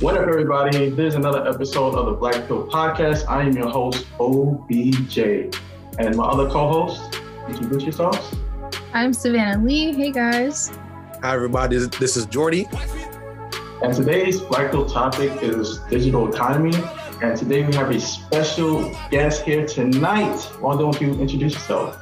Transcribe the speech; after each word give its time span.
What 0.00 0.14
up, 0.18 0.28
everybody? 0.28 0.90
This 0.90 1.12
is 1.12 1.14
another 1.14 1.48
episode 1.48 1.94
of 1.94 2.04
the 2.04 2.12
Black 2.12 2.46
Pill 2.46 2.68
Podcast. 2.68 3.26
I 3.30 3.44
am 3.44 3.56
your 3.56 3.70
host, 3.70 4.06
Obi 4.20 4.90
Jay. 5.08 5.50
And 5.98 6.14
my 6.14 6.24
other 6.24 6.50
co 6.50 6.68
host, 6.68 7.18
introduce 7.48 7.84
yourselves. 7.84 8.36
I'm 8.92 9.14
Savannah 9.14 9.64
Leigh. 9.64 9.94
Hey, 9.94 10.12
guys. 10.12 10.70
Hi, 11.22 11.32
everybody. 11.32 11.78
This 11.78 12.18
is 12.18 12.26
Jordi. 12.26 12.70
And 13.82 13.94
today's 13.94 14.38
Black 14.38 14.70
Pill 14.70 14.84
topic 14.84 15.32
is 15.42 15.78
digital 15.88 16.30
economy. 16.30 16.76
And 17.22 17.34
today 17.34 17.64
we 17.64 17.74
have 17.76 17.90
a 17.90 17.98
special 17.98 18.94
guest 19.10 19.44
here 19.44 19.66
tonight. 19.66 20.38
Why 20.60 20.76
don't 20.76 21.00
you 21.00 21.12
introduce 21.12 21.54
yourself? 21.54 21.98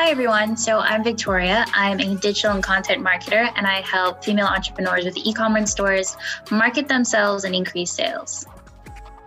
Hi, 0.00 0.08
everyone. 0.08 0.56
So 0.56 0.78
I'm 0.78 1.04
Victoria. 1.04 1.66
I'm 1.74 2.00
a 2.00 2.14
digital 2.14 2.52
and 2.52 2.62
content 2.62 3.04
marketer, 3.04 3.52
and 3.54 3.66
I 3.66 3.82
help 3.82 4.24
female 4.24 4.46
entrepreneurs 4.46 5.04
with 5.04 5.14
e 5.18 5.34
commerce 5.34 5.72
stores 5.72 6.16
market 6.50 6.88
themselves 6.88 7.44
and 7.44 7.54
increase 7.54 7.92
sales. 7.92 8.46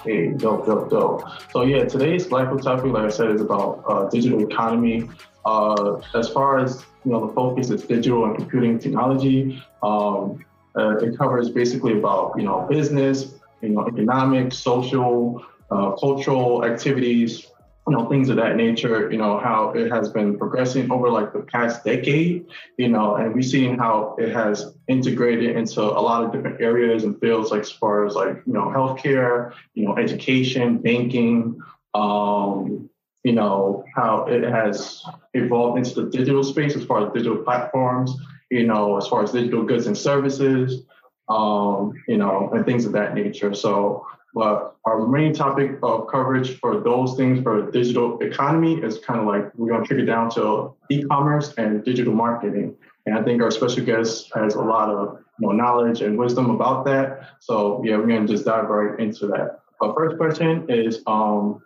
Hey, 0.03 0.29
dope, 0.29 0.65
dope, 0.65 0.89
dope. 0.89 1.25
So, 1.51 1.61
yeah, 1.61 1.85
today's 1.85 2.25
Black 2.25 2.49
topic, 2.63 2.91
like 2.91 3.03
I 3.03 3.09
said, 3.09 3.29
is 3.29 3.41
about 3.41 3.83
uh, 3.87 4.09
digital 4.09 4.43
economy. 4.49 5.11
Uh, 5.45 6.01
as 6.15 6.29
far 6.29 6.57
as 6.57 6.83
you 7.05 7.11
know, 7.11 7.27
the 7.27 7.33
focus 7.33 7.69
is 7.69 7.83
digital 7.83 8.25
and 8.25 8.35
computing 8.35 8.79
technology. 8.79 9.61
Um, 9.83 10.43
uh, 10.75 10.97
it 10.97 11.15
covers 11.19 11.51
basically 11.51 11.99
about 11.99 12.33
you 12.35 12.45
know 12.45 12.65
business, 12.67 13.35
you 13.61 13.69
know, 13.69 13.87
economic, 13.87 14.51
social, 14.51 15.45
uh, 15.69 15.91
cultural 15.91 16.65
activities, 16.65 17.45
you 17.87 17.93
know, 17.93 18.07
things 18.07 18.29
of 18.29 18.37
that 18.37 18.55
nature, 18.55 19.11
you 19.11 19.17
know, 19.17 19.37
how 19.37 19.71
it 19.71 19.91
has 19.91 20.09
been 20.09 20.37
progressing 20.37 20.89
over 20.89 21.09
like 21.09 21.33
the 21.33 21.41
past 21.41 21.83
decade, 21.83 22.45
you 22.77 22.87
know, 22.87 23.15
and 23.15 23.33
we've 23.33 23.45
seen 23.45 23.77
how 23.77 24.15
it 24.17 24.31
has 24.31 24.73
integrated 24.87 25.57
into 25.57 25.81
a 25.81 25.99
lot 25.99 26.23
of 26.23 26.31
different 26.31 26.61
areas 26.61 27.03
and 27.03 27.19
fields, 27.19 27.51
like 27.51 27.61
as 27.61 27.71
far 27.71 28.05
as 28.05 28.15
like, 28.15 28.41
you 28.45 28.53
know, 28.53 28.67
healthcare, 28.67 29.53
you 29.73 29.85
know, 29.85 29.97
education, 29.97 30.77
banking, 30.77 31.59
um, 31.93 32.89
you 33.23 33.33
know, 33.33 33.83
how 33.93 34.25
it 34.25 34.43
has 34.43 35.03
evolved 35.33 35.77
into 35.77 36.03
the 36.03 36.09
digital 36.09 36.43
space 36.43 36.75
as 36.75 36.85
far 36.85 37.05
as 37.05 37.13
digital 37.13 37.37
platforms, 37.37 38.15
you 38.49 38.65
know, 38.65 38.97
as 38.97 39.07
far 39.07 39.23
as 39.23 39.31
digital 39.31 39.63
goods 39.63 39.87
and 39.87 39.97
services, 39.97 40.83
um, 41.27 41.93
you 42.07 42.17
know, 42.17 42.49
and 42.53 42.65
things 42.65 42.85
of 42.85 42.93
that 42.93 43.13
nature. 43.13 43.53
So 43.53 44.05
but 44.33 44.75
our 44.85 45.07
main 45.07 45.33
topic 45.33 45.77
of 45.83 46.07
coverage 46.07 46.59
for 46.59 46.81
those 46.81 47.15
things 47.15 47.41
for 47.43 47.69
digital 47.71 48.19
economy 48.19 48.75
is 48.75 48.97
kind 48.99 49.19
of 49.19 49.27
like 49.27 49.53
we're 49.55 49.69
going 49.69 49.81
to 49.81 49.87
trickle 49.87 50.05
down 50.05 50.29
to 50.31 50.73
e-commerce 50.89 51.53
and 51.57 51.83
digital 51.85 52.13
marketing. 52.13 52.75
And 53.05 53.17
I 53.17 53.23
think 53.23 53.41
our 53.41 53.51
special 53.51 53.85
guest 53.85 54.31
has 54.33 54.55
a 54.55 54.61
lot 54.61 54.89
of 54.89 55.19
you 55.39 55.47
know, 55.47 55.53
knowledge 55.53 56.01
and 56.01 56.17
wisdom 56.17 56.49
about 56.49 56.85
that. 56.85 57.29
So 57.39 57.83
yeah, 57.85 57.97
we're 57.97 58.07
going 58.07 58.25
to 58.25 58.33
just 58.33 58.45
dive 58.45 58.69
right 58.69 58.99
into 58.99 59.27
that. 59.27 59.59
But 59.79 59.95
first 59.95 60.17
question 60.17 60.65
is, 60.69 61.01
um, 61.05 61.61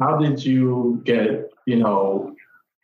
how 0.00 0.16
did 0.16 0.44
you 0.44 1.02
get 1.04 1.50
you 1.66 1.76
know 1.76 2.34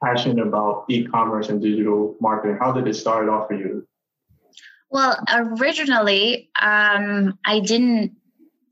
passionate 0.02 0.46
about 0.46 0.84
e-commerce 0.88 1.48
and 1.48 1.62
digital 1.62 2.16
marketing? 2.20 2.58
How 2.60 2.72
did 2.72 2.86
it 2.86 2.94
start 2.94 3.28
off 3.28 3.48
for 3.48 3.54
you? 3.54 3.86
Well, 4.90 5.22
originally, 5.30 6.50
um, 6.60 7.38
I 7.44 7.60
didn't 7.60 8.17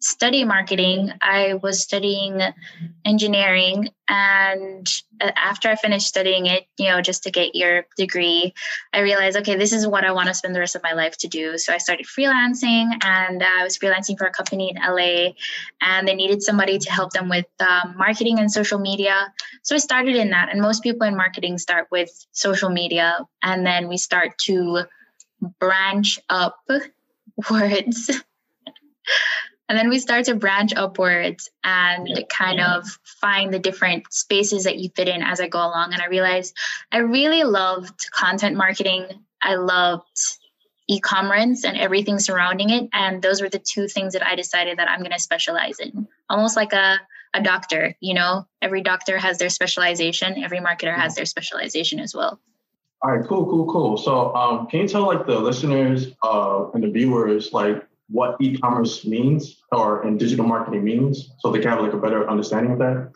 study 0.00 0.44
marketing. 0.44 1.10
I 1.22 1.54
was 1.54 1.82
studying 1.82 2.40
engineering. 3.04 3.90
And 4.08 4.88
after 5.20 5.68
I 5.68 5.76
finished 5.76 6.06
studying 6.06 6.46
it, 6.46 6.66
you 6.78 6.88
know, 6.88 7.00
just 7.00 7.22
to 7.24 7.30
get 7.30 7.54
your 7.54 7.86
degree, 7.96 8.54
I 8.92 9.00
realized, 9.00 9.36
okay, 9.38 9.56
this 9.56 9.72
is 9.72 9.86
what 9.86 10.04
I 10.04 10.12
want 10.12 10.28
to 10.28 10.34
spend 10.34 10.54
the 10.54 10.60
rest 10.60 10.76
of 10.76 10.82
my 10.82 10.92
life 10.92 11.16
to 11.18 11.28
do. 11.28 11.58
So 11.58 11.72
I 11.72 11.78
started 11.78 12.06
freelancing 12.06 12.92
and 13.04 13.42
I 13.42 13.64
was 13.64 13.78
freelancing 13.78 14.18
for 14.18 14.26
a 14.26 14.30
company 14.30 14.70
in 14.70 14.76
LA 14.76 15.32
and 15.80 16.06
they 16.06 16.14
needed 16.14 16.42
somebody 16.42 16.78
to 16.78 16.90
help 16.90 17.12
them 17.12 17.28
with 17.28 17.46
um, 17.60 17.94
marketing 17.96 18.38
and 18.38 18.50
social 18.50 18.78
media. 18.78 19.32
So 19.62 19.74
I 19.74 19.78
started 19.78 20.16
in 20.16 20.30
that. 20.30 20.50
And 20.50 20.60
most 20.60 20.82
people 20.82 21.06
in 21.06 21.16
marketing 21.16 21.58
start 21.58 21.88
with 21.90 22.10
social 22.32 22.70
media 22.70 23.26
and 23.42 23.66
then 23.66 23.88
we 23.88 23.96
start 23.96 24.38
to 24.44 24.84
branch 25.58 26.18
upwards. 26.28 28.10
and 29.68 29.76
then 29.76 29.88
we 29.88 29.98
start 29.98 30.26
to 30.26 30.34
branch 30.34 30.74
upwards 30.74 31.50
and 31.64 32.08
yeah. 32.08 32.20
kind 32.30 32.58
yeah. 32.58 32.76
of 32.76 32.86
find 33.20 33.52
the 33.52 33.58
different 33.58 34.12
spaces 34.12 34.64
that 34.64 34.78
you 34.78 34.90
fit 34.94 35.08
in 35.08 35.22
as 35.22 35.40
I 35.40 35.48
go 35.48 35.58
along. 35.58 35.92
And 35.92 36.00
I 36.00 36.06
realized 36.06 36.56
I 36.92 36.98
really 36.98 37.42
loved 37.42 38.10
content 38.12 38.56
marketing. 38.56 39.06
I 39.42 39.56
loved 39.56 40.38
e-commerce 40.88 41.64
and 41.64 41.76
everything 41.76 42.20
surrounding 42.20 42.70
it. 42.70 42.88
And 42.92 43.20
those 43.20 43.42
were 43.42 43.48
the 43.48 43.58
two 43.58 43.88
things 43.88 44.12
that 44.12 44.24
I 44.24 44.36
decided 44.36 44.78
that 44.78 44.88
I'm 44.88 45.00
going 45.00 45.10
to 45.10 45.18
specialize 45.18 45.80
in. 45.80 46.06
Almost 46.30 46.56
like 46.56 46.72
a 46.72 46.98
a 47.34 47.42
doctor, 47.42 47.94
you 48.00 48.14
know, 48.14 48.46
every 48.62 48.82
doctor 48.82 49.18
has 49.18 49.36
their 49.36 49.50
specialization. 49.50 50.42
Every 50.42 50.58
marketer 50.58 50.94
has 50.94 51.14
their 51.14 51.26
specialization 51.26 52.00
as 52.00 52.14
well. 52.14 52.40
All 53.02 53.14
right, 53.14 53.26
cool, 53.28 53.44
cool, 53.44 53.66
cool. 53.66 53.98
So, 53.98 54.34
um, 54.34 54.66
can 54.68 54.80
you 54.80 54.88
tell 54.88 55.06
like 55.06 55.26
the 55.26 55.38
listeners 55.38 56.08
uh, 56.22 56.70
and 56.72 56.82
the 56.82 56.90
viewers 56.90 57.52
like 57.52 57.86
what 58.08 58.36
e-commerce 58.40 59.04
means 59.04 59.62
or 59.72 60.06
in 60.06 60.16
digital 60.16 60.46
marketing 60.46 60.84
means, 60.84 61.30
so 61.38 61.50
they 61.50 61.60
can 61.60 61.70
have 61.70 61.80
like 61.80 61.92
a 61.92 61.98
better 61.98 62.28
understanding 62.28 62.72
of 62.72 62.78
that? 62.78 63.12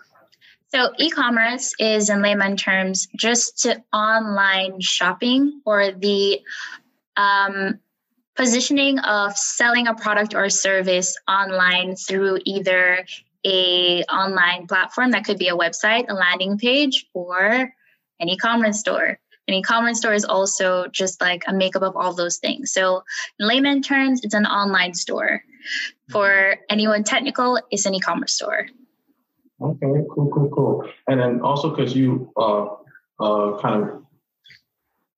So, 0.73 0.91
e-commerce 0.99 1.75
is, 1.81 2.11
in 2.11 2.23
layman 2.23 2.57
terms, 2.57 3.09
just 3.17 3.67
online 3.93 4.81
shopping 4.81 5.61
or 5.65 5.91
the 5.91 6.41
um, 7.17 7.81
positioning 8.37 9.01
of 9.01 9.37
selling 9.37 9.89
a 9.89 9.95
product 9.95 10.35
or 10.35 10.49
service 10.49 11.17
online 11.29 11.97
through 11.97 12.39
either 12.45 13.05
a 13.45 14.03
online 14.05 14.67
platform 14.67 15.11
that 15.11 15.25
could 15.25 15.39
be 15.39 15.49
a 15.49 15.57
website, 15.57 16.07
a 16.09 16.15
landing 16.15 16.57
page, 16.57 17.07
or 17.15 17.73
an 18.21 18.29
e-commerce 18.29 18.79
store. 18.79 19.19
An 19.51 19.57
e-commerce 19.57 19.99
store 19.99 20.15
is 20.15 20.25
also 20.25 20.87
just 20.93 21.21
like 21.21 21.43
a 21.49 21.53
makeup 21.53 21.83
of 21.83 21.97
all 21.97 22.15
those 22.15 22.37
things. 22.39 22.73
So 22.73 23.03
in 23.41 23.49
layman 23.49 23.83
terms, 23.83 24.21
it's 24.23 24.33
an 24.33 24.47
online 24.47 24.95
store. 24.95 25.43
For 26.09 26.55
anyone 26.69 27.03
technical, 27.03 27.59
it's 27.69 27.85
an 27.85 27.97
e-commerce 27.97 28.33
store. 28.33 28.69
Okay, 29.61 30.05
cool, 30.15 30.31
cool, 30.33 30.49
cool. 30.51 30.89
And 31.09 31.19
then 31.19 31.41
also 31.41 31.75
because 31.75 31.97
you 31.97 32.33
uh, 32.37 32.67
uh, 33.19 33.59
kind 33.61 33.83
of 33.83 34.05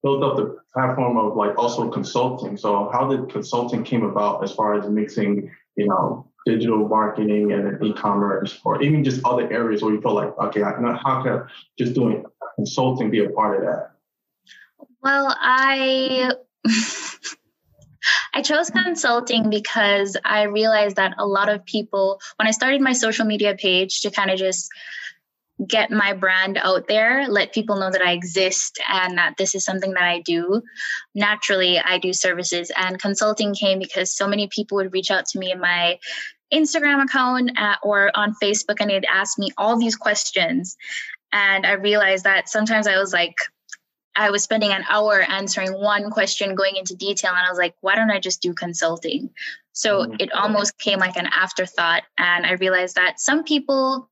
built 0.02 0.22
up 0.22 0.36
the 0.38 0.56
platform 0.72 1.18
of 1.18 1.36
like 1.36 1.58
also 1.58 1.90
consulting. 1.90 2.56
So 2.56 2.88
how 2.90 3.08
did 3.08 3.28
consulting 3.28 3.84
came 3.84 4.02
about 4.02 4.42
as 4.42 4.50
far 4.50 4.78
as 4.78 4.88
mixing, 4.88 5.50
you 5.76 5.88
know, 5.88 6.26
digital 6.46 6.88
marketing 6.88 7.52
and 7.52 7.84
e-commerce 7.84 8.58
or 8.64 8.82
even 8.82 9.04
just 9.04 9.20
other 9.26 9.52
areas 9.52 9.82
where 9.82 9.92
you 9.92 10.00
feel 10.00 10.14
like, 10.14 10.32
okay, 10.38 10.62
how 10.62 11.22
can 11.22 11.46
just 11.78 11.92
doing 11.92 12.24
consulting 12.56 13.10
be 13.10 13.22
a 13.26 13.28
part 13.28 13.58
of 13.58 13.64
that? 13.64 13.91
Well, 15.02 15.34
I 15.38 16.32
I 18.34 18.42
chose 18.42 18.70
consulting 18.70 19.50
because 19.50 20.16
I 20.24 20.44
realized 20.44 20.96
that 20.96 21.14
a 21.18 21.26
lot 21.26 21.48
of 21.48 21.64
people 21.64 22.20
when 22.36 22.48
I 22.48 22.52
started 22.52 22.80
my 22.80 22.92
social 22.92 23.26
media 23.26 23.54
page 23.54 24.00
to 24.02 24.10
kind 24.10 24.30
of 24.30 24.38
just 24.38 24.68
get 25.68 25.90
my 25.90 26.12
brand 26.12 26.58
out 26.60 26.88
there, 26.88 27.28
let 27.28 27.52
people 27.52 27.76
know 27.76 27.90
that 27.90 28.02
I 28.02 28.12
exist 28.12 28.80
and 28.88 29.18
that 29.18 29.36
this 29.36 29.54
is 29.54 29.64
something 29.64 29.92
that 29.92 30.02
I 30.02 30.20
do. 30.20 30.62
Naturally, 31.14 31.78
I 31.78 31.98
do 31.98 32.12
services 32.12 32.72
and 32.76 33.00
consulting 33.00 33.54
came 33.54 33.78
because 33.78 34.14
so 34.16 34.26
many 34.26 34.48
people 34.48 34.76
would 34.76 34.92
reach 34.92 35.10
out 35.10 35.26
to 35.26 35.38
me 35.38 35.52
in 35.52 35.60
my 35.60 35.98
Instagram 36.52 37.04
account 37.04 37.58
uh, 37.58 37.76
or 37.82 38.10
on 38.14 38.34
Facebook 38.42 38.76
and 38.80 38.90
they'd 38.90 39.04
ask 39.04 39.38
me 39.38 39.50
all 39.56 39.78
these 39.78 39.96
questions. 39.96 40.76
And 41.32 41.64
I 41.64 41.72
realized 41.72 42.24
that 42.24 42.48
sometimes 42.48 42.86
I 42.86 42.98
was 42.98 43.12
like, 43.12 43.36
I 44.14 44.30
was 44.30 44.42
spending 44.42 44.70
an 44.70 44.84
hour 44.90 45.22
answering 45.22 45.72
one 45.72 46.10
question, 46.10 46.54
going 46.54 46.76
into 46.76 46.94
detail, 46.94 47.30
and 47.30 47.46
I 47.46 47.48
was 47.48 47.58
like, 47.58 47.74
why 47.80 47.94
don't 47.94 48.10
I 48.10 48.20
just 48.20 48.42
do 48.42 48.52
consulting? 48.52 49.30
So 49.72 50.00
mm-hmm. 50.00 50.16
it 50.18 50.32
almost 50.32 50.78
came 50.78 50.98
like 50.98 51.16
an 51.16 51.26
afterthought. 51.26 52.02
And 52.18 52.44
I 52.44 52.52
realized 52.52 52.96
that 52.96 53.20
some 53.20 53.42
people, 53.42 54.10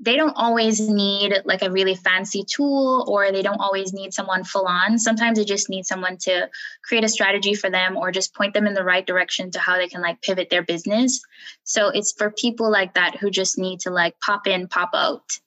they 0.00 0.16
don't 0.16 0.34
always 0.36 0.80
need 0.80 1.42
like 1.44 1.62
a 1.62 1.70
really 1.70 1.94
fancy 1.94 2.44
tool 2.44 3.04
or 3.06 3.30
they 3.30 3.42
don't 3.42 3.60
always 3.60 3.92
need 3.92 4.12
someone 4.12 4.44
full 4.44 4.66
on. 4.66 4.98
Sometimes 4.98 5.38
they 5.38 5.44
just 5.44 5.68
need 5.68 5.86
someone 5.86 6.16
to 6.22 6.48
create 6.82 7.04
a 7.04 7.08
strategy 7.08 7.54
for 7.54 7.70
them 7.70 7.96
or 7.96 8.10
just 8.10 8.34
point 8.34 8.54
them 8.54 8.66
in 8.66 8.74
the 8.74 8.84
right 8.84 9.06
direction 9.06 9.50
to 9.52 9.60
how 9.60 9.76
they 9.76 9.88
can 9.88 10.00
like 10.00 10.22
pivot 10.22 10.50
their 10.50 10.64
business. 10.64 11.20
So 11.64 11.88
it's 11.88 12.12
for 12.12 12.30
people 12.30 12.70
like 12.70 12.94
that 12.94 13.16
who 13.16 13.30
just 13.30 13.58
need 13.58 13.80
to 13.80 13.90
like 13.90 14.18
pop 14.20 14.46
in, 14.46 14.68
pop 14.68 14.90
out. 14.94 15.38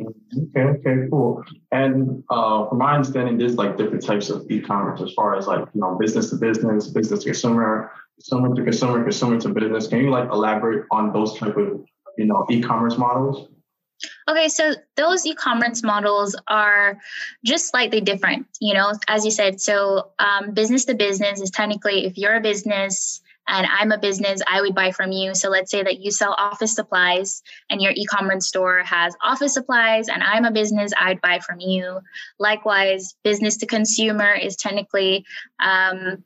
Okay, 0.00 0.60
okay, 0.60 1.06
cool. 1.10 1.44
And 1.70 2.24
uh, 2.30 2.68
from 2.68 2.78
my 2.78 2.94
understanding, 2.94 3.36
there's 3.36 3.56
like 3.56 3.76
different 3.76 4.04
types 4.04 4.30
of 4.30 4.50
e-commerce 4.50 5.02
as 5.02 5.12
far 5.12 5.36
as 5.36 5.46
like 5.46 5.66
you 5.74 5.80
know 5.80 5.96
business 6.00 6.30
to 6.30 6.36
business, 6.36 6.88
business 6.88 7.20
to 7.20 7.26
consumer, 7.26 7.92
consumer 8.18 8.54
to 8.54 8.64
consumer, 8.64 9.02
consumer 9.02 9.40
to 9.40 9.48
business. 9.50 9.88
Can 9.88 9.98
you 9.98 10.10
like 10.10 10.30
elaborate 10.30 10.86
on 10.90 11.12
those 11.12 11.38
type 11.38 11.56
of 11.56 11.84
you 12.16 12.26
know 12.26 12.46
e-commerce 12.50 12.96
models? 12.96 13.48
Okay, 14.28 14.48
so 14.48 14.74
those 14.96 15.26
e-commerce 15.26 15.82
models 15.82 16.36
are 16.48 16.98
just 17.44 17.68
slightly 17.68 18.00
different. 18.00 18.46
You 18.60 18.74
know, 18.74 18.92
as 19.08 19.24
you 19.24 19.30
said, 19.30 19.60
so 19.60 20.10
um, 20.18 20.52
business 20.52 20.84
to 20.86 20.94
business 20.94 21.40
is 21.40 21.50
technically 21.50 22.06
if 22.06 22.16
you're 22.16 22.36
a 22.36 22.40
business 22.40 23.20
and 23.48 23.66
I'm 23.66 23.92
a 23.92 23.98
business, 23.98 24.40
I 24.48 24.60
would 24.60 24.74
buy 24.74 24.92
from 24.92 25.12
you. 25.12 25.34
So 25.34 25.50
let's 25.50 25.70
say 25.70 25.82
that 25.82 26.00
you 26.00 26.10
sell 26.10 26.34
office 26.38 26.74
supplies 26.74 27.42
and 27.70 27.80
your 27.80 27.92
e 27.94 28.04
commerce 28.04 28.46
store 28.46 28.82
has 28.84 29.14
office 29.22 29.54
supplies, 29.54 30.08
and 30.08 30.22
I'm 30.22 30.44
a 30.44 30.50
business, 30.50 30.92
I'd 30.98 31.20
buy 31.20 31.40
from 31.40 31.60
you. 31.60 32.00
Likewise, 32.38 33.14
business 33.24 33.56
to 33.58 33.66
consumer 33.66 34.32
is 34.32 34.56
technically, 34.56 35.24
um, 35.64 36.24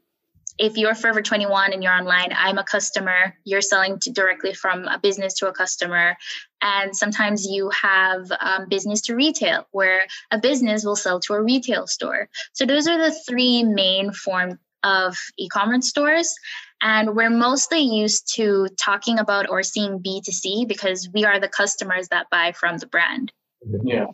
if 0.59 0.79
you're 0.79 0.95
Forever 0.95 1.21
21 1.21 1.73
and 1.73 1.83
you're 1.83 1.93
online, 1.93 2.33
I'm 2.35 2.57
a 2.59 2.65
customer, 2.65 3.35
you're 3.45 3.61
selling 3.61 3.99
to 4.01 4.11
directly 4.11 4.55
from 4.55 4.85
a 4.85 4.99
business 4.99 5.35
to 5.35 5.49
a 5.49 5.53
customer. 5.53 6.17
And 6.63 6.97
sometimes 6.97 7.45
you 7.45 7.71
have 7.71 8.33
um, 8.41 8.67
business 8.69 9.03
to 9.03 9.15
retail, 9.15 9.67
where 9.73 10.07
a 10.31 10.39
business 10.39 10.85
will 10.85 10.97
sell 10.97 11.21
to 11.21 11.35
a 11.35 11.43
retail 11.43 11.87
store. 11.87 12.29
So 12.55 12.65
those 12.65 12.87
are 12.87 12.99
the 12.99 13.15
three 13.27 13.63
main 13.65 14.13
forms 14.13 14.57
of 14.83 15.17
e 15.37 15.49
commerce 15.49 15.89
stores. 15.89 16.35
And 16.83 17.17
we're 17.17 17.31
mostly 17.31 17.81
used 17.81 18.35
to 18.37 18.69
talking 18.79 19.19
about 19.19 19.49
or 19.49 19.63
seeing 19.63 20.03
B2C 20.03 20.69
because 20.69 21.09
we 21.13 21.25
are 21.25 21.41
the 21.41 21.49
customers 21.49 22.09
that 22.09 22.27
buy 22.31 22.53
from 22.53 22.79
the 22.79 22.87
brand. 22.87 23.33
Yeah. 23.85 24.07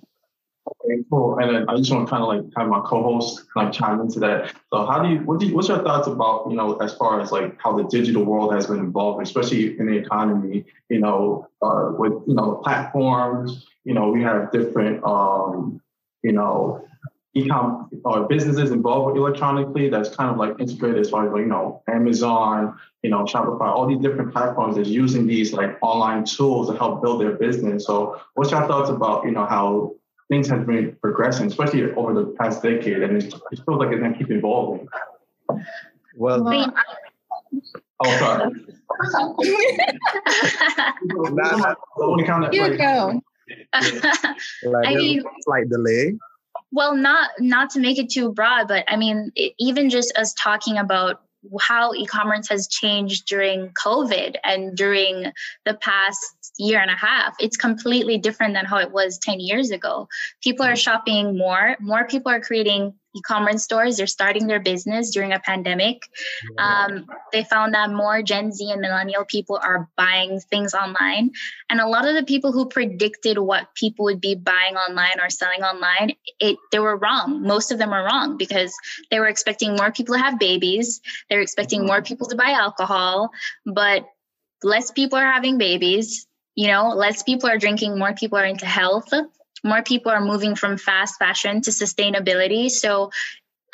Okay, 0.85 1.03
cool. 1.11 1.39
And 1.39 1.55
then 1.55 1.69
I 1.69 1.77
just 1.77 1.91
want 1.91 2.07
to 2.07 2.11
kind 2.11 2.23
of 2.23 2.29
like 2.29 2.53
have 2.57 2.69
my 2.69 2.81
co-host 2.87 3.47
like 3.57 3.73
chime 3.73 4.01
into 4.01 4.21
that. 4.21 4.55
So 4.73 4.87
how 4.87 5.03
do 5.03 5.09
you 5.09 5.19
what 5.19 5.41
do 5.41 5.47
you, 5.47 5.55
what's 5.57 5.67
your 5.67 5.83
thoughts 5.83 6.07
about, 6.07 6.47
you 6.51 6.57
know, 6.57 6.77
as 6.77 6.95
far 6.95 7.21
as 7.21 7.33
like 7.33 7.61
how 7.61 7.77
the 7.77 7.83
digital 7.85 8.25
world 8.25 8.55
has 8.55 8.69
been 8.69 8.79
involved, 8.79 9.23
especially 9.23 9.77
in 9.79 9.87
the 9.87 9.97
economy, 9.97 10.65
you 10.89 11.01
know, 11.01 11.49
uh, 11.63 11.91
with 11.99 12.13
you 12.29 12.35
know 12.35 12.51
the 12.51 12.57
platforms, 12.59 13.67
you 13.85 13.93
know, 13.93 14.11
we 14.11 14.23
have 14.23 14.53
different 14.53 15.03
um, 15.05 15.81
you 16.23 16.33
know, 16.33 16.85
e-com 17.35 17.89
or 18.05 18.27
businesses 18.29 18.71
involved 18.71 19.17
electronically 19.17 19.89
that's 19.89 20.15
kind 20.15 20.31
of 20.31 20.37
like 20.37 20.55
integrated 20.61 20.99
as 20.99 21.09
far 21.09 21.27
as 21.27 21.33
like, 21.33 21.41
you 21.41 21.47
know, 21.47 21.83
Amazon, 21.89 22.79
you 23.03 23.11
know, 23.11 23.25
Shopify, 23.25 23.69
all 23.69 23.87
these 23.87 24.01
different 24.01 24.33
platforms 24.33 24.77
that's 24.77 24.89
using 24.89 25.27
these 25.27 25.53
like 25.53 25.79
online 25.83 26.25
tools 26.25 26.69
to 26.69 26.77
help 26.77 27.03
build 27.03 27.21
their 27.23 27.33
business. 27.33 27.87
So 27.87 28.21
what's 28.35 28.51
your 28.51 28.67
thoughts 28.67 28.91
about, 28.91 29.25
you 29.25 29.31
know, 29.31 29.47
how 29.47 29.95
things 30.29 30.49
have 30.49 30.67
been 30.67 30.97
progressing, 31.01 31.47
especially 31.47 31.93
over 31.93 32.15
the 32.15 32.27
past 32.39 32.63
decade, 32.63 33.03
and 33.03 33.23
it, 33.23 33.35
it 33.53 33.61
feels 33.65 33.79
like 33.79 33.93
it's 33.93 34.01
going 34.01 34.13
to 34.13 34.19
keep 34.19 34.31
evolving. 34.31 34.87
Well, 36.17 36.45
well 36.45 36.75
oh, 38.05 38.19
sorry. 38.19 38.53
you 42.53 42.77
go. 42.79 43.21
like, 44.65 44.87
I 44.87 44.95
mean, 44.95 45.23
slight 45.41 45.69
delay. 45.69 46.17
Well, 46.73 46.97
not 46.97 47.31
not 47.39 47.71
to 47.71 47.81
make 47.81 47.99
it 47.99 48.11
too 48.11 48.33
broad, 48.33 48.67
but 48.67 48.85
I 48.89 48.97
mean, 48.97 49.31
it, 49.37 49.53
even 49.59 49.91
just 49.91 50.17
us 50.17 50.35
talking 50.35 50.79
about 50.79 51.21
how 51.61 51.93
e-commerce 51.93 52.49
has 52.49 52.69
changed 52.69 53.27
during 53.27 53.73
COVID 53.85 54.37
and 54.45 54.77
during 54.77 55.33
the 55.65 55.75
past 55.75 56.42
year 56.59 56.81
and 56.81 56.91
a 56.91 56.97
half 56.97 57.35
it's 57.41 57.57
completely 57.57 58.19
different 58.19 58.55
than 58.55 58.65
how 58.65 58.79
it 58.79 58.93
was 58.93 59.19
10 59.19 59.41
years 59.41 59.71
ago. 59.71 60.09
People 60.43 60.67
are 60.67 60.77
shopping 60.77 61.37
more 61.37 61.77
more 61.81 62.07
people 62.07 62.31
are 62.31 62.41
creating 62.41 62.95
e-commerce 63.15 63.63
stores 63.63 63.99
they're 63.99 64.07
starting 64.07 64.47
their 64.47 64.61
business 64.61 65.11
during 65.11 65.33
a 65.33 65.39
pandemic. 65.39 66.03
Um, 66.59 67.07
they 67.33 67.45
found 67.45 67.75
that 67.75 67.91
more 67.91 68.23
gen 68.23 68.53
z 68.53 68.71
and 68.71 68.81
millennial 68.81 69.25
people 69.25 69.59
are 69.63 69.89
buying 69.97 70.41
things 70.41 70.75
online. 70.75 71.31
And 71.69 71.81
a 71.81 71.89
lot 71.89 72.07
of 72.07 72.15
the 72.15 72.23
people 72.23 72.53
who 72.53 72.69
predicted 72.69 73.39
what 73.39 73.75
people 73.75 74.05
would 74.07 74.21
be 74.21 74.35
buying 74.35 74.77
online 74.77 75.21
or 75.21 75.31
selling 75.31 75.63
online 75.63 76.15
it 76.39 76.57
they 76.71 76.79
were 76.79 76.97
wrong. 76.97 77.43
Most 77.43 77.73
of 77.73 77.79
them 77.79 77.91
were 77.91 78.05
wrong 78.05 78.37
because 78.37 78.75
they 79.11 79.21
were 79.21 79.29
expecting 79.29 79.77
more 79.77 79.93
people 79.93 80.15
to 80.15 80.21
have 80.21 80.39
babies 80.39 81.01
they 81.29 81.37
were 81.37 81.43
expecting 81.43 81.87
more 81.87 82.03
people 82.03 82.27
to 82.29 82.37
buy 82.37 82.51
alcohol 82.51 83.31
but 83.67 84.07
less 84.63 84.91
people 84.91 85.19
are 85.19 85.33
having 85.33 85.59
babies 85.59 86.27
you 86.55 86.69
know 86.69 86.89
less 86.89 87.23
people 87.23 87.49
are 87.49 87.59
drinking 87.59 87.99
more 87.99 88.15
people 88.15 88.39
are 88.39 88.45
into 88.45 88.67
health 88.67 89.13
more 89.65 89.83
people 89.83 90.11
are 90.11 90.21
moving 90.21 90.55
from 90.55 90.77
fast 90.77 91.19
fashion 91.19 91.61
to 91.63 91.71
sustainability. 91.71 92.71
So 92.71 93.11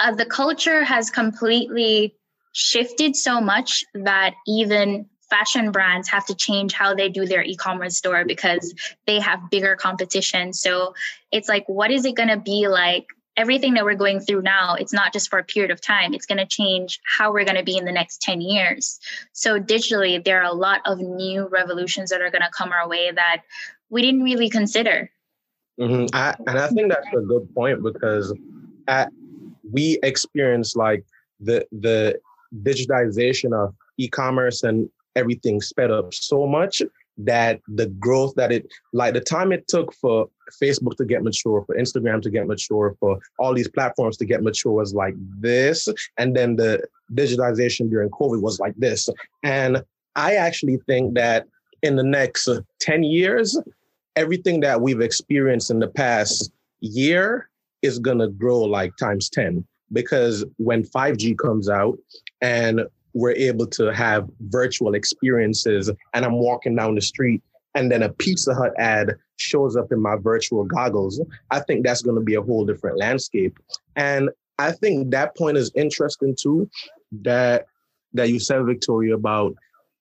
uh, 0.00 0.14
the 0.14 0.26
culture 0.26 0.84
has 0.84 1.10
completely 1.10 2.14
shifted 2.52 3.16
so 3.16 3.40
much 3.40 3.84
that 3.94 4.34
even 4.46 5.06
fashion 5.30 5.72
brands 5.72 6.08
have 6.08 6.24
to 6.26 6.34
change 6.34 6.72
how 6.72 6.94
they 6.94 7.08
do 7.08 7.26
their 7.26 7.42
e-commerce 7.42 7.96
store 7.96 8.24
because 8.24 8.74
they 9.06 9.20
have 9.20 9.50
bigger 9.50 9.76
competition. 9.76 10.52
So 10.52 10.94
it's 11.30 11.48
like 11.48 11.64
what 11.68 11.90
is 11.90 12.04
it 12.04 12.14
going 12.14 12.30
to 12.30 12.38
be 12.38 12.68
like 12.68 13.06
everything 13.38 13.74
that 13.74 13.84
we're 13.84 13.94
going 13.94 14.20
through 14.20 14.42
now, 14.42 14.74
it's 14.74 14.92
not 14.92 15.12
just 15.12 15.30
for 15.30 15.38
a 15.38 15.44
period 15.44 15.70
of 15.70 15.80
time. 15.80 16.12
It's 16.12 16.26
going 16.26 16.38
to 16.38 16.46
change 16.46 17.00
how 17.04 17.32
we're 17.32 17.44
going 17.44 17.56
to 17.56 17.62
be 17.62 17.78
in 17.78 17.84
the 17.84 17.92
next 17.92 18.20
10 18.20 18.40
years. 18.40 18.98
So, 19.32 19.60
digitally, 19.60 20.22
there 20.22 20.42
are 20.42 20.50
a 20.50 20.52
lot 20.52 20.82
of 20.84 20.98
new 20.98 21.46
revolutions 21.46 22.10
that 22.10 22.20
are 22.20 22.30
going 22.30 22.42
to 22.42 22.50
come 22.50 22.72
our 22.72 22.88
way 22.88 23.12
that 23.12 23.42
we 23.88 24.02
didn't 24.02 24.24
really 24.24 24.50
consider. 24.50 25.10
Mm-hmm. 25.80 26.06
I, 26.12 26.34
and 26.48 26.58
I 26.58 26.68
think 26.68 26.90
that's 26.90 27.06
a 27.16 27.20
good 27.20 27.54
point 27.54 27.82
because 27.82 28.34
at, 28.88 29.10
we 29.70 29.98
experience 30.02 30.74
like 30.74 31.04
the 31.38 31.64
the 31.70 32.18
digitization 32.62 33.52
of 33.52 33.74
e-commerce 33.98 34.64
and 34.64 34.90
everything 35.14 35.60
sped 35.60 35.90
up 35.90 36.12
so 36.12 36.46
much 36.46 36.82
that 37.18 37.60
the 37.68 37.86
growth 37.86 38.34
that 38.34 38.50
it 38.50 38.66
like 38.92 39.14
the 39.14 39.20
time 39.20 39.52
it 39.52 39.68
took 39.68 39.92
for 39.94 40.28
Facebook 40.62 40.96
to 40.96 41.04
get 41.04 41.22
mature, 41.22 41.64
for 41.64 41.76
Instagram 41.76 42.22
to 42.22 42.30
get 42.30 42.46
mature, 42.46 42.96
for 43.00 43.18
all 43.38 43.54
these 43.54 43.68
platforms 43.68 44.16
to 44.18 44.24
get 44.24 44.42
mature 44.42 44.72
was 44.72 44.94
like 44.94 45.14
this. 45.40 45.88
And 46.16 46.36
then 46.36 46.56
the 46.56 46.82
digitization 47.12 47.90
during 47.90 48.10
COVID 48.10 48.40
was 48.40 48.58
like 48.60 48.74
this. 48.76 49.08
And 49.42 49.82
I 50.16 50.34
actually 50.34 50.78
think 50.86 51.14
that 51.14 51.46
in 51.82 51.96
the 51.96 52.02
next 52.02 52.48
10 52.80 53.02
years, 53.02 53.58
everything 54.16 54.60
that 54.60 54.80
we've 54.80 55.00
experienced 55.00 55.70
in 55.70 55.78
the 55.78 55.88
past 55.88 56.50
year 56.80 57.48
is 57.82 57.98
going 57.98 58.18
to 58.18 58.28
grow 58.28 58.60
like 58.60 58.96
times 58.96 59.28
10 59.30 59.64
because 59.92 60.44
when 60.56 60.82
5G 60.82 61.38
comes 61.38 61.68
out 61.68 61.98
and 62.40 62.82
we're 63.14 63.32
able 63.32 63.66
to 63.66 63.92
have 63.92 64.28
virtual 64.40 64.94
experiences 64.94 65.90
and 66.14 66.24
I'm 66.24 66.38
walking 66.38 66.76
down 66.76 66.94
the 66.94 67.00
street 67.00 67.42
and 67.74 67.90
then 67.90 68.02
a 68.02 68.08
Pizza 68.08 68.54
Hut 68.54 68.72
ad 68.78 69.14
shows 69.38 69.76
up 69.76 69.92
in 69.92 70.00
my 70.00 70.16
virtual 70.16 70.64
goggles, 70.64 71.20
I 71.50 71.60
think 71.60 71.84
that's 71.84 72.02
going 72.02 72.16
to 72.16 72.24
be 72.24 72.34
a 72.34 72.42
whole 72.42 72.64
different 72.66 72.98
landscape. 72.98 73.58
And 73.96 74.30
I 74.58 74.72
think 74.72 75.10
that 75.10 75.36
point 75.36 75.56
is 75.56 75.70
interesting 75.74 76.36
too, 76.38 76.68
that 77.22 77.66
that 78.14 78.30
you 78.30 78.40
said, 78.40 78.64
Victoria, 78.64 79.14
about 79.14 79.54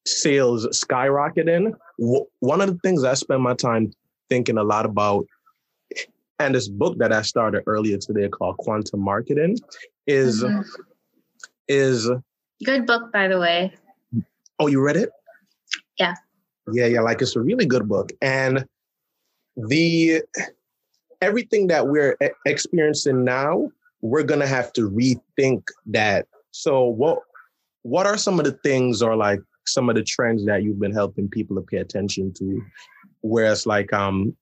sales 0.06 0.67
skyrocketing. 0.67 1.74
One 1.98 2.62
of 2.62 2.67
the 2.67 2.79
things 2.84 3.03
I 3.03 3.13
spend 3.13 3.44
my 3.44 3.53
time 3.53 3.91
thinking 4.29 4.58
a 4.58 4.63
lot 4.63 4.86
about, 4.86 5.25
and 6.39 6.56
this 6.56 6.67
book 6.67 6.98
that 7.00 7.12
I 7.12 7.22
started 7.22 7.63
earlier 7.67 7.98
today 7.98 8.29
called 8.29 8.58
Quantum 8.58 9.01
Marketing, 9.01 9.58
is 10.08 10.44
mm-hmm. 10.44 10.62
is 11.67 12.10
Good 12.65 12.88
book, 12.88 13.12
by 13.12 13.27
the 13.27 13.39
way. 13.39 13.74
Oh, 14.60 14.67
you 14.67 14.82
read 14.82 14.98
it? 14.98 15.10
Yeah. 16.00 16.15
Yeah, 16.72 16.88
yeah. 16.88 17.01
Like 17.01 17.22
it's 17.22 17.36
a 17.36 17.41
really 17.41 17.65
good 17.65 17.88
book. 17.88 18.12
And 18.22 18.65
the 19.58 20.22
everything 21.22 21.68
that 21.68 21.88
we're 21.88 22.18
experiencing 22.46 23.24
now, 23.24 23.70
we're 24.02 24.24
gonna 24.24 24.48
have 24.48 24.72
to 24.74 24.90
rethink 24.90 25.64
that. 25.88 26.28
So 26.52 26.86
what 26.86 27.20
what 27.82 28.06
are 28.06 28.18
some 28.18 28.40
of 28.40 28.46
the 28.46 28.52
things 28.64 29.02
or 29.02 29.16
like 29.16 29.40
some 29.66 29.90
of 29.90 29.96
the 29.96 30.04
trends 30.04 30.46
that 30.46 30.64
you've 30.64 30.80
been 30.80 30.94
helping 30.94 31.28
people 31.28 31.56
to 31.56 31.62
pay 31.62 31.78
attention 31.78 32.34
to? 32.34 32.62
Whereas 33.22 33.66
like 33.66 33.92
um 33.94 34.36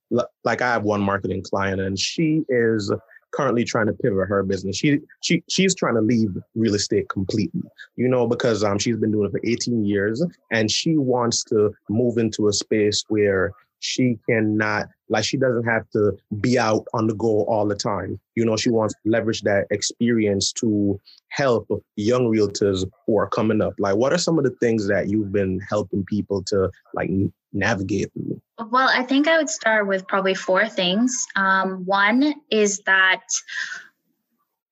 like 0.44 0.62
I 0.62 0.74
have 0.74 0.84
one 0.84 1.02
marketing 1.02 1.44
client 1.44 1.80
and 1.80 1.98
she 1.98 2.44
is 2.50 2.92
currently 3.32 3.66
trying 3.66 3.88
to 3.88 3.94
pivot 3.94 4.28
her 4.28 4.44
business. 4.44 4.78
She 4.78 5.00
she 5.22 5.44
she's 5.50 5.76
trying 5.76 5.96
to 5.96 6.02
leave 6.02 6.36
real 6.56 6.76
estate 6.76 7.10
completely, 7.10 7.64
you 7.96 8.08
know, 8.08 8.28
because 8.28 8.64
um 8.64 8.80
she's 8.80 8.98
been 8.98 9.12
doing 9.12 9.28
it 9.28 9.32
for 9.32 9.42
18 9.44 9.86
years 9.86 10.24
and 10.52 10.70
she 10.70 10.98
wants 10.98 11.44
to 11.46 11.74
move 11.90 12.18
into 12.18 12.48
a 12.48 12.54
space 12.54 13.04
where 13.08 13.52
she 13.80 14.18
cannot 14.28 14.88
like 15.10 15.24
she 15.24 15.38
doesn't 15.38 15.66
have 15.66 15.88
to 15.92 16.18
be 16.42 16.58
out 16.58 16.86
on 16.94 17.08
the 17.08 17.14
go 17.14 17.46
all 17.46 17.68
the 17.68 17.76
time. 17.76 18.20
You 18.36 18.46
know 18.46 18.58
she 18.58 18.70
wants 18.70 18.94
to 18.94 19.10
leverage 19.10 19.42
that 19.42 19.68
experience 19.72 20.52
to 20.54 21.00
help 21.30 21.68
young 21.96 22.26
realtors 22.26 22.86
who 23.06 23.18
are 23.18 23.30
coming 23.30 23.62
up. 23.62 23.74
Like 23.78 23.96
what 23.96 24.14
are 24.14 24.18
some 24.18 24.38
of 24.38 24.44
the 24.44 24.56
things 24.62 24.88
that 24.88 25.10
you've 25.10 25.32
been 25.32 25.60
helping 25.70 26.04
people 26.06 26.44
to 26.44 26.70
like 26.94 27.10
navigate 27.54 28.12
through? 28.14 28.42
Well 28.70 28.90
i 28.92 29.04
think 29.04 29.28
i 29.28 29.38
would 29.38 29.50
start 29.50 29.88
with 29.88 30.08
probably 30.08 30.36
four 30.36 30.68
things. 30.68 31.26
Um, 31.36 31.86
one 31.86 32.36
is 32.50 32.80
that 32.86 33.24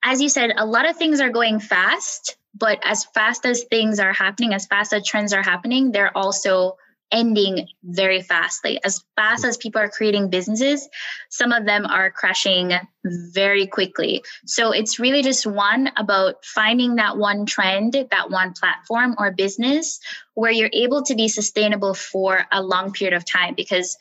as 0.03 0.21
you 0.21 0.29
said 0.29 0.51
a 0.57 0.65
lot 0.65 0.87
of 0.87 0.97
things 0.97 1.21
are 1.21 1.29
going 1.29 1.59
fast 1.59 2.37
but 2.55 2.79
as 2.83 3.05
fast 3.05 3.45
as 3.45 3.63
things 3.63 3.99
are 3.99 4.13
happening 4.13 4.53
as 4.53 4.65
fast 4.67 4.93
as 4.93 5.05
trends 5.05 5.33
are 5.33 5.41
happening 5.41 5.91
they're 5.91 6.15
also 6.17 6.75
ending 7.13 7.67
very 7.83 8.21
fastly. 8.21 8.83
As 8.83 9.05
fast 9.15 9.45
as 9.45 9.55
people 9.55 9.79
are 9.79 9.89
creating 9.89 10.29
businesses, 10.29 10.89
some 11.29 11.53
of 11.53 11.65
them 11.65 11.85
are 11.85 12.11
crashing 12.11 12.73
very 13.05 13.67
quickly. 13.67 14.23
So 14.45 14.71
it's 14.71 14.99
really 14.99 15.21
just 15.21 15.45
one 15.45 15.91
about 15.95 16.43
finding 16.43 16.95
that 16.95 17.17
one 17.17 17.45
trend, 17.45 17.93
that 17.93 18.31
one 18.31 18.53
platform 18.53 19.15
or 19.17 19.31
business 19.31 19.99
where 20.33 20.51
you're 20.51 20.69
able 20.73 21.03
to 21.03 21.15
be 21.15 21.27
sustainable 21.27 21.93
for 21.93 22.45
a 22.51 22.63
long 22.63 22.91
period 22.91 23.15
of 23.15 23.23
time 23.23 23.53
because 23.55 23.97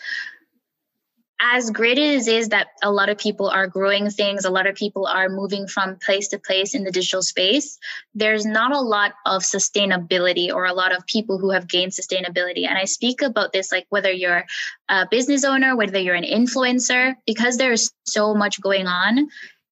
as 1.41 1.71
great 1.71 1.99
as 1.99 2.29
it 2.29 2.35
is 2.35 2.49
that 2.51 2.69
a 2.83 2.93
lot 2.93 3.09
of 3.09 3.19
people 3.19 3.49
are 3.49 3.67
growing 3.67 4.11
things, 4.11 4.45
a 4.45 4.51
lot 4.51 4.67
of 4.67 4.77
people 4.77 5.07
are 5.07 5.29
moving 5.29 5.67
from 5.67 5.97
place 5.97 6.29
to 6.29 6.39
place 6.39 6.75
in 6.75 6.85
the 6.85 6.93
digital 6.93 7.23
space, 7.23 7.79
there's 8.15 8.47
not 8.47 8.73
a 8.73 8.81
lot 8.81 9.15
of 9.27 9.43
sustainability 9.43 10.53
or 10.53 10.67
a 10.67 10.73
lot 10.73 10.95
of 10.95 11.05
people 11.07 11.39
who 11.39 11.51
have 11.51 11.67
gained 11.67 11.93
sustainability. 11.93 12.67
And 12.69 12.79
I 12.79 12.85
speak 12.85 13.23
about 13.23 13.53
this 13.53 13.73
like 13.73 13.87
whether 13.89 14.11
you're 14.11 14.45
a 14.89 15.07
business 15.11 15.45
owner, 15.45 15.77
whether 15.77 15.99
you're 15.99 16.15
an 16.15 16.23
influencer, 16.23 17.17
because 17.27 17.57
there's 17.57 17.93
so 18.05 18.35
much 18.35 18.61
going 18.61 18.87
on, 18.87 19.29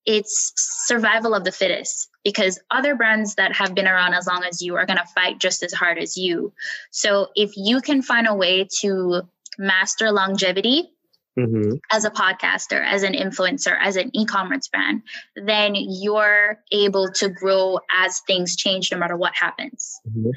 it's 0.06 0.52
survival 0.56 1.34
of 1.34 1.44
the 1.44 1.52
fittest 1.52 2.08
because 2.24 2.58
other 2.70 2.96
brands 2.96 3.36
that 3.36 3.54
have 3.54 3.74
been 3.74 3.86
around 3.86 4.14
as 4.14 4.26
long 4.26 4.42
as 4.44 4.60
you 4.60 4.76
are 4.76 4.86
going 4.86 4.98
to 4.98 5.06
fight 5.14 5.38
just 5.38 5.62
as 5.62 5.72
hard 5.72 5.98
as 5.98 6.16
you. 6.16 6.52
So 6.90 7.28
if 7.36 7.52
you 7.56 7.80
can 7.80 8.02
find 8.02 8.26
a 8.26 8.34
way 8.34 8.66
to 8.80 9.22
master 9.58 10.10
longevity, 10.10 10.90
mm-hmm. 11.38 11.76
as 11.90 12.04
a 12.04 12.10
podcaster, 12.10 12.84
as 12.84 13.02
an 13.02 13.12
influencer, 13.12 13.76
as 13.80 13.96
an 13.96 14.10
e 14.14 14.24
commerce 14.24 14.68
brand, 14.68 15.02
then 15.36 15.74
you're 15.74 16.58
able 16.72 17.10
to 17.12 17.28
grow 17.28 17.78
as 17.94 18.20
things 18.26 18.56
change 18.56 18.90
no 18.92 18.98
matter 18.98 19.16
what 19.16 19.34
happens. 19.34 20.00
Mm-hmm. 20.08 20.30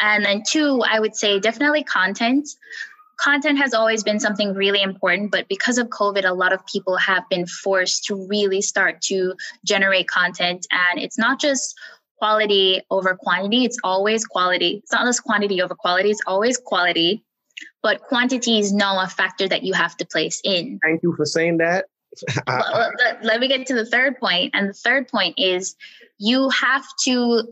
And 0.00 0.24
then, 0.24 0.42
two, 0.48 0.82
I 0.86 0.98
would 0.98 1.14
say 1.14 1.40
definitely 1.40 1.84
content. 1.84 2.48
Content 3.18 3.58
has 3.58 3.74
always 3.74 4.02
been 4.02 4.18
something 4.18 4.54
really 4.54 4.80
important, 4.80 5.30
but 5.30 5.46
because 5.48 5.76
of 5.76 5.88
COVID, 5.88 6.24
a 6.24 6.32
lot 6.32 6.54
of 6.54 6.64
people 6.66 6.96
have 6.96 7.28
been 7.28 7.46
forced 7.46 8.04
to 8.04 8.26
really 8.28 8.62
start 8.62 9.02
to 9.02 9.34
generate 9.62 10.08
content. 10.08 10.66
And 10.70 10.98
it's 10.98 11.18
not 11.18 11.38
just 11.38 11.78
quality 12.16 12.80
over 12.90 13.14
quantity, 13.14 13.66
it's 13.66 13.78
always 13.84 14.24
quality. 14.24 14.80
It's 14.82 14.92
not 14.92 15.04
just 15.04 15.22
quantity 15.22 15.60
over 15.60 15.74
quality, 15.74 16.10
it's 16.10 16.22
always 16.26 16.56
quality 16.56 17.22
but 17.82 18.02
quantity 18.02 18.58
is 18.58 18.72
now 18.72 19.02
a 19.02 19.06
factor 19.06 19.48
that 19.48 19.62
you 19.62 19.74
have 19.74 19.96
to 19.98 20.06
place 20.06 20.40
in. 20.44 20.78
Thank 20.84 21.02
you 21.02 21.14
for 21.16 21.24
saying 21.24 21.58
that. 21.58 21.86
well, 22.46 22.90
let, 22.98 23.24
let 23.24 23.40
me 23.40 23.48
get 23.48 23.66
to 23.66 23.74
the 23.74 23.86
third 23.86 24.18
point. 24.18 24.50
And 24.54 24.68
the 24.68 24.74
third 24.74 25.08
point 25.08 25.38
is 25.38 25.76
you 26.18 26.50
have 26.50 26.84
to 27.04 27.44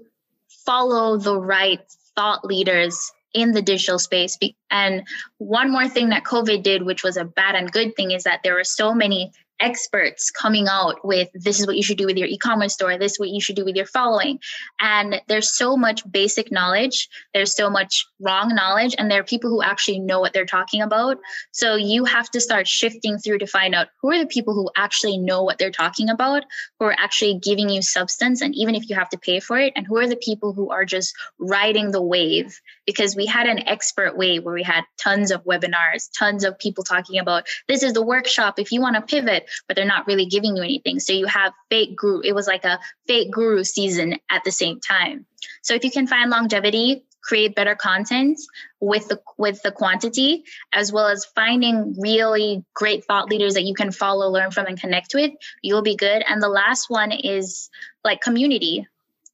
follow 0.66 1.16
the 1.16 1.38
right 1.38 1.80
thought 2.16 2.44
leaders 2.44 3.10
in 3.32 3.52
the 3.52 3.62
digital 3.62 3.98
space. 3.98 4.36
And 4.70 5.06
one 5.38 5.70
more 5.70 5.88
thing 5.88 6.08
that 6.10 6.24
COVID 6.24 6.62
did, 6.62 6.82
which 6.82 7.04
was 7.04 7.16
a 7.16 7.24
bad 7.24 7.54
and 7.54 7.70
good 7.70 7.94
thing, 7.94 8.10
is 8.10 8.24
that 8.24 8.40
there 8.42 8.54
were 8.54 8.64
so 8.64 8.94
many 8.94 9.32
experts 9.60 10.30
coming 10.30 10.68
out 10.68 11.04
with 11.04 11.28
this 11.34 11.60
is 11.60 11.66
what 11.66 11.76
you 11.76 11.82
should 11.82 11.98
do 11.98 12.06
with 12.06 12.16
your 12.16 12.28
e-commerce 12.28 12.74
store. 12.74 12.98
This 12.98 13.12
is 13.12 13.20
what 13.20 13.30
you 13.30 13.40
should 13.40 13.56
do 13.56 13.64
with 13.64 13.76
your 13.76 13.86
following. 13.86 14.38
And 14.80 15.20
there's 15.28 15.56
so 15.56 15.76
much 15.76 16.02
basic 16.10 16.50
knowledge 16.52 17.08
there's 17.34 17.54
so 17.54 17.70
much 17.70 18.06
wrong 18.20 18.54
knowledge 18.54 18.94
and 18.98 19.10
there 19.10 19.20
are 19.20 19.24
people 19.24 19.50
who 19.50 19.62
actually 19.62 19.98
know 19.98 20.20
what 20.20 20.32
they're 20.32 20.46
talking 20.46 20.82
about. 20.82 21.18
So 21.52 21.76
you 21.76 22.04
have 22.04 22.30
to 22.30 22.40
start 22.40 22.66
shifting 22.66 23.18
through 23.18 23.38
to 23.38 23.46
find 23.46 23.74
out 23.74 23.88
who 24.00 24.10
are 24.10 24.18
the 24.18 24.26
people 24.26 24.54
who 24.54 24.70
actually 24.76 25.18
know 25.18 25.42
what 25.42 25.58
they're 25.58 25.70
talking 25.70 26.08
about 26.08 26.44
who 26.78 26.86
are 26.86 26.96
actually 26.98 27.38
giving 27.38 27.68
you 27.68 27.82
substance 27.82 28.40
and 28.40 28.54
even 28.54 28.74
if 28.74 28.88
you 28.88 28.96
have 28.96 29.08
to 29.10 29.18
pay 29.18 29.40
for 29.40 29.58
it 29.58 29.72
and 29.76 29.86
who 29.86 29.98
are 29.98 30.08
the 30.08 30.16
people 30.16 30.52
who 30.52 30.70
are 30.70 30.84
just 30.84 31.14
riding 31.38 31.90
the 31.90 32.02
wave. 32.02 32.60
Because 32.86 33.14
we 33.14 33.26
had 33.26 33.46
an 33.46 33.68
expert 33.68 34.16
wave 34.16 34.44
where 34.44 34.54
we 34.54 34.62
had 34.62 34.84
tons 34.98 35.30
of 35.30 35.44
webinars 35.44 36.08
tons 36.18 36.44
of 36.44 36.58
people 36.58 36.84
talking 36.84 37.18
about 37.18 37.46
this 37.68 37.82
is 37.82 37.92
the 37.92 38.04
workshop. 38.04 38.58
If 38.58 38.72
you 38.72 38.80
want 38.80 38.96
to 38.96 39.02
pivot 39.02 39.47
but 39.66 39.76
they're 39.76 39.84
not 39.84 40.06
really 40.06 40.26
giving 40.26 40.56
you 40.56 40.62
anything. 40.62 41.00
So 41.00 41.12
you 41.12 41.26
have 41.26 41.52
fake 41.70 41.96
guru. 41.96 42.20
It 42.20 42.34
was 42.34 42.46
like 42.46 42.64
a 42.64 42.78
fake 43.06 43.30
guru 43.30 43.64
season 43.64 44.16
at 44.30 44.44
the 44.44 44.52
same 44.52 44.80
time. 44.80 45.26
So 45.62 45.74
if 45.74 45.84
you 45.84 45.90
can 45.90 46.06
find 46.06 46.30
longevity, 46.30 47.04
create 47.28 47.54
better 47.54 47.74
content 47.74 48.38
with 48.80 49.08
the 49.08 49.20
with 49.36 49.60
the 49.62 49.70
quantity 49.70 50.44
as 50.72 50.92
well 50.92 51.08
as 51.08 51.26
finding 51.34 51.94
really 51.98 52.64
great 52.74 53.04
thought 53.04 53.28
leaders 53.28 53.54
that 53.54 53.64
you 53.64 53.74
can 53.74 53.92
follow 53.92 54.30
learn 54.30 54.50
from 54.50 54.66
and 54.66 54.80
connect 54.80 55.14
with 55.14 55.32
you'll 55.60 55.82
be 55.82 55.96
good 55.96 56.22
and 56.26 56.42
the 56.42 56.48
last 56.48 56.88
one 56.88 57.12
is 57.12 57.68
like 58.02 58.20
community 58.20 58.86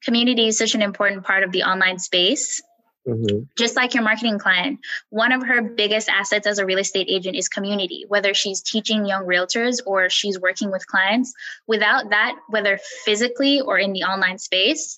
community 0.02 0.48
is 0.48 0.58
such 0.58 0.74
an 0.74 0.82
important 0.82 1.24
part 1.24 1.44
of 1.44 1.52
the 1.52 1.62
online 1.62 1.98
space 1.98 2.62
Mm-hmm. 3.06 3.44
Just 3.56 3.76
like 3.76 3.92
your 3.92 4.02
marketing 4.02 4.38
client, 4.38 4.80
one 5.10 5.32
of 5.32 5.42
her 5.42 5.60
biggest 5.60 6.08
assets 6.08 6.46
as 6.46 6.58
a 6.58 6.64
real 6.64 6.78
estate 6.78 7.06
agent 7.10 7.36
is 7.36 7.48
community, 7.48 8.04
whether 8.08 8.32
she's 8.32 8.62
teaching 8.62 9.04
young 9.04 9.26
realtors 9.26 9.80
or 9.84 10.08
she's 10.08 10.40
working 10.40 10.70
with 10.70 10.86
clients. 10.86 11.34
Without 11.66 12.10
that, 12.10 12.36
whether 12.48 12.78
physically 13.04 13.60
or 13.60 13.78
in 13.78 13.92
the 13.92 14.04
online 14.04 14.38
space, 14.38 14.96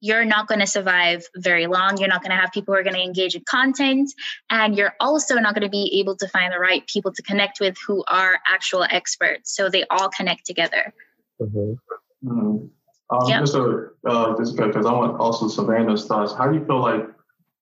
you're 0.00 0.24
not 0.24 0.48
going 0.48 0.58
to 0.58 0.66
survive 0.66 1.24
very 1.36 1.66
long. 1.66 1.98
You're 1.98 2.08
not 2.08 2.22
going 2.22 2.32
to 2.32 2.36
have 2.36 2.50
people 2.52 2.74
who 2.74 2.80
are 2.80 2.82
going 2.82 2.96
to 2.96 3.02
engage 3.02 3.36
in 3.36 3.42
content. 3.44 4.12
And 4.50 4.76
you're 4.76 4.94
also 4.98 5.36
not 5.36 5.54
going 5.54 5.62
to 5.62 5.70
be 5.70 6.00
able 6.00 6.16
to 6.16 6.28
find 6.28 6.52
the 6.52 6.58
right 6.58 6.84
people 6.88 7.12
to 7.12 7.22
connect 7.22 7.60
with 7.60 7.76
who 7.86 8.02
are 8.08 8.40
actual 8.48 8.82
experts. 8.82 9.54
So 9.54 9.68
they 9.68 9.84
all 9.90 10.08
connect 10.08 10.44
together. 10.44 10.92
Mm-hmm. 11.40 12.28
Mm-hmm. 12.28 12.66
Um, 13.14 13.28
yep. 13.28 13.40
Just, 13.40 13.54
a, 13.54 13.90
uh, 14.06 14.36
just 14.38 14.56
because 14.56 14.86
I 14.86 14.92
want 14.92 15.20
also 15.20 15.46
Savannah's 15.46 16.06
thoughts. 16.06 16.34
How 16.34 16.48
do 16.48 16.58
you 16.58 16.64
feel 16.64 16.80
like 16.80 17.08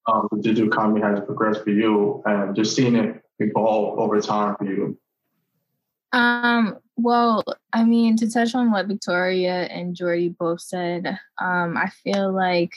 um, 0.07 0.28
the 0.30 0.40
digital 0.40 0.69
economy 0.69 1.00
has 1.00 1.21
progressed 1.21 1.64
for 1.64 1.71
you 1.71 2.23
and 2.26 2.54
just 2.54 2.75
seeing 2.75 2.97
it 2.97 3.23
evolve 3.38 3.99
over 3.99 4.21
time 4.21 4.57
for 4.57 4.64
you? 4.64 4.99
Um, 6.12 6.78
well, 6.97 7.45
I 7.73 7.85
mean, 7.85 8.16
to 8.16 8.30
touch 8.30 8.54
on 8.54 8.71
what 8.71 8.87
Victoria 8.87 9.64
and 9.64 9.97
Jordi 9.97 10.37
both 10.37 10.61
said, 10.61 11.19
um, 11.40 11.76
I 11.76 11.90
feel 12.02 12.33
like 12.33 12.73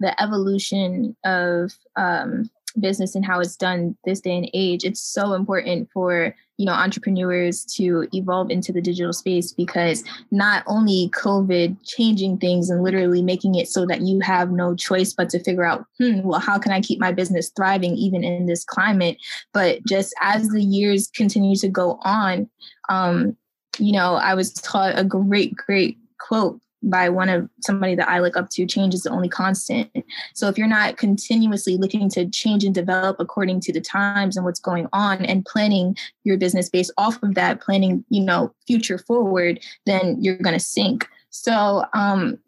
the 0.00 0.20
evolution 0.22 1.16
of 1.24 1.72
um, 1.96 2.50
business 2.78 3.14
and 3.14 3.24
how 3.24 3.40
it's 3.40 3.56
done 3.56 3.96
this 4.04 4.20
day 4.20 4.36
and 4.36 4.50
age, 4.54 4.84
it's 4.84 5.00
so 5.00 5.32
important 5.34 5.88
for 5.92 6.34
you 6.56 6.66
know 6.66 6.72
entrepreneurs 6.72 7.64
to 7.64 8.06
evolve 8.12 8.50
into 8.50 8.72
the 8.72 8.80
digital 8.80 9.12
space 9.12 9.52
because 9.52 10.02
not 10.30 10.62
only 10.66 11.10
covid 11.14 11.76
changing 11.84 12.38
things 12.38 12.70
and 12.70 12.82
literally 12.82 13.22
making 13.22 13.54
it 13.54 13.68
so 13.68 13.84
that 13.86 14.02
you 14.02 14.20
have 14.20 14.50
no 14.50 14.74
choice 14.74 15.12
but 15.12 15.28
to 15.28 15.42
figure 15.42 15.64
out 15.64 15.84
hmm 15.98 16.20
well 16.22 16.40
how 16.40 16.58
can 16.58 16.72
i 16.72 16.80
keep 16.80 16.98
my 16.98 17.12
business 17.12 17.50
thriving 17.54 17.94
even 17.96 18.24
in 18.24 18.46
this 18.46 18.64
climate? 18.64 19.16
But 19.52 19.84
just 19.86 20.14
as 20.20 20.48
the 20.48 20.62
years 20.62 21.08
continue 21.14 21.56
to 21.56 21.68
go 21.68 21.98
on 22.02 22.48
um 22.88 23.36
you 23.78 23.92
know 23.92 24.14
i 24.14 24.34
was 24.34 24.52
taught 24.52 24.98
a 24.98 25.04
great 25.04 25.54
great 25.56 25.98
quote 26.18 26.60
by 26.82 27.08
one 27.08 27.28
of 27.28 27.48
somebody 27.60 27.94
that 27.94 28.08
I 28.08 28.20
look 28.20 28.36
up 28.36 28.50
to, 28.50 28.66
change 28.66 28.94
is 28.94 29.02
the 29.02 29.10
only 29.10 29.28
constant. 29.28 29.90
So 30.34 30.48
if 30.48 30.58
you're 30.58 30.66
not 30.66 30.96
continuously 30.96 31.76
looking 31.76 32.08
to 32.10 32.28
change 32.28 32.64
and 32.64 32.74
develop 32.74 33.16
according 33.18 33.60
to 33.62 33.72
the 33.72 33.80
times 33.80 34.36
and 34.36 34.44
what's 34.44 34.60
going 34.60 34.86
on 34.92 35.24
and 35.24 35.44
planning 35.44 35.96
your 36.24 36.36
business 36.36 36.68
based 36.68 36.92
off 36.98 37.22
of 37.22 37.34
that, 37.34 37.60
planning, 37.60 38.04
you 38.08 38.22
know, 38.22 38.54
future 38.66 38.98
forward, 38.98 39.60
then 39.86 40.16
you're 40.20 40.36
going 40.36 40.56
to 40.56 40.64
sink. 40.64 41.08
So 41.30 41.84
um, 41.94 42.38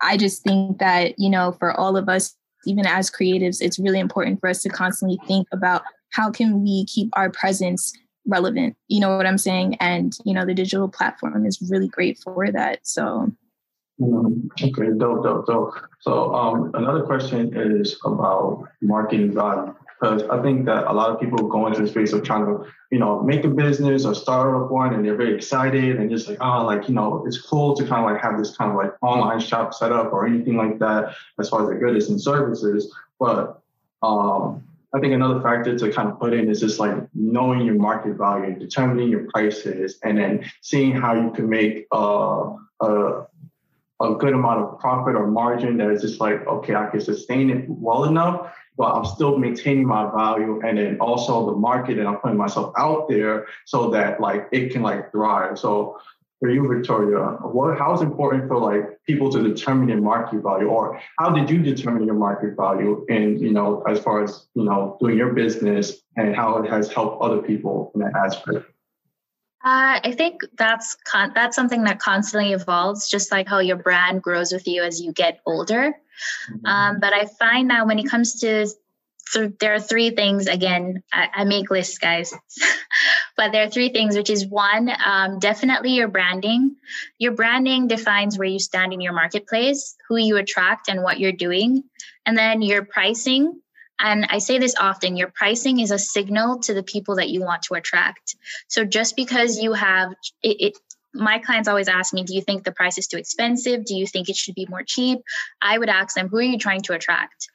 I 0.00 0.16
just 0.16 0.42
think 0.42 0.78
that, 0.78 1.18
you 1.18 1.30
know, 1.30 1.52
for 1.52 1.72
all 1.72 1.96
of 1.96 2.08
us, 2.08 2.34
even 2.66 2.86
as 2.86 3.10
creatives, 3.10 3.62
it's 3.62 3.78
really 3.78 4.00
important 4.00 4.40
for 4.40 4.48
us 4.48 4.62
to 4.62 4.68
constantly 4.68 5.18
think 5.26 5.48
about 5.52 5.82
how 6.10 6.30
can 6.30 6.62
we 6.62 6.84
keep 6.86 7.10
our 7.14 7.30
presence 7.30 7.92
relevant 8.28 8.76
you 8.88 9.00
know 9.00 9.16
what 9.16 9.26
i'm 9.26 9.38
saying 9.38 9.74
and 9.76 10.18
you 10.24 10.34
know 10.34 10.44
the 10.44 10.54
digital 10.54 10.86
platform 10.86 11.46
is 11.46 11.66
really 11.70 11.88
great 11.88 12.18
for 12.18 12.50
that 12.52 12.78
so 12.86 13.32
okay, 14.00 14.90
dope, 14.96 15.22
dope, 15.24 15.46
dope. 15.46 15.74
So 16.00 16.34
um, 16.34 16.70
another 16.74 17.02
question 17.02 17.52
is 17.54 17.98
about 18.04 18.68
marketing 18.80 19.34
value 19.34 19.74
because 20.00 20.22
I 20.24 20.40
think 20.42 20.66
that 20.66 20.86
a 20.86 20.92
lot 20.92 21.10
of 21.10 21.20
people 21.20 21.48
go 21.48 21.66
into 21.66 21.82
the 21.82 21.88
space 21.88 22.12
of 22.12 22.22
trying 22.22 22.46
to, 22.46 22.64
you 22.90 22.98
know, 22.98 23.20
make 23.22 23.44
a 23.44 23.48
business 23.48 24.04
or 24.04 24.14
start 24.14 24.54
up 24.54 24.70
one, 24.70 24.94
and 24.94 25.04
they're 25.04 25.16
very 25.16 25.34
excited 25.34 25.96
and 25.96 26.08
just 26.10 26.28
like, 26.28 26.38
oh, 26.40 26.64
like 26.64 26.88
you 26.88 26.94
know, 26.94 27.24
it's 27.26 27.40
cool 27.40 27.74
to 27.76 27.84
kind 27.84 28.04
of 28.04 28.12
like 28.12 28.22
have 28.22 28.38
this 28.38 28.56
kind 28.56 28.70
of 28.70 28.76
like 28.76 28.92
online 29.02 29.40
shop 29.40 29.74
set 29.74 29.92
up 29.92 30.12
or 30.12 30.26
anything 30.26 30.56
like 30.56 30.78
that 30.78 31.14
as 31.40 31.48
far 31.48 31.62
as 31.62 31.68
the 31.68 31.74
goods 31.74 32.08
and 32.08 32.20
services. 32.20 32.94
But 33.18 33.60
um, 34.02 34.62
I 34.94 35.00
think 35.00 35.12
another 35.12 35.40
factor 35.42 35.76
to 35.76 35.92
kind 35.92 36.08
of 36.08 36.18
put 36.20 36.32
in 36.32 36.48
is 36.48 36.60
just 36.60 36.78
like 36.78 36.94
knowing 37.14 37.62
your 37.62 37.74
market 37.74 38.14
value, 38.14 38.56
determining 38.58 39.08
your 39.08 39.26
prices, 39.32 39.98
and 40.04 40.16
then 40.16 40.48
seeing 40.60 40.92
how 40.92 41.14
you 41.14 41.30
can 41.32 41.48
make 41.48 41.86
uh, 41.92 42.54
a 42.80 43.26
a 44.00 44.14
good 44.14 44.32
amount 44.32 44.60
of 44.60 44.78
profit 44.78 45.16
or 45.16 45.26
margin 45.26 45.76
that 45.78 45.90
is 45.90 46.02
just 46.02 46.20
like, 46.20 46.46
okay, 46.46 46.74
I 46.74 46.86
can 46.86 47.00
sustain 47.00 47.50
it 47.50 47.64
well 47.68 48.04
enough, 48.04 48.52
but 48.76 48.92
I'm 48.92 49.04
still 49.04 49.38
maintaining 49.38 49.86
my 49.86 50.10
value. 50.14 50.60
And 50.64 50.78
then 50.78 50.98
also 51.00 51.46
the 51.46 51.56
market 51.56 51.98
and 51.98 52.06
I'm 52.06 52.16
putting 52.16 52.38
myself 52.38 52.72
out 52.78 53.08
there 53.08 53.46
so 53.64 53.90
that 53.90 54.20
like 54.20 54.48
it 54.52 54.72
can 54.72 54.82
like 54.82 55.10
thrive. 55.10 55.58
So 55.58 55.98
for 56.38 56.48
you, 56.48 56.68
Victoria, 56.68 57.38
what 57.42 57.76
how 57.76 57.92
is 57.94 58.00
important 58.00 58.46
for 58.46 58.58
like 58.58 59.02
people 59.04 59.30
to 59.32 59.42
determine 59.42 59.88
their 59.88 60.00
market 60.00 60.40
value, 60.42 60.68
or 60.68 61.00
how 61.18 61.30
did 61.30 61.50
you 61.50 61.60
determine 61.60 62.04
your 62.04 62.14
market 62.14 62.56
value, 62.56 63.04
and 63.08 63.40
you 63.40 63.52
know, 63.52 63.82
as 63.88 63.98
far 63.98 64.22
as 64.22 64.46
you 64.54 64.64
know, 64.64 64.96
doing 65.00 65.16
your 65.16 65.32
business 65.32 65.98
and 66.16 66.36
how 66.36 66.58
it 66.58 66.70
has 66.70 66.92
helped 66.92 67.20
other 67.22 67.42
people 67.42 67.90
in 67.94 68.02
that 68.02 68.12
aspect? 68.14 68.66
Uh, 69.64 69.98
I 70.04 70.14
think 70.16 70.42
that's 70.56 70.94
con- 71.04 71.32
that's 71.34 71.56
something 71.56 71.84
that 71.84 71.98
constantly 71.98 72.52
evolves, 72.52 73.08
just 73.08 73.32
like 73.32 73.48
how 73.48 73.58
your 73.58 73.76
brand 73.76 74.22
grows 74.22 74.52
with 74.52 74.68
you 74.68 74.84
as 74.84 75.00
you 75.00 75.12
get 75.12 75.40
older. 75.44 75.96
Mm-hmm. 76.50 76.66
Um, 76.66 77.00
but 77.00 77.12
I 77.12 77.26
find 77.26 77.70
that 77.70 77.86
when 77.86 77.98
it 77.98 78.08
comes 78.08 78.40
to 78.40 78.66
th- 79.32 79.52
there 79.58 79.74
are 79.74 79.80
three 79.80 80.10
things 80.10 80.46
again 80.46 81.02
I, 81.12 81.28
I 81.34 81.44
make 81.44 81.70
lists 81.70 81.98
guys 81.98 82.34
but 83.36 83.52
there 83.52 83.64
are 83.64 83.70
three 83.70 83.90
things 83.90 84.16
which 84.16 84.30
is 84.30 84.46
one 84.46 84.90
um, 85.04 85.38
definitely 85.38 85.92
your 85.92 86.08
branding 86.08 86.76
your 87.18 87.32
branding 87.32 87.88
defines 87.88 88.38
where 88.38 88.48
you 88.48 88.58
stand 88.58 88.92
in 88.92 89.00
your 89.00 89.12
marketplace 89.12 89.96
who 90.08 90.16
you 90.16 90.36
attract 90.36 90.88
and 90.88 91.02
what 91.02 91.20
you're 91.20 91.32
doing 91.32 91.84
and 92.26 92.36
then 92.36 92.62
your 92.62 92.84
pricing 92.84 93.60
and 94.00 94.26
I 94.30 94.38
say 94.38 94.58
this 94.58 94.74
often 94.78 95.16
your 95.16 95.30
pricing 95.34 95.80
is 95.80 95.90
a 95.90 95.98
signal 95.98 96.60
to 96.60 96.74
the 96.74 96.82
people 96.82 97.16
that 97.16 97.30
you 97.30 97.40
want 97.40 97.62
to 97.64 97.74
attract. 97.74 98.36
So 98.68 98.84
just 98.84 99.16
because 99.16 99.58
you 99.58 99.72
have 99.72 100.12
it, 100.42 100.56
it, 100.60 100.78
my 101.14 101.38
clients 101.38 101.68
always 101.68 101.88
ask 101.88 102.12
me, 102.12 102.22
Do 102.22 102.34
you 102.34 102.42
think 102.42 102.64
the 102.64 102.72
price 102.72 102.98
is 102.98 103.06
too 103.06 103.16
expensive? 103.16 103.84
Do 103.84 103.94
you 103.94 104.06
think 104.06 104.28
it 104.28 104.36
should 104.36 104.54
be 104.54 104.66
more 104.68 104.82
cheap? 104.86 105.20
I 105.60 105.78
would 105.78 105.88
ask 105.88 106.14
them, 106.14 106.28
Who 106.28 106.38
are 106.38 106.42
you 106.42 106.58
trying 106.58 106.82
to 106.82 106.92
attract? 106.92 107.48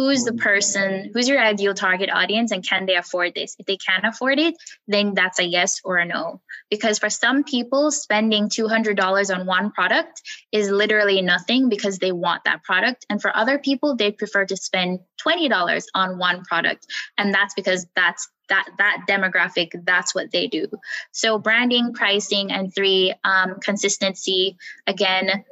Who's 0.00 0.24
the 0.24 0.32
person 0.32 1.10
who's 1.12 1.28
your 1.28 1.38
ideal 1.38 1.74
target 1.74 2.08
audience 2.10 2.52
and 2.52 2.66
can 2.66 2.86
they 2.86 2.96
afford 2.96 3.34
this? 3.34 3.54
If 3.58 3.66
they 3.66 3.76
can't 3.76 4.06
afford 4.06 4.38
it 4.38 4.54
then 4.88 5.12
that's 5.12 5.38
a 5.38 5.44
yes 5.44 5.82
or 5.84 5.98
a 5.98 6.06
no. 6.06 6.40
Because 6.70 6.98
for 6.98 7.10
some 7.10 7.44
people 7.44 7.90
spending 7.90 8.48
$200 8.48 9.36
on 9.36 9.44
one 9.44 9.72
product 9.72 10.22
is 10.52 10.70
literally 10.70 11.20
nothing 11.20 11.68
because 11.68 11.98
they 11.98 12.12
want 12.12 12.44
that 12.44 12.64
product. 12.64 13.04
And 13.10 13.20
for 13.20 13.36
other 13.36 13.58
people 13.58 13.94
they 13.94 14.10
prefer 14.10 14.46
to 14.46 14.56
spend 14.56 15.00
$20 15.22 15.84
on 15.94 16.16
one 16.16 16.44
product. 16.44 16.86
And 17.18 17.34
that's 17.34 17.52
because 17.52 17.86
that's 17.94 18.26
that 18.48 18.66
that 18.78 19.04
demographic 19.06 19.72
that's 19.84 20.14
what 20.14 20.30
they 20.30 20.46
do. 20.46 20.66
So 21.12 21.38
branding 21.38 21.92
pricing 21.92 22.50
and 22.50 22.74
three 22.74 23.12
um, 23.22 23.60
consistency 23.60 24.56
again 24.86 25.44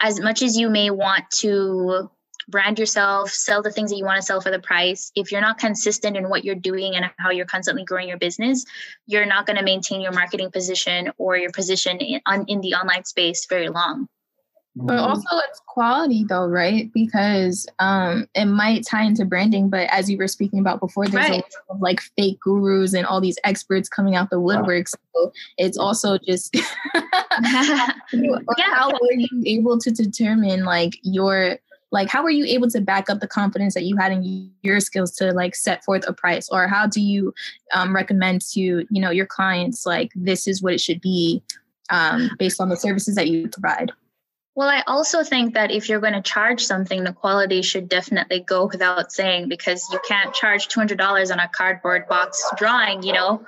as 0.00 0.20
much 0.20 0.42
as 0.42 0.56
you 0.56 0.68
may 0.68 0.90
want 0.90 1.30
to 1.30 2.10
brand 2.48 2.78
yourself, 2.78 3.30
sell 3.30 3.62
the 3.62 3.70
things 3.70 3.90
that 3.90 3.96
you 3.96 4.04
want 4.04 4.16
to 4.16 4.22
sell 4.22 4.40
for 4.40 4.50
the 4.50 4.58
price. 4.58 5.12
If 5.14 5.30
you're 5.30 5.40
not 5.40 5.58
consistent 5.58 6.16
in 6.16 6.28
what 6.28 6.44
you're 6.44 6.54
doing 6.54 6.96
and 6.96 7.10
how 7.18 7.30
you're 7.30 7.46
constantly 7.46 7.84
growing 7.84 8.08
your 8.08 8.18
business, 8.18 8.64
you're 9.06 9.26
not 9.26 9.46
going 9.46 9.58
to 9.58 9.64
maintain 9.64 10.00
your 10.00 10.12
marketing 10.12 10.50
position 10.50 11.12
or 11.18 11.36
your 11.36 11.52
position 11.52 11.98
in, 11.98 12.20
on, 12.26 12.44
in 12.48 12.60
the 12.60 12.74
online 12.74 13.04
space 13.04 13.46
very 13.48 13.68
long. 13.68 14.08
But 14.80 14.94
mm-hmm. 14.94 15.04
also 15.04 15.28
it's 15.48 15.60
quality 15.66 16.24
though, 16.28 16.46
right? 16.46 16.88
Because 16.94 17.66
um 17.80 18.28
it 18.34 18.44
might 18.44 18.86
tie 18.86 19.02
into 19.02 19.24
branding, 19.24 19.70
but 19.70 19.88
as 19.90 20.08
you 20.08 20.16
were 20.16 20.28
speaking 20.28 20.60
about 20.60 20.78
before, 20.78 21.06
there's 21.08 21.28
right. 21.28 21.32
a 21.32 21.34
lot 21.36 21.44
of 21.70 21.80
like 21.80 22.00
fake 22.16 22.38
gurus 22.40 22.94
and 22.94 23.04
all 23.04 23.20
these 23.20 23.38
experts 23.42 23.88
coming 23.88 24.14
out 24.14 24.30
the 24.30 24.38
woodwork. 24.38 24.86
So 24.86 25.32
it's 25.56 25.76
also 25.76 26.16
just 26.18 26.54
yeah. 26.94 27.92
how 28.70 28.90
are 28.90 29.12
you 29.16 29.42
able 29.46 29.78
to 29.78 29.90
determine 29.90 30.64
like 30.64 30.92
your 31.02 31.58
like 31.90 32.08
how 32.08 32.22
were 32.22 32.30
you 32.30 32.44
able 32.44 32.68
to 32.70 32.80
back 32.80 33.08
up 33.08 33.20
the 33.20 33.28
confidence 33.28 33.74
that 33.74 33.84
you 33.84 33.96
had 33.96 34.12
in 34.12 34.50
your 34.62 34.80
skills 34.80 35.12
to 35.12 35.32
like 35.32 35.54
set 35.54 35.84
forth 35.84 36.04
a 36.06 36.12
price 36.12 36.48
or 36.50 36.66
how 36.68 36.86
do 36.86 37.00
you 37.00 37.32
um, 37.74 37.94
recommend 37.94 38.42
to 38.42 38.60
you 38.60 39.00
know 39.00 39.10
your 39.10 39.26
clients 39.26 39.86
like 39.86 40.10
this 40.14 40.46
is 40.46 40.62
what 40.62 40.74
it 40.74 40.80
should 40.80 41.00
be 41.00 41.42
um, 41.90 42.30
based 42.38 42.60
on 42.60 42.68
the 42.68 42.76
services 42.76 43.14
that 43.14 43.28
you 43.28 43.48
provide 43.48 43.92
well, 44.58 44.68
I 44.68 44.82
also 44.88 45.22
think 45.22 45.54
that 45.54 45.70
if 45.70 45.88
you're 45.88 46.00
going 46.00 46.14
to 46.14 46.20
charge 46.20 46.64
something, 46.64 47.04
the 47.04 47.12
quality 47.12 47.62
should 47.62 47.88
definitely 47.88 48.40
go 48.40 48.66
without 48.66 49.12
saying 49.12 49.48
because 49.48 49.88
you 49.92 50.00
can't 50.08 50.34
charge 50.34 50.66
$200 50.66 51.30
on 51.30 51.38
a 51.38 51.46
cardboard 51.46 52.08
box 52.08 52.44
drawing, 52.56 53.04
you 53.04 53.12
know. 53.12 53.46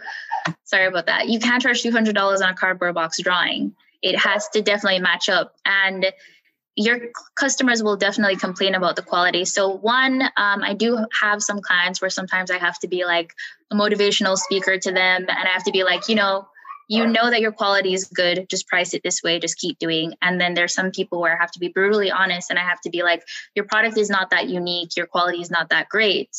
Sorry 0.62 0.86
about 0.86 1.06
that. 1.06 1.28
You 1.28 1.40
can't 1.40 1.60
charge 1.60 1.82
$200 1.82 2.16
on 2.16 2.42
a 2.42 2.54
cardboard 2.54 2.94
box 2.94 3.20
drawing. 3.20 3.74
It 4.02 4.16
has 4.20 4.48
to 4.50 4.62
definitely 4.62 5.00
match 5.00 5.28
up. 5.28 5.56
And 5.64 6.06
your 6.76 6.98
customers 7.34 7.82
will 7.82 7.96
definitely 7.96 8.36
complain 8.36 8.74
about 8.74 8.96
the 8.96 9.02
quality. 9.02 9.44
So, 9.44 9.68
one, 9.68 10.22
um, 10.22 10.62
I 10.62 10.74
do 10.74 10.98
have 11.20 11.42
some 11.42 11.60
clients 11.60 12.00
where 12.00 12.10
sometimes 12.10 12.50
I 12.50 12.58
have 12.58 12.78
to 12.80 12.88
be 12.88 13.04
like 13.04 13.34
a 13.70 13.76
motivational 13.76 14.36
speaker 14.36 14.78
to 14.78 14.92
them, 14.92 15.26
and 15.28 15.30
I 15.30 15.48
have 15.48 15.64
to 15.64 15.72
be 15.72 15.84
like, 15.84 16.08
you 16.08 16.14
know, 16.14 16.48
you 16.88 17.06
know 17.06 17.30
that 17.30 17.40
your 17.40 17.52
quality 17.52 17.94
is 17.94 18.04
good, 18.04 18.46
just 18.50 18.66
price 18.66 18.94
it 18.94 19.02
this 19.04 19.22
way, 19.22 19.38
just 19.38 19.58
keep 19.58 19.78
doing. 19.78 20.14
And 20.22 20.40
then 20.40 20.54
there's 20.54 20.74
some 20.74 20.90
people 20.90 21.20
where 21.20 21.36
I 21.36 21.40
have 21.40 21.52
to 21.52 21.60
be 21.60 21.68
brutally 21.68 22.10
honest 22.10 22.50
and 22.50 22.58
I 22.58 22.62
have 22.62 22.80
to 22.80 22.90
be 22.90 23.04
like, 23.04 23.22
your 23.54 23.64
product 23.64 23.96
is 23.96 24.10
not 24.10 24.30
that 24.30 24.48
unique, 24.48 24.96
your 24.96 25.06
quality 25.06 25.40
is 25.40 25.52
not 25.52 25.68
that 25.68 25.88
great. 25.88 26.30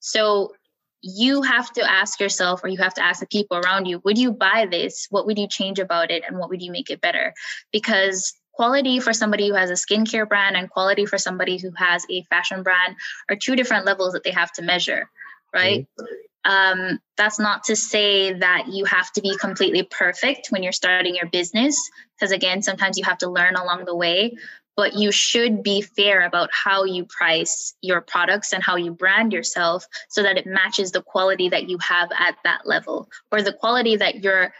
So, 0.00 0.52
you 1.00 1.42
have 1.42 1.70
to 1.72 1.88
ask 1.88 2.20
yourself 2.20 2.64
or 2.64 2.68
you 2.68 2.78
have 2.78 2.94
to 2.94 3.04
ask 3.04 3.20
the 3.20 3.26
people 3.26 3.56
around 3.56 3.86
you 3.86 4.00
would 4.04 4.18
you 4.18 4.32
buy 4.32 4.66
this 4.68 5.06
what 5.10 5.26
would 5.26 5.38
you 5.38 5.46
change 5.46 5.78
about 5.78 6.10
it 6.10 6.24
and 6.26 6.38
what 6.38 6.48
would 6.48 6.60
you 6.60 6.72
make 6.72 6.90
it 6.90 7.00
better 7.00 7.32
because 7.72 8.34
quality 8.58 8.98
for 8.98 9.12
somebody 9.12 9.48
who 9.48 9.54
has 9.54 9.70
a 9.70 9.74
skincare 9.74 10.28
brand 10.28 10.56
and 10.56 10.68
quality 10.68 11.06
for 11.06 11.16
somebody 11.16 11.58
who 11.58 11.70
has 11.76 12.04
a 12.10 12.24
fashion 12.24 12.64
brand 12.64 12.96
are 13.28 13.36
two 13.36 13.54
different 13.54 13.86
levels 13.86 14.14
that 14.14 14.24
they 14.24 14.32
have 14.32 14.50
to 14.50 14.62
measure, 14.62 15.08
right? 15.54 15.86
Mm-hmm. 16.00 16.50
Um, 16.50 16.98
that's 17.16 17.38
not 17.38 17.64
to 17.64 17.76
say 17.76 18.32
that 18.32 18.64
you 18.68 18.84
have 18.86 19.12
to 19.12 19.20
be 19.20 19.36
completely 19.36 19.84
perfect 19.84 20.48
when 20.50 20.64
you're 20.64 20.72
starting 20.72 21.14
your 21.14 21.28
business, 21.28 21.78
because 22.16 22.32
again, 22.32 22.62
sometimes 22.62 22.98
you 22.98 23.04
have 23.04 23.18
to 23.18 23.30
learn 23.30 23.54
along 23.54 23.84
the 23.84 23.94
way. 23.94 24.36
But 24.76 24.94
you 24.94 25.10
should 25.10 25.64
be 25.64 25.82
fair 25.82 26.24
about 26.24 26.50
how 26.52 26.84
you 26.84 27.04
price 27.04 27.74
your 27.80 28.00
products 28.00 28.52
and 28.52 28.62
how 28.62 28.76
you 28.76 28.92
brand 28.92 29.32
yourself 29.32 29.84
so 30.08 30.22
that 30.22 30.38
it 30.38 30.46
matches 30.46 30.92
the 30.92 31.02
quality 31.02 31.48
that 31.48 31.68
you 31.68 31.78
have 31.78 32.10
at 32.16 32.36
that 32.44 32.64
level 32.64 33.08
or 33.32 33.42
the 33.42 33.52
quality 33.52 33.96
that 33.96 34.22
you're 34.22 34.54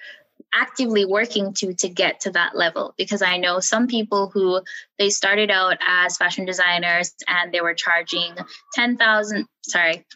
actively 0.52 1.04
working 1.04 1.52
to 1.54 1.74
to 1.74 1.88
get 1.88 2.20
to 2.20 2.30
that 2.30 2.56
level. 2.56 2.94
Because 2.96 3.22
i 3.22 3.36
know 3.36 3.60
some 3.60 3.86
people 3.86 4.30
who 4.32 4.60
they 4.98 5.10
started 5.10 5.50
out 5.50 5.78
as 5.86 6.16
fashion 6.16 6.44
designers 6.44 7.14
and 7.26 7.52
they 7.52 7.60
were 7.60 7.74
charging 7.74 8.34
10,000 8.74 9.46
sorry 9.62 10.06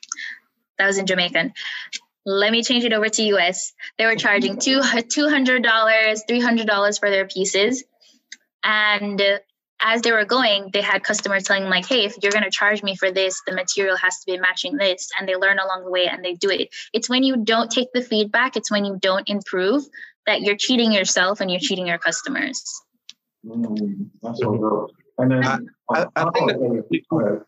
that 0.78 0.86
was 0.86 0.98
in 0.98 1.06
jamaican. 1.06 1.52
Let 2.24 2.52
me 2.52 2.62
change 2.62 2.84
it 2.84 2.92
over 2.92 3.08
to 3.08 3.22
us 3.38 3.72
they 3.98 4.06
were 4.06 4.16
charging 4.16 4.58
two, 4.58 4.80
$200 4.80 5.64
$300 5.64 7.00
for 7.00 7.10
their 7.10 7.26
pieces. 7.26 7.84
And 8.62 9.20
as 9.82 10.02
they 10.02 10.12
were 10.12 10.24
going, 10.24 10.70
they 10.72 10.80
had 10.80 11.02
customers 11.02 11.42
telling 11.42 11.64
them 11.64 11.70
like, 11.70 11.86
"Hey, 11.86 12.04
if 12.04 12.16
you're 12.22 12.32
going 12.32 12.44
to 12.44 12.50
charge 12.50 12.82
me 12.82 12.94
for 12.96 13.10
this, 13.10 13.42
the 13.46 13.52
material 13.52 13.96
has 13.96 14.20
to 14.20 14.32
be 14.32 14.38
matching 14.38 14.76
this," 14.76 15.10
and 15.18 15.28
they 15.28 15.34
learn 15.34 15.58
along 15.58 15.84
the 15.84 15.90
way 15.90 16.06
and 16.06 16.24
they 16.24 16.34
do 16.34 16.50
it. 16.50 16.68
It's 16.92 17.10
when 17.10 17.24
you 17.24 17.36
don't 17.38 17.70
take 17.70 17.92
the 17.92 18.02
feedback, 18.02 18.56
it's 18.56 18.70
when 18.70 18.84
you 18.84 18.96
don't 19.00 19.28
improve 19.28 19.84
that 20.26 20.42
you're 20.42 20.56
cheating 20.56 20.92
yourself 20.92 21.40
and 21.40 21.50
you're 21.50 21.60
cheating 21.60 21.86
your 21.86 21.98
customers. 21.98 22.62
Mm, 23.44 24.08
that's 24.22 24.40
so 24.40 24.52
good. 24.52 24.90
And 25.18 25.30
then 25.30 25.44
I, 25.44 25.58
I, 25.90 26.06
I 26.16 26.30
think 26.30 26.50
that, 26.50 27.44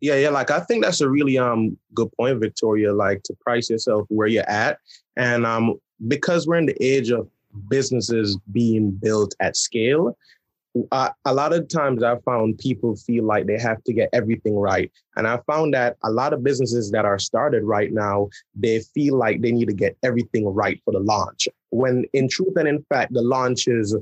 yeah, 0.00 0.14
yeah, 0.16 0.28
like 0.30 0.50
I 0.50 0.60
think 0.60 0.84
that's 0.84 1.00
a 1.00 1.08
really 1.08 1.38
um 1.38 1.76
good 1.94 2.10
point, 2.12 2.40
Victoria. 2.40 2.92
Like 2.92 3.22
to 3.24 3.34
price 3.40 3.70
yourself 3.70 4.06
where 4.08 4.28
you're 4.28 4.48
at, 4.48 4.78
and 5.16 5.46
um 5.46 5.74
because 6.06 6.46
we're 6.46 6.58
in 6.58 6.66
the 6.66 6.84
age 6.84 7.10
of 7.10 7.28
businesses 7.68 8.38
being 8.52 8.90
built 8.90 9.34
at 9.40 9.56
scale, 9.56 10.16
uh, 10.92 11.10
a 11.24 11.34
lot 11.34 11.52
of 11.52 11.68
times 11.68 12.02
I 12.02 12.16
found 12.18 12.58
people 12.58 12.94
feel 12.96 13.24
like 13.24 13.46
they 13.46 13.58
have 13.58 13.82
to 13.84 13.92
get 13.92 14.10
everything 14.12 14.56
right. 14.56 14.90
And 15.16 15.26
I 15.26 15.38
found 15.46 15.74
that 15.74 15.96
a 16.04 16.10
lot 16.10 16.32
of 16.32 16.44
businesses 16.44 16.90
that 16.92 17.04
are 17.04 17.18
started 17.18 17.64
right 17.64 17.92
now, 17.92 18.28
they 18.54 18.80
feel 18.94 19.16
like 19.16 19.40
they 19.40 19.52
need 19.52 19.68
to 19.68 19.74
get 19.74 19.96
everything 20.02 20.46
right 20.46 20.80
for 20.84 20.92
the 20.92 21.00
launch. 21.00 21.48
When 21.70 22.04
in 22.12 22.28
truth 22.28 22.56
and 22.56 22.68
in 22.68 22.84
fact, 22.88 23.12
the 23.12 23.22
launch 23.22 23.68
is 23.68 23.96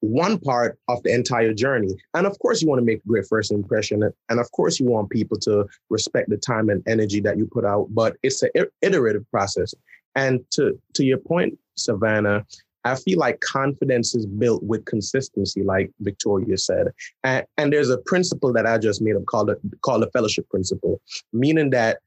one 0.00 0.38
part 0.38 0.78
of 0.88 1.02
the 1.02 1.12
entire 1.12 1.54
journey. 1.54 1.94
And 2.14 2.26
of 2.26 2.38
course, 2.38 2.62
you 2.62 2.68
want 2.68 2.80
to 2.80 2.84
make 2.84 2.98
a 2.98 3.08
great 3.08 3.26
first 3.28 3.50
impression. 3.50 4.02
And 4.28 4.40
of 4.40 4.50
course, 4.52 4.78
you 4.78 4.86
want 4.86 5.10
people 5.10 5.38
to 5.40 5.66
respect 5.90 6.28
the 6.28 6.36
time 6.36 6.68
and 6.68 6.82
energy 6.86 7.20
that 7.20 7.38
you 7.38 7.46
put 7.46 7.64
out, 7.64 7.88
but 7.90 8.16
it's 8.22 8.42
an 8.42 8.50
iterative 8.82 9.28
process. 9.30 9.74
And 10.14 10.40
to, 10.52 10.78
to 10.94 11.04
your 11.04 11.18
point, 11.18 11.58
Savannah, 11.76 12.44
I 12.84 12.94
feel 12.94 13.18
like 13.18 13.40
confidence 13.40 14.14
is 14.14 14.26
built 14.26 14.62
with 14.62 14.84
consistency, 14.84 15.64
like 15.64 15.90
Victoria 16.00 16.56
said. 16.56 16.88
And, 17.24 17.44
and 17.58 17.72
there's 17.72 17.90
a 17.90 17.98
principle 17.98 18.52
that 18.52 18.64
I 18.64 18.78
just 18.78 19.02
made 19.02 19.16
up 19.16 19.26
called 19.26 19.48
the, 19.48 19.56
called 19.80 20.02
the 20.02 20.10
fellowship 20.10 20.48
principle, 20.48 21.00
meaning 21.32 21.70
that 21.70 21.98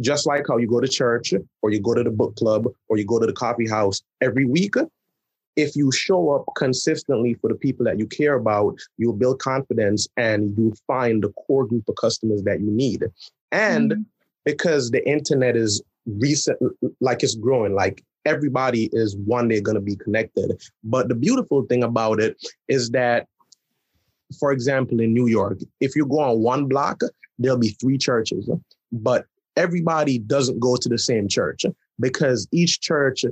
just 0.00 0.26
like 0.26 0.44
how 0.48 0.56
you 0.56 0.66
go 0.66 0.80
to 0.80 0.88
church 0.88 1.32
or 1.62 1.70
you 1.70 1.80
go 1.80 1.94
to 1.94 2.02
the 2.02 2.10
book 2.10 2.34
club 2.36 2.66
or 2.88 2.98
you 2.98 3.04
go 3.04 3.18
to 3.18 3.26
the 3.26 3.32
coffee 3.32 3.68
house 3.68 4.02
every 4.20 4.44
week, 4.44 4.74
if 5.56 5.76
you 5.76 5.92
show 5.92 6.30
up 6.30 6.44
consistently 6.56 7.34
for 7.34 7.48
the 7.48 7.54
people 7.54 7.84
that 7.84 7.98
you 7.98 8.06
care 8.06 8.34
about, 8.34 8.76
you'll 8.98 9.12
build 9.12 9.38
confidence 9.38 10.08
and 10.16 10.56
you 10.58 10.74
find 10.86 11.22
the 11.22 11.28
core 11.30 11.66
group 11.66 11.88
of 11.88 11.94
customers 11.96 12.42
that 12.42 12.60
you 12.60 12.70
need. 12.70 13.04
And 13.52 13.92
mm-hmm. 13.92 14.02
because 14.44 14.90
the 14.90 15.06
internet 15.08 15.56
is 15.56 15.82
recent, 16.06 16.58
like 17.00 17.22
it's 17.22 17.36
growing, 17.36 17.74
like 17.74 18.04
everybody 18.24 18.88
is 18.92 19.16
one 19.16 19.48
day 19.48 19.60
going 19.60 19.76
to 19.76 19.80
be 19.80 19.96
connected. 19.96 20.60
But 20.82 21.08
the 21.08 21.14
beautiful 21.14 21.64
thing 21.66 21.84
about 21.84 22.20
it 22.20 22.36
is 22.68 22.90
that, 22.90 23.28
for 24.40 24.50
example, 24.50 25.00
in 25.00 25.14
New 25.14 25.28
York, 25.28 25.58
if 25.80 25.94
you 25.94 26.06
go 26.06 26.18
on 26.18 26.40
one 26.40 26.66
block, 26.66 27.02
there'll 27.38 27.58
be 27.58 27.76
three 27.80 27.98
churches, 27.98 28.48
but 28.90 29.26
everybody 29.56 30.18
doesn't 30.18 30.60
go 30.60 30.76
to 30.76 30.88
the 30.88 30.98
same 30.98 31.28
church 31.28 31.64
because 32.00 32.48
each 32.52 32.80
church 32.80 33.24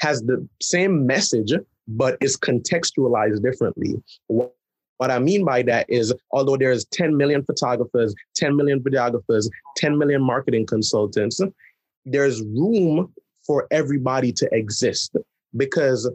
has 0.00 0.22
the 0.22 0.46
same 0.60 1.06
message, 1.06 1.52
but 1.88 2.16
is 2.20 2.36
contextualized 2.36 3.42
differently. 3.42 3.94
What 4.26 5.10
I 5.10 5.18
mean 5.18 5.44
by 5.44 5.62
that 5.62 5.86
is, 5.88 6.14
although 6.30 6.56
there's 6.56 6.84
10 6.86 7.16
million 7.16 7.44
photographers, 7.44 8.14
10 8.36 8.56
million 8.56 8.80
videographers, 8.80 9.48
10 9.76 9.98
million 9.98 10.22
marketing 10.22 10.66
consultants, 10.66 11.40
there's 12.04 12.42
room 12.42 13.12
for 13.46 13.66
everybody 13.70 14.32
to 14.32 14.48
exist 14.52 15.16
because 15.56 16.10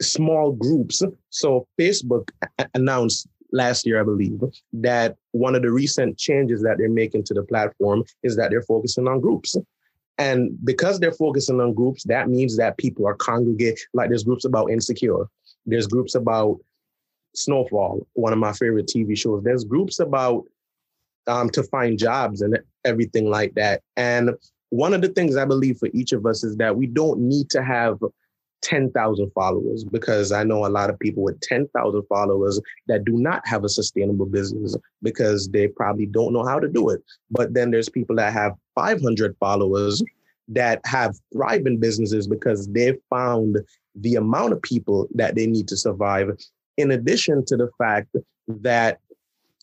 small 0.00 0.52
groups. 0.52 1.02
So 1.30 1.66
Facebook 1.78 2.30
announced 2.74 3.26
last 3.52 3.86
year, 3.86 4.00
I 4.00 4.04
believe, 4.04 4.40
that 4.74 5.16
one 5.38 5.54
of 5.54 5.62
the 5.62 5.70
recent 5.70 6.18
changes 6.18 6.62
that 6.62 6.78
they're 6.78 6.90
making 6.90 7.24
to 7.24 7.34
the 7.34 7.42
platform 7.42 8.04
is 8.22 8.36
that 8.36 8.50
they're 8.50 8.62
focusing 8.62 9.06
on 9.08 9.20
groups. 9.20 9.56
And 10.18 10.58
because 10.64 10.98
they're 10.98 11.12
focusing 11.12 11.60
on 11.60 11.74
groups, 11.74 12.02
that 12.04 12.28
means 12.28 12.56
that 12.56 12.76
people 12.76 13.06
are 13.06 13.14
congregate. 13.14 13.80
Like 13.94 14.08
there's 14.08 14.24
groups 14.24 14.44
about 14.44 14.70
insecure, 14.70 15.28
there's 15.64 15.86
groups 15.86 16.14
about 16.16 16.58
Snowfall, 17.34 18.06
one 18.14 18.32
of 18.32 18.38
my 18.38 18.52
favorite 18.52 18.86
TV 18.86 19.16
shows. 19.16 19.44
There's 19.44 19.64
groups 19.64 20.00
about 20.00 20.44
um, 21.28 21.50
to 21.50 21.62
find 21.62 21.98
jobs 21.98 22.42
and 22.42 22.58
everything 22.84 23.30
like 23.30 23.54
that. 23.54 23.82
And 23.96 24.30
one 24.70 24.92
of 24.92 25.02
the 25.02 25.08
things 25.08 25.36
I 25.36 25.44
believe 25.44 25.78
for 25.78 25.88
each 25.92 26.12
of 26.12 26.26
us 26.26 26.42
is 26.42 26.56
that 26.56 26.76
we 26.76 26.86
don't 26.86 27.20
need 27.20 27.50
to 27.50 27.62
have 27.62 27.98
10,000 28.62 29.30
followers 29.34 29.84
because 29.84 30.32
I 30.32 30.44
know 30.44 30.66
a 30.66 30.68
lot 30.68 30.90
of 30.90 30.98
people 30.98 31.22
with 31.22 31.40
10,000 31.40 32.02
followers 32.08 32.60
that 32.86 33.04
do 33.04 33.12
not 33.12 33.46
have 33.46 33.64
a 33.64 33.68
sustainable 33.68 34.26
business 34.26 34.76
because 35.02 35.48
they 35.48 35.68
probably 35.68 36.06
don't 36.06 36.32
know 36.32 36.44
how 36.44 36.58
to 36.58 36.68
do 36.68 36.90
it. 36.90 37.00
But 37.30 37.54
then 37.54 37.70
there's 37.70 37.88
people 37.88 38.16
that 38.16 38.32
have 38.32 38.52
500 38.74 39.36
followers 39.38 40.02
that 40.48 40.80
have 40.84 41.16
thriving 41.32 41.78
businesses 41.78 42.26
because 42.26 42.66
they've 42.68 42.98
found 43.10 43.58
the 43.94 44.16
amount 44.16 44.52
of 44.52 44.62
people 44.62 45.08
that 45.14 45.34
they 45.34 45.46
need 45.46 45.68
to 45.68 45.76
survive 45.76 46.30
in 46.76 46.90
addition 46.92 47.44
to 47.46 47.56
the 47.56 47.68
fact 47.78 48.14
that 48.46 48.98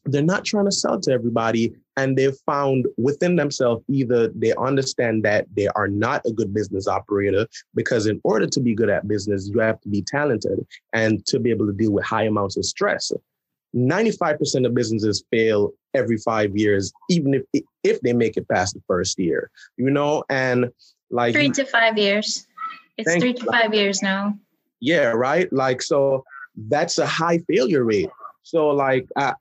they're 0.05 0.21
not 0.21 0.45
trying 0.45 0.65
to 0.65 0.71
sell 0.71 0.99
to 0.99 1.11
everybody 1.11 1.73
and 1.97 2.17
they've 2.17 2.37
found 2.45 2.87
within 2.97 3.35
themselves 3.35 3.83
either 3.89 4.27
they 4.29 4.53
understand 4.55 5.23
that 5.23 5.45
they 5.55 5.67
are 5.69 5.87
not 5.87 6.21
a 6.25 6.31
good 6.31 6.53
business 6.53 6.87
operator 6.87 7.47
because 7.73 8.05
in 8.05 8.19
order 8.23 8.47
to 8.47 8.59
be 8.59 8.73
good 8.73 8.89
at 8.89 9.07
business 9.07 9.47
you 9.47 9.59
have 9.59 9.79
to 9.81 9.89
be 9.89 10.01
talented 10.01 10.65
and 10.93 11.25
to 11.25 11.39
be 11.39 11.49
able 11.49 11.65
to 11.65 11.73
deal 11.73 11.91
with 11.91 12.05
high 12.05 12.23
amounts 12.23 12.57
of 12.57 12.65
stress. 12.65 13.11
95% 13.75 14.65
of 14.65 14.73
businesses 14.73 15.23
fail 15.31 15.71
every 15.93 16.17
5 16.17 16.55
years 16.55 16.93
even 17.09 17.33
if 17.33 17.63
if 17.83 17.99
they 18.01 18.13
make 18.13 18.37
it 18.37 18.47
past 18.47 18.73
the 18.73 18.81
first 18.87 19.19
year 19.19 19.51
you 19.77 19.89
know? 19.89 20.23
And 20.29 20.71
like 21.11 21.33
3 21.33 21.49
to 21.51 21.65
5 21.65 21.97
years. 21.97 22.47
It's 22.97 23.13
3 23.13 23.33
to 23.33 23.45
5 23.45 23.73
years 23.73 24.01
now. 24.01 24.37
Yeah 24.79 25.07
right? 25.07 25.51
Like 25.51 25.81
so 25.81 26.23
that's 26.67 26.99
a 26.99 27.05
high 27.05 27.39
failure 27.49 27.83
rate. 27.83 28.09
So 28.43 28.69
like 28.69 29.07
I 29.17 29.33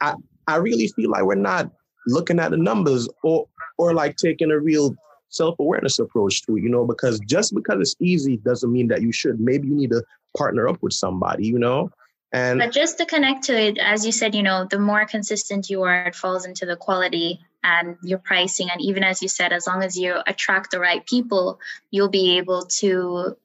I 0.00 0.14
I 0.48 0.56
really 0.56 0.88
feel 0.88 1.10
like 1.10 1.24
we're 1.24 1.34
not 1.34 1.70
looking 2.08 2.40
at 2.40 2.50
the 2.50 2.56
numbers 2.56 3.08
or 3.22 3.48
or 3.78 3.94
like 3.94 4.16
taking 4.16 4.50
a 4.50 4.58
real 4.58 4.96
self-awareness 5.30 5.98
approach 5.98 6.42
to 6.42 6.56
it, 6.56 6.62
you 6.62 6.68
know, 6.68 6.86
because 6.86 7.20
just 7.20 7.54
because 7.54 7.80
it's 7.80 7.96
easy 8.00 8.38
doesn't 8.38 8.72
mean 8.72 8.88
that 8.88 9.02
you 9.02 9.12
should. 9.12 9.40
Maybe 9.40 9.68
you 9.68 9.74
need 9.74 9.90
to 9.90 10.02
partner 10.36 10.68
up 10.68 10.82
with 10.82 10.92
somebody, 10.92 11.46
you 11.46 11.58
know? 11.58 11.90
And 12.32 12.58
but 12.58 12.72
just 12.72 12.98
to 12.98 13.06
connect 13.06 13.44
to 13.44 13.58
it, 13.58 13.78
as 13.78 14.04
you 14.04 14.12
said, 14.12 14.34
you 14.34 14.42
know, 14.42 14.66
the 14.68 14.78
more 14.78 15.06
consistent 15.06 15.70
you 15.70 15.82
are, 15.82 16.06
it 16.06 16.14
falls 16.14 16.44
into 16.44 16.66
the 16.66 16.76
quality 16.76 17.40
and 17.62 17.96
your 18.02 18.18
pricing. 18.18 18.68
And 18.70 18.80
even 18.82 19.02
as 19.02 19.22
you 19.22 19.28
said, 19.28 19.52
as 19.52 19.66
long 19.66 19.82
as 19.82 19.96
you 19.96 20.16
attract 20.26 20.70
the 20.70 20.80
right 20.80 21.04
people, 21.06 21.58
you'll 21.90 22.10
be 22.10 22.38
able 22.38 22.66
to 22.80 23.36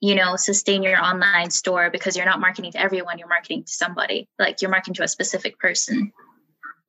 you 0.00 0.14
know 0.14 0.36
sustain 0.36 0.82
your 0.82 1.02
online 1.02 1.50
store 1.50 1.88
because 1.88 2.16
you're 2.16 2.26
not 2.26 2.40
marketing 2.40 2.72
to 2.72 2.80
everyone 2.80 3.16
you're 3.16 3.28
marketing 3.28 3.62
to 3.62 3.72
somebody 3.72 4.28
like 4.38 4.60
you're 4.60 4.70
marketing 4.70 4.92
to 4.92 5.04
a 5.04 5.08
specific 5.08 5.58
person 5.58 6.12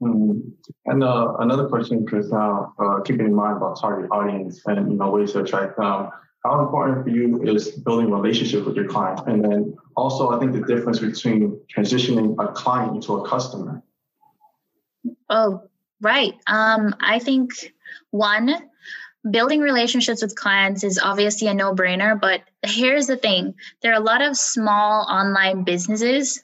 mm-hmm. 0.01 0.39
and 0.85 1.03
uh, 1.03 1.33
another 1.39 1.67
question 1.67 2.05
chris 2.05 2.29
now 2.29 2.73
uh, 2.79 3.01
keeping 3.01 3.27
in 3.27 3.33
mind 3.33 3.57
about 3.57 3.79
target 3.79 4.09
audience 4.11 4.61
and 4.65 4.91
you 4.91 4.97
know 4.97 5.11
ways 5.11 5.31
to 5.33 5.41
attract 5.41 5.77
them 5.77 6.09
how 6.45 6.61
important 6.61 7.03
for 7.03 7.09
you 7.09 7.41
is 7.43 7.71
building 7.71 8.11
relationship 8.11 8.65
with 8.67 8.75
your 8.75 8.87
client? 8.87 9.19
And 9.27 9.43
then 9.43 9.75
also 9.95 10.29
i 10.29 10.39
think 10.39 10.53
the 10.53 10.61
difference 10.61 10.99
between 10.99 11.59
transitioning 11.75 12.35
a 12.39 12.51
client 12.53 12.95
into 12.95 13.15
a 13.15 13.27
customer. 13.27 13.81
Oh 15.29 15.63
right. 16.01 16.33
Um, 16.47 16.95
i 16.99 17.19
think 17.19 17.73
one 18.11 18.53
building 19.29 19.61
relationships 19.61 20.21
with 20.21 20.35
clients 20.35 20.83
is 20.83 20.99
obviously 20.99 21.47
a 21.47 21.53
no 21.53 21.73
brainer, 21.73 22.19
but 22.19 22.41
here's 22.63 23.07
the 23.07 23.17
thing. 23.17 23.55
There 23.81 23.91
are 23.91 23.99
a 23.99 24.03
lot 24.03 24.21
of 24.21 24.37
small 24.37 25.07
online 25.09 25.63
businesses 25.63 26.43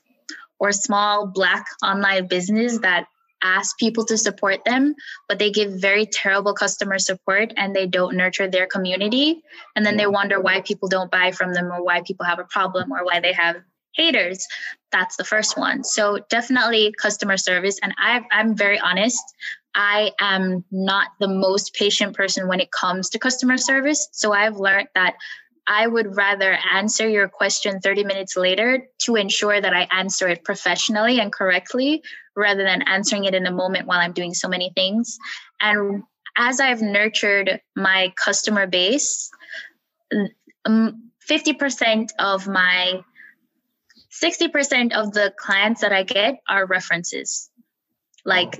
or 0.57 0.71
small 0.71 1.27
black 1.27 1.65
online 1.83 2.27
business 2.27 2.79
that 2.79 3.07
ask 3.43 3.77
people 3.77 4.05
to 4.05 4.17
support 4.17 4.63
them, 4.65 4.95
but 5.27 5.39
they 5.39 5.51
give 5.51 5.71
very 5.73 6.05
terrible 6.05 6.53
customer 6.53 6.99
support 6.99 7.53
and 7.57 7.75
they 7.75 7.87
don't 7.87 8.15
nurture 8.15 8.47
their 8.47 8.67
community. 8.67 9.41
And 9.75 9.85
then 9.85 9.97
they 9.97 10.07
wonder 10.07 10.39
why 10.39 10.61
people 10.61 10.87
don't 10.87 11.11
buy 11.11 11.31
from 11.31 11.53
them 11.53 11.71
or 11.71 11.83
why 11.83 12.01
people 12.01 12.25
have 12.25 12.39
a 12.39 12.45
problem 12.45 12.91
or 12.91 13.03
why 13.05 13.19
they 13.19 13.33
have 13.33 13.57
haters. 13.93 14.47
That's 14.91 15.15
the 15.15 15.23
first 15.23 15.57
one. 15.57 15.83
So 15.83 16.19
definitely 16.29 16.93
customer 17.01 17.37
service. 17.37 17.79
And 17.81 17.93
I, 17.97 18.21
I'm 18.31 18.55
very 18.55 18.79
honest. 18.79 19.21
I 19.75 20.11
am 20.19 20.65
not 20.71 21.09
the 21.19 21.27
most 21.27 21.73
patient 21.73 22.15
person 22.15 22.47
when 22.47 22.59
it 22.59 22.71
comes 22.71 23.09
to 23.09 23.19
customer 23.19 23.57
service. 23.57 24.09
So 24.11 24.33
I've 24.33 24.57
learned 24.57 24.89
that 24.95 25.15
I 25.67 25.87
would 25.87 26.15
rather 26.15 26.57
answer 26.73 27.07
your 27.07 27.29
question 27.29 27.79
30 27.81 28.03
minutes 28.03 28.35
later 28.35 28.87
to 29.03 29.15
ensure 29.15 29.59
that 29.59 29.73
I 29.73 29.87
answer 29.91 30.27
it 30.27 30.43
professionally 30.43 31.19
and 31.19 31.31
correctly 31.31 32.03
rather 32.35 32.63
than 32.63 32.81
answering 32.81 33.25
it 33.25 33.35
in 33.35 33.45
a 33.45 33.51
moment 33.51 33.87
while 33.87 33.99
I'm 33.99 34.13
doing 34.13 34.33
so 34.33 34.47
many 34.47 34.71
things. 34.75 35.17
And 35.59 36.03
as 36.37 36.59
I've 36.59 36.81
nurtured 36.81 37.61
my 37.75 38.13
customer 38.23 38.67
base, 38.67 39.29
mm, 40.13 40.29
mm, 40.67 40.93
50% 41.29 42.11
of 42.17 42.47
my 42.47 43.01
60% 44.11 44.93
of 44.93 45.13
the 45.13 45.33
clients 45.37 45.81
that 45.81 45.93
I 45.93 46.03
get 46.03 46.35
are 46.49 46.65
references. 46.65 47.49
Like 48.25 48.57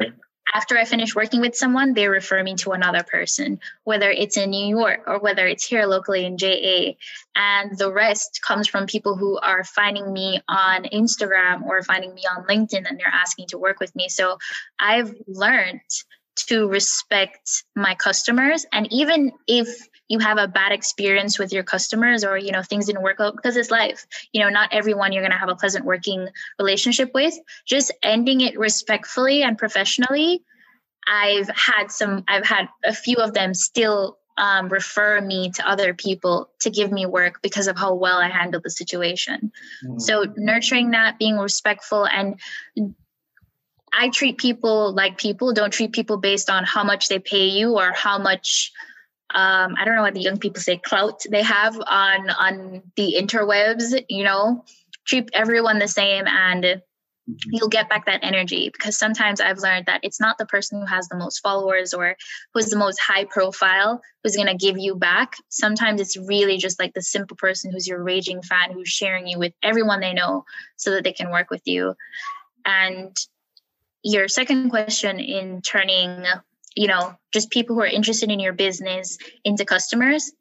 after 0.54 0.78
I 0.78 0.86
finish 0.86 1.16
working 1.16 1.42
with 1.42 1.56
someone, 1.56 1.94
they 1.94 2.08
refer 2.08 2.44
me 2.44 2.56
to 2.56 2.72
another 2.72 3.04
person, 3.04 3.60
whether 3.84 4.10
it's 4.10 4.38
in 4.38 4.50
New 4.50 4.68
York 4.68 5.04
or 5.08 5.20
whether 5.20 5.48
it's 5.48 5.66
here 5.66 5.86
locally 5.86 6.26
in 6.26 6.38
JA. 6.38 6.94
And 7.36 7.78
the 7.78 7.92
rest 7.92 8.42
comes 8.46 8.68
from 8.68 8.86
people 8.86 9.16
who 9.16 9.38
are 9.38 9.64
finding 9.64 10.12
me 10.12 10.42
on 10.48 10.84
Instagram 10.86 11.64
or 11.64 11.82
finding 11.84 12.14
me 12.14 12.24
on 12.30 12.46
LinkedIn 12.46 12.90
and 12.90 13.00
they're 13.00 13.08
asking 13.08 13.48
to 13.50 13.58
work 13.58 13.80
with 13.80 13.96
me. 13.96 14.10
So 14.10 14.38
I've 14.80 15.14
learned 15.28 15.82
to 16.48 16.68
respect 16.68 17.64
my 17.76 17.96
customers. 17.96 18.66
And 18.72 18.92
even 18.92 19.32
if 19.48 19.88
you 20.12 20.20
have 20.20 20.38
a 20.38 20.48
bad 20.48 20.74
experience 20.74 21.40
with 21.40 21.54
your 21.54 21.64
customers 21.64 22.26
or 22.26 22.38
you 22.38 22.52
know 22.52 22.62
things 22.62 22.86
didn't 22.86 23.02
work 23.02 23.20
out 23.22 23.34
because 23.36 23.56
it's 23.56 23.72
life 23.72 24.06
you 24.34 24.42
know 24.42 24.50
not 24.50 24.70
everyone 24.74 25.14
you're 25.14 25.24
going 25.24 25.32
to 25.32 25.38
have 25.38 25.50
a 25.50 25.56
pleasant 25.56 25.86
working 25.86 26.28
relationship 26.60 27.12
with 27.14 27.34
just 27.66 27.92
ending 28.04 28.42
it 28.42 28.60
respectfully 28.60 29.42
and 29.42 29.58
professionally 29.58 30.44
i've 31.08 31.50
had 31.50 31.90
some 31.90 32.24
i've 32.28 32.46
had 32.46 32.68
a 32.84 32.94
few 32.94 33.18
of 33.18 33.34
them 33.34 33.54
still 33.54 34.18
um, 34.38 34.70
refer 34.70 35.22
me 35.22 35.52
to 35.52 35.70
other 35.70 35.94
people 35.94 36.50
to 36.62 36.70
give 36.70 36.92
me 36.92 37.06
work 37.06 37.42
because 37.42 37.68
of 37.68 37.78
how 37.78 37.94
well 37.94 38.18
i 38.18 38.28
handled 38.28 38.64
the 38.64 38.70
situation 38.70 39.52
mm-hmm. 39.86 39.98
so 39.98 40.26
nurturing 40.36 40.92
that 40.92 41.18
being 41.20 41.38
respectful 41.38 42.06
and 42.06 42.40
I 43.94 44.08
treat 44.08 44.38
people 44.38 44.94
like 44.94 45.18
people. 45.18 45.52
Don't 45.52 45.74
treat 45.74 45.92
people 45.92 46.16
based 46.16 46.50
on 46.50 46.64
how 46.64 46.82
much 46.86 47.10
they 47.10 47.20
pay 47.20 47.48
you 47.48 47.78
or 47.78 47.92
how 47.92 48.20
much 48.20 48.72
um, 49.34 49.76
I 49.78 49.86
don't 49.86 49.96
know 49.96 50.02
what 50.02 50.14
the 50.14 50.22
young 50.22 50.40
people 50.40 50.62
say 50.62 50.78
clout 50.78 51.24
they 51.30 51.44
have 51.44 51.80
on 51.80 52.30
on 52.30 52.84
the 52.96 53.16
interwebs. 53.18 54.04
You 54.10 54.24
know, 54.24 54.66
treat 55.06 55.30
everyone 55.34 55.80
the 55.80 55.88
same 55.88 56.28
and 56.28 56.64
mm-hmm. 56.64 57.34
you'll 57.52 57.70
get 57.70 57.90
back 57.90 58.06
that 58.06 58.24
energy 58.24 58.70
because 58.70 58.98
sometimes 58.98 59.40
I've 59.40 59.60
learned 59.60 59.86
that 59.86 60.02
it's 60.04 60.20
not 60.20 60.38
the 60.38 60.46
person 60.46 60.80
who 60.80 60.86
has 60.86 61.08
the 61.08 61.18
most 61.18 61.40
followers 61.40 61.94
or 61.94 62.16
who's 62.54 62.68
the 62.68 62.78
most 62.78 63.00
high 63.00 63.26
profile 63.26 64.02
who's 64.24 64.36
going 64.36 64.48
to 64.48 64.56
give 64.56 64.78
you 64.78 64.96
back. 64.96 65.34
Sometimes 65.50 66.02
it's 66.02 66.18
really 66.18 66.58
just 66.58 66.80
like 66.80 66.94
the 66.94 67.02
simple 67.02 67.38
person 67.38 67.72
who's 67.72 67.88
your 67.88 68.04
raging 68.04 68.42
fan 68.42 68.72
who's 68.72 68.90
sharing 68.90 69.28
you 69.28 69.40
with 69.40 69.54
everyone 69.64 70.00
they 70.00 70.14
know 70.14 70.46
so 70.76 70.92
that 70.92 71.04
they 71.04 71.14
can 71.14 71.32
work 71.32 71.50
with 71.50 71.64
you. 71.66 71.96
And 72.66 73.16
your 74.04 74.28
second 74.28 74.70
question 74.70 75.20
in 75.20 75.62
turning 75.62 76.26
you 76.76 76.88
know 76.88 77.16
just 77.34 77.50
people 77.52 77.76
who 77.76 77.82
are 77.82 77.88
interested 77.88 78.32
in 78.32 78.40
your 78.40 78.54
business 78.54 79.18
into 79.44 79.66
customers 79.66 80.32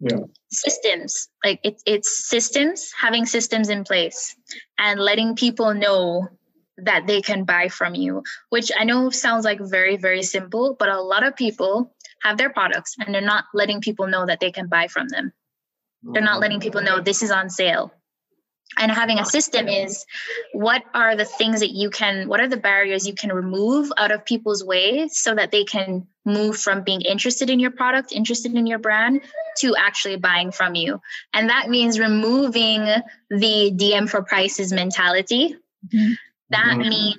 Yeah. 0.00 0.18
Systems, 0.50 1.28
like 1.44 1.58
it's 1.64 1.82
it's 1.84 2.28
systems, 2.28 2.92
having 2.96 3.26
systems 3.26 3.68
in 3.68 3.82
place 3.82 4.36
and 4.78 5.00
letting 5.00 5.34
people 5.34 5.74
know 5.74 6.28
that 6.78 7.06
they 7.06 7.20
can 7.20 7.44
buy 7.44 7.68
from 7.68 7.94
you, 7.94 8.22
which 8.50 8.70
I 8.78 8.84
know 8.84 9.10
sounds 9.10 9.44
like 9.44 9.58
very, 9.60 9.96
very 9.96 10.22
simple, 10.22 10.76
but 10.78 10.88
a 10.88 11.00
lot 11.00 11.26
of 11.26 11.34
people 11.34 11.94
have 12.22 12.38
their 12.38 12.50
products 12.50 12.94
and 12.98 13.12
they're 13.12 13.20
not 13.20 13.44
letting 13.52 13.80
people 13.80 14.06
know 14.06 14.26
that 14.26 14.38
they 14.38 14.52
can 14.52 14.68
buy 14.68 14.86
from 14.86 15.08
them. 15.08 15.32
They're 16.02 16.22
not 16.22 16.40
letting 16.40 16.60
people 16.60 16.82
know 16.82 17.00
this 17.00 17.22
is 17.22 17.32
on 17.32 17.50
sale. 17.50 17.92
And 18.76 18.92
having 18.92 19.18
a 19.18 19.24
system 19.24 19.66
is 19.66 20.04
what 20.52 20.84
are 20.94 21.16
the 21.16 21.24
things 21.24 21.60
that 21.60 21.70
you 21.70 21.90
can, 21.90 22.28
what 22.28 22.40
are 22.40 22.48
the 22.48 22.56
barriers 22.56 23.06
you 23.06 23.14
can 23.14 23.32
remove 23.32 23.90
out 23.96 24.12
of 24.12 24.24
people's 24.24 24.62
way 24.62 25.08
so 25.08 25.34
that 25.34 25.50
they 25.50 25.64
can 25.64 26.06
move 26.24 26.58
from 26.58 26.82
being 26.82 27.00
interested 27.00 27.48
in 27.48 27.58
your 27.58 27.70
product, 27.70 28.12
interested 28.12 28.54
in 28.54 28.66
your 28.66 28.78
brand, 28.78 29.22
to 29.58 29.74
actually 29.76 30.16
buying 30.16 30.52
from 30.52 30.74
you. 30.74 31.00
And 31.32 31.48
that 31.48 31.70
means 31.70 31.98
removing 31.98 32.84
the 33.30 33.72
DM 33.74 34.08
for 34.08 34.22
prices 34.22 34.72
mentality. 34.72 35.56
Mm-hmm. 35.86 36.12
That 36.50 36.76
mm-hmm. 36.76 36.88
means 36.88 37.16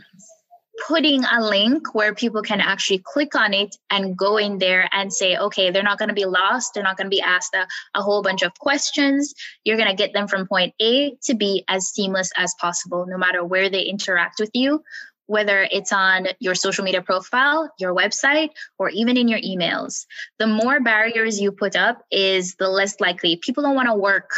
putting 0.87 1.23
a 1.23 1.41
link 1.41 1.93
where 1.93 2.13
people 2.13 2.41
can 2.41 2.61
actually 2.61 3.01
click 3.03 3.35
on 3.35 3.53
it 3.53 3.75
and 3.89 4.17
go 4.17 4.37
in 4.37 4.57
there 4.57 4.89
and 4.91 5.11
say, 5.11 5.37
okay, 5.37 5.71
they're 5.71 5.83
not 5.83 5.97
going 5.97 6.09
to 6.09 6.15
be 6.15 6.25
lost. 6.25 6.73
They're 6.73 6.83
not 6.83 6.97
going 6.97 7.05
to 7.05 7.15
be 7.15 7.21
asked 7.21 7.53
a, 7.53 7.67
a, 7.95 8.01
whole 8.01 8.21
bunch 8.21 8.41
of 8.41 8.57
questions. 8.59 9.33
You're 9.63 9.77
going 9.77 9.89
to 9.89 9.95
get 9.95 10.13
them 10.13 10.27
from 10.27 10.47
point 10.47 10.73
A 10.81 11.15
to 11.23 11.35
B 11.35 11.63
as 11.67 11.87
seamless 11.87 12.31
as 12.37 12.53
possible, 12.59 13.05
no 13.07 13.17
matter 13.17 13.43
where 13.43 13.69
they 13.69 13.81
interact 13.81 14.39
with 14.39 14.51
you, 14.53 14.83
whether 15.27 15.67
it's 15.71 15.91
on 15.91 16.27
your 16.39 16.55
social 16.55 16.83
media 16.83 17.01
profile, 17.01 17.71
your 17.79 17.93
website, 17.93 18.49
or 18.77 18.89
even 18.89 19.17
in 19.17 19.27
your 19.27 19.39
emails. 19.39 20.05
The 20.39 20.47
more 20.47 20.79
barriers 20.79 21.39
you 21.39 21.51
put 21.51 21.75
up 21.75 22.01
is 22.11 22.55
the 22.55 22.69
less 22.69 22.99
likely 22.99 23.35
people 23.35 23.63
don't 23.63 23.75
want 23.75 23.89
to 23.89 23.95
work 23.95 24.31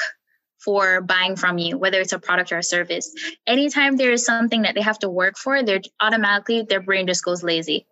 for 0.64 1.02
buying 1.02 1.36
from 1.36 1.58
you, 1.58 1.78
whether 1.78 2.00
it's 2.00 2.14
a 2.14 2.20
product 2.20 2.52
or 2.52 2.60
a 2.60 2.64
service. 2.64 3.14
Anytime 3.48 3.98
there 3.98 4.12
is 4.12 4.26
something 4.26 4.64
that 4.64 4.76
they 4.76 4.82
have 4.82 5.00
to 5.00 5.10
work 5.10 5.38
for, 5.38 5.64
they're 5.64 5.82
automatically 6.00 6.62
their 6.64 6.82
brain 6.82 7.08
just 7.08 7.24
goes 7.24 7.44
lazy. 7.44 7.88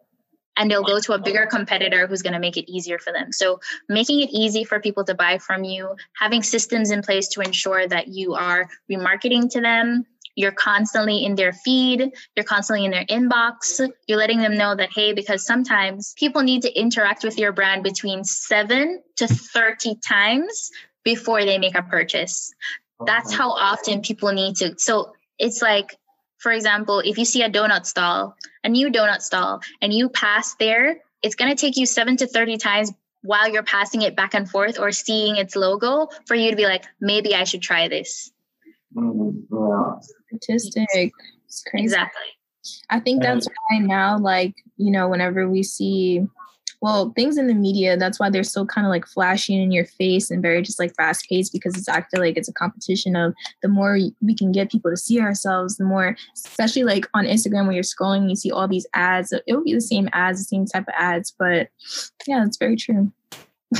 And 0.58 0.70
they'll 0.70 0.84
go 0.84 1.00
to 1.00 1.14
a 1.14 1.20
bigger 1.20 1.46
competitor 1.46 2.06
who's 2.06 2.22
going 2.22 2.34
to 2.34 2.40
make 2.40 2.58
it 2.58 2.70
easier 2.70 3.00
for 3.00 3.14
them. 3.14 3.32
So, 3.32 3.62
making 3.88 4.20
it 4.20 4.30
easy 4.32 4.66
for 4.66 4.82
people 4.82 5.06
to 5.06 5.16
buy 5.16 5.38
from 5.38 5.64
you, 5.64 5.96
having 6.20 6.44
systems 6.44 6.92
in 6.92 7.02
place 7.02 7.30
to 7.30 7.42
ensure 7.42 7.88
that 7.88 8.10
you 8.10 8.34
are 8.34 8.68
remarketing 8.92 9.50
to 9.52 9.62
them, 9.62 10.06
you're 10.36 10.52
constantly 10.52 11.24
in 11.24 11.36
their 11.36 11.54
feed, 11.54 12.12
you're 12.36 12.46
constantly 12.46 12.86
in 12.86 12.92
their 12.92 13.06
inbox, 13.06 13.90
you're 14.08 14.18
letting 14.18 14.40
them 14.40 14.58
know 14.58 14.76
that, 14.76 14.90
hey, 14.94 15.14
because 15.14 15.46
sometimes 15.46 16.14
people 16.18 16.42
need 16.42 16.62
to 16.64 16.80
interact 16.80 17.24
with 17.24 17.38
your 17.38 17.54
brand 17.54 17.84
between 17.84 18.26
seven 18.26 19.02
to 19.18 19.28
30 19.28 19.96
times 20.06 20.72
before 21.04 21.44
they 21.46 21.58
make 21.58 21.76
a 21.76 21.84
purchase. 21.84 22.54
That's 23.06 23.34
uh-huh. 23.34 23.44
how 23.44 23.52
often 23.52 24.02
people 24.02 24.32
need 24.32 24.56
to. 24.58 24.76
So 24.78 25.14
it's 25.38 25.62
like, 25.62 25.98
for 26.40 26.52
example, 26.52 27.00
if 27.00 27.18
you 27.18 27.26
see 27.26 27.44
a 27.44 27.50
donut 27.50 27.86
stall, 27.86 28.36
a 28.64 28.70
new 28.70 28.90
donut 28.92 29.22
stall, 29.22 29.62
and 29.82 29.94
you 29.94 30.10
pass 30.10 30.56
there, 30.56 31.00
it's 31.22 31.36
going 31.36 31.54
to 31.54 31.60
take 31.60 31.78
you 31.78 31.86
seven 31.86 32.18
to 32.18 32.28
30 32.28 32.58
times 32.58 32.92
while 33.22 33.52
you're 33.52 33.64
passing 33.64 34.02
it 34.02 34.16
back 34.16 34.34
and 34.34 34.50
forth 34.50 34.80
or 34.80 34.92
seeing 34.92 35.36
its 35.36 35.56
logo 35.56 36.08
for 36.26 36.36
you 36.36 36.50
to 36.52 36.56
be 36.56 36.66
like, 36.66 36.86
maybe 37.02 37.36
I 37.36 37.44
should 37.44 37.62
try 37.62 37.88
this. 37.88 38.32
Mm-hmm. 38.96 40.00
Statistic. 40.38 41.12
It's 41.46 41.64
crazy. 41.64 41.86
Exactly. 41.86 42.24
I 42.90 43.00
think 43.00 43.22
that's 43.22 43.48
why 43.48 43.80
now, 43.80 44.18
like, 44.18 44.56
you 44.78 44.92
know, 44.92 45.08
whenever 45.10 45.50
we 45.50 45.64
see 45.64 46.28
well 46.82 47.12
things 47.16 47.38
in 47.38 47.48
the 47.48 47.54
media 47.54 47.98
that's 47.98 48.20
why 48.20 48.30
they're 48.30 48.44
so 48.44 48.66
kind 48.66 48.86
of 48.86 48.92
like 48.92 49.06
flashy 49.06 49.62
in 49.62 49.72
your 49.72 49.86
face 49.86 50.32
and 50.32 50.42
very 50.42 50.62
just 50.62 50.80
like 50.80 50.96
fast 50.96 51.28
paced 51.30 51.54
because 51.54 51.76
it's 51.76 51.88
feel 51.88 52.22
like 52.22 52.38
it's 52.38 52.50
a 52.50 52.54
competition 52.54 53.16
of 53.16 53.34
the 53.62 53.68
more 53.68 53.98
we 54.22 54.36
can 54.36 54.52
get 54.52 54.72
people 54.72 54.90
to 54.90 54.98
see 54.98 55.20
ourselves 55.20 55.78
the 55.78 55.84
more 55.84 56.16
especially 56.36 56.84
like 56.84 57.08
on 57.14 57.26
Instagram 57.26 57.66
when 57.66 57.76
you're 57.76 57.84
scrolling 57.84 58.30
you 58.30 58.36
see 58.36 58.52
all 58.52 58.68
these 58.68 58.88
ads 58.94 59.32
it 59.32 59.44
will 59.48 59.64
be 59.64 59.74
the 59.74 59.82
same 59.82 60.10
ads 60.14 60.40
the 60.40 60.44
same 60.44 60.66
type 60.66 60.84
of 60.88 60.94
ads 60.98 61.34
but 61.38 61.70
yeah 62.28 62.46
it's 62.46 62.58
very 62.58 62.76
true 62.76 63.12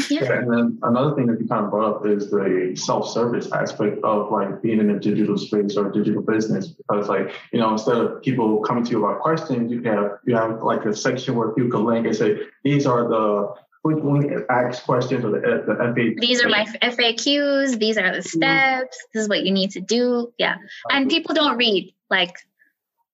yeah. 0.10 0.34
and 0.34 0.54
then 0.54 0.80
another 0.84 1.16
thing 1.16 1.26
that 1.28 1.40
you 1.40 1.48
kind 1.48 1.66
of 1.66 1.72
brought 1.72 1.96
up 1.96 2.06
is 2.06 2.30
the 2.30 2.74
self-service 2.76 3.52
aspect 3.52 4.04
of 4.04 4.32
like 4.32 4.62
being 4.62 4.80
in 4.80 4.92
a 4.92 5.00
digital 5.00 5.38
space 5.38 5.76
or 5.78 5.90
a 5.90 5.94
digital 5.94 6.22
business 6.22 6.68
because 6.68 7.08
like 7.08 7.34
you 7.52 7.60
know 7.60 7.72
instead 7.72 7.98
of 7.98 8.22
people 8.22 8.60
coming 8.62 8.84
to 8.84 8.92
you 8.92 9.04
about 9.04 9.20
questions 9.22 9.72
you 9.72 9.82
have 9.84 10.20
you 10.26 10.36
have 10.36 10.62
like 10.62 10.86
a 10.86 10.96
section 10.96 11.36
where 11.36 11.50
people 11.50 11.72
can 11.72 11.86
link 11.86 12.06
and 12.06 12.16
say 12.16 12.38
these 12.64 12.86
are 12.86 13.10
the 13.10 13.54
frequently 13.82 14.36
asked 14.50 14.84
questions 14.84 15.24
or 15.24 15.32
the, 15.32 15.40
the 15.40 15.74
FAQs. 15.74 16.20
These 16.20 16.44
are 16.44 16.50
my 16.50 16.66
FAQs. 16.82 17.80
These 17.80 17.98
are 17.98 18.12
the 18.12 18.20
mm-hmm. 18.20 18.22
steps. 18.22 18.98
This 19.14 19.24
is 19.24 19.30
what 19.30 19.44
you 19.44 19.52
need 19.52 19.72
to 19.72 19.80
do. 19.80 20.34
Yeah. 20.38 20.58
And 20.92 21.10
people 21.10 21.34
don't 21.34 21.58
read 21.58 21.94
like 22.10 22.36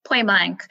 point 0.03 0.27
blank. 0.27 0.63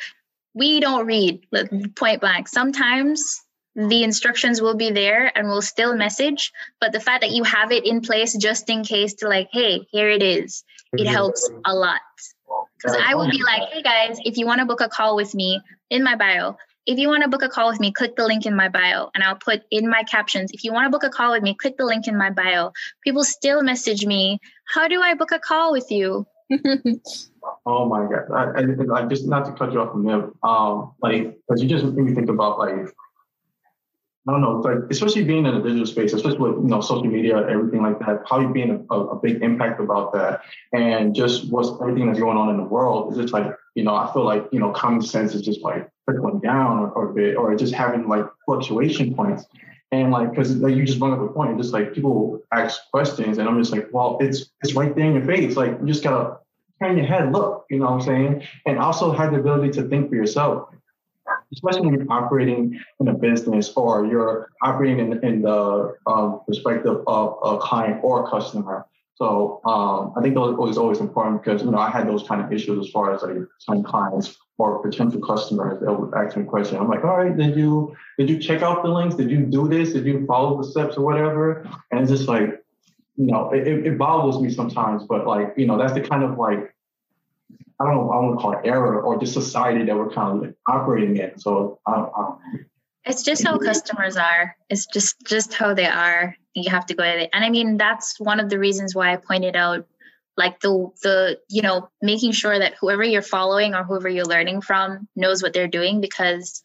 We 0.53 0.81
don't 0.81 1.07
read 1.07 1.47
point 1.95 2.21
blank. 2.21 2.49
Sometimes 2.49 3.44
the 3.77 4.05
instructions 4.05 4.61
will 4.63 4.77
be 4.77 4.91
there 4.91 5.37
and 5.37 5.49
will 5.49 5.63
still 5.63 5.97
message 5.97 6.53
but 6.81 6.93
the 6.93 7.01
fact 7.01 7.23
that 7.23 7.31
you 7.31 7.43
have 7.43 7.73
it 7.73 7.85
in 7.87 8.01
place 8.01 8.37
just 8.37 8.71
in 8.71 8.85
case 8.85 9.15
to 9.15 9.29
like 9.29 9.49
hey 9.53 9.87
here 9.91 10.09
it 10.09 10.23
is. 10.23 10.65
It 10.93 11.09
helps 11.09 11.51
a 11.65 11.75
lot. 11.75 12.01
Because 12.77 12.97
i 13.03 13.15
will 13.15 13.31
be 13.31 13.43
like 13.43 13.63
hey 13.73 13.83
guys 13.83 14.19
if 14.25 14.37
you 14.37 14.47
want 14.47 14.61
to 14.61 14.67
book 14.67 14.81
a 14.81 14.89
call 14.89 15.17
with 15.17 15.35
me 15.35 15.61
in 15.91 16.05
my 16.05 16.15
bio 16.15 16.57
if 16.87 16.99
you 16.99 17.09
want 17.09 17.23
to 17.23 17.29
book 17.29 17.43
a 17.43 17.49
call 17.49 17.71
with 17.71 17.81
me 17.81 17.91
click 17.91 18.15
the 18.15 18.25
link 18.25 18.47
in 18.47 18.55
my 18.55 18.69
bio 18.69 19.11
and 19.15 19.25
i'll 19.25 19.35
put 19.37 19.63
in 19.71 19.89
my 19.89 20.03
captions. 20.05 20.51
If 20.53 20.65
you 20.65 20.73
want 20.73 20.87
to 20.87 20.91
book 20.91 21.03
a 21.03 21.11
call 21.11 21.33
with 21.33 21.43
me 21.43 21.55
click 21.55 21.77
the 21.77 21.85
link 21.85 22.07
in 22.07 22.17
my 22.17 22.31
bio. 22.31 22.73
People 23.03 23.25
still 23.25 23.63
message 23.63 24.07
me 24.07 24.39
how 24.67 24.87
do 24.87 25.01
i 25.01 25.15
book 25.15 25.33
a 25.33 25.39
call 25.39 25.73
with 25.73 25.91
you? 25.91 26.27
Oh 27.67 27.87
my 27.87 28.07
god. 28.07 28.31
I, 28.33 28.61
I, 28.61 29.03
I, 29.03 29.07
just 29.07 29.27
not 29.27 29.45
to 29.47 29.53
cut 29.53 29.73
you 29.73 29.81
off 29.81 29.93
from 29.93 30.05
there 30.05 30.31
um 30.43 30.93
like 31.03 31.39
because 31.47 31.63
you 31.63 31.69
just 31.69 31.85
made 31.85 32.05
me 32.05 32.15
think 32.15 32.29
about 32.29 32.59
like 32.59 32.89
I 34.27 34.33
don't 34.33 34.41
know, 34.41 34.61
like 34.61 34.91
especially 34.91 35.23
being 35.23 35.45
in 35.45 35.55
a 35.55 35.63
digital 35.63 35.85
space, 35.85 36.15
especially 36.15 36.39
with 36.39 36.63
you 36.63 36.69
know 36.69 36.81
social 36.81 37.05
media, 37.05 37.47
everything 37.47 37.83
like 37.83 37.99
that. 37.99 38.23
You 38.33 38.49
being 38.49 38.87
a, 38.91 38.95
a, 38.95 39.17
big 39.17 39.43
impact 39.43 39.81
about 39.81 40.15
that, 40.15 40.41
and 40.73 41.15
just 41.15 41.51
what's 41.51 41.69
everything 41.83 42.07
that's 42.07 42.19
going 42.19 42.39
on 42.39 42.49
in 42.49 42.57
the 42.57 42.63
world 42.63 43.13
is 43.13 43.19
just 43.19 43.35
like 43.35 43.55
you 43.75 43.85
know 43.85 43.95
I 43.95 44.11
feel 44.15 44.25
like 44.25 44.49
you 44.51 44.61
know 44.61 44.71
common 44.71 45.03
sense 45.03 45.35
is 45.35 45.43
just 45.43 45.61
like 45.61 45.91
trickling 46.09 46.41
down 46.41 46.79
or, 46.79 46.91
or 46.93 47.11
a 47.11 47.15
bit, 47.15 47.37
or 47.37 47.55
just 47.55 47.75
having 47.75 48.09
like 48.09 48.25
fluctuation 48.47 49.15
points. 49.15 49.45
And 49.93 50.11
like, 50.11 50.31
because 50.31 50.57
like 50.57 50.75
you 50.75 50.87
just 50.87 50.99
brought 50.99 51.13
up 51.13 51.21
a 51.21 51.33
point, 51.33 51.59
just 51.59 51.75
like 51.75 51.93
people 51.93 52.41
ask 52.51 52.81
questions, 52.91 53.37
and 53.37 53.47
I'm 53.47 53.59
just 53.59 53.73
like, 53.73 53.89
well, 53.93 54.17
it's 54.23 54.51
it's 54.63 54.73
right 54.73 54.97
there 54.97 55.07
in 55.07 55.15
your 55.15 55.25
face. 55.27 55.55
Like 55.55 55.79
you 55.81 55.87
just 55.87 56.03
gotta 56.03 56.39
turn 56.83 56.97
your 56.97 57.07
head, 57.07 57.31
look, 57.31 57.67
you 57.69 57.79
know 57.79 57.85
what 57.85 57.93
I'm 57.93 58.01
saying, 58.01 58.49
and 58.65 58.79
also 58.79 59.13
have 59.13 59.33
the 59.33 59.39
ability 59.39 59.71
to 59.73 59.83
think 59.87 60.09
for 60.09 60.17
yourself 60.17 60.74
especially 61.55 61.83
when 61.83 61.95
you're 61.95 62.13
operating 62.13 62.81
in 63.01 63.09
a 63.09 63.15
business 63.15 63.73
or 63.77 64.07
you're 64.07 64.51
operating 64.63 64.99
in, 64.99 65.25
in 65.25 65.43
the 65.43 65.95
um, 66.07 66.41
perspective 66.47 67.03
of 67.07 67.39
a 67.43 67.59
client 67.59 68.01
or 68.03 68.27
a 68.27 68.31
customer. 68.31 68.87
So 69.17 69.61
um, 69.65 70.13
I 70.17 70.23
think 70.23 70.35
that 70.35 70.41
was 70.41 70.77
always 70.77 70.99
important 70.99 71.43
because 71.43 71.63
you 71.63 71.71
know 71.71 71.79
I 71.79 71.89
had 71.89 72.09
those 72.09 72.27
kind 72.27 72.41
of 72.45 72.53
issues 72.53 72.85
as 72.85 72.91
far 72.91 73.15
as 73.15 73.23
like 73.23 73.37
some 73.59 73.83
clients 73.85 74.37
or 74.59 74.83
potential 74.83 75.21
customers 75.21 75.81
that 75.81 75.93
would 75.93 76.13
ask 76.15 76.37
me 76.37 76.45
questions. 76.45 76.81
I'm 76.81 76.89
like, 76.89 77.05
all 77.05 77.17
right, 77.17 77.37
did 77.37 77.57
you 77.57 77.97
did 78.19 78.29
you 78.29 78.39
check 78.41 78.63
out 78.63 78.83
the 78.83 78.89
links? 78.89 79.15
Did 79.15 79.31
you 79.31 79.47
do 79.47 79.69
this? 79.69 79.93
Did 79.93 80.05
you 80.05 80.27
follow 80.27 80.61
the 80.61 80.69
steps 80.69 80.97
or 80.97 81.05
whatever? 81.05 81.69
And 81.93 82.01
it's 82.01 82.11
just 82.11 82.29
like, 82.29 82.65
you 83.17 83.27
know, 83.27 83.53
it, 83.53 83.69
it 83.69 83.99
boggles 83.99 84.43
me 84.43 84.51
sometimes, 84.51 85.05
but 85.05 85.29
like, 85.29 85.55
you 85.57 85.67
know, 85.67 85.79
that's 85.79 85.93
the 85.93 86.01
kind 86.01 86.25
of 86.25 86.37
like 86.37 86.74
I 87.81 87.85
don't 87.85 87.95
know, 87.95 88.11
I 88.11 88.17
want 88.21 88.39
to 88.39 88.43
call 88.43 88.53
it 88.53 88.61
error 88.65 89.03
or 89.03 89.19
just 89.19 89.33
society 89.33 89.85
that 89.85 89.97
we're 89.97 90.11
kind 90.11 90.45
of 90.45 90.55
operating 90.69 91.17
in. 91.17 91.39
So 91.39 91.81
I 91.87 91.97
don't, 91.97 92.13
I 92.17 92.21
don't 92.21 92.67
it's 93.05 93.23
just 93.23 93.45
how 93.45 93.59
customers 93.59 94.17
are. 94.17 94.57
It's 94.71 94.87
just 94.87 95.17
just 95.27 95.53
how 95.53 95.75
they 95.75 95.87
are. 95.87 96.37
You 96.55 96.71
have 96.71 96.87
to 96.87 96.95
go 96.95 97.03
at 97.03 97.19
it. 97.19 97.31
And 97.33 97.45
I 97.45 97.51
mean, 97.51 97.77
that's 97.77 98.19
one 98.19 98.41
of 98.41 98.49
the 98.49 98.59
reasons 98.59 98.95
why 98.95 99.13
I 99.13 99.17
pointed 99.17 99.57
out 99.57 99.87
like 100.37 100.61
the 100.61 100.91
the 101.03 101.39
you 101.49 101.63
know 101.63 101.91
making 102.01 102.33
sure 102.33 102.59
that 102.59 102.75
whoever 102.81 103.05
you're 103.05 103.23
following 103.23 103.75
or 103.75 103.85
whoever 103.85 104.09
you're 104.09 104.25
learning 104.25 104.63
from 104.63 105.07
knows 105.15 105.43
what 105.43 105.53
they're 105.53 105.69
doing 105.69 106.01
because 106.01 106.63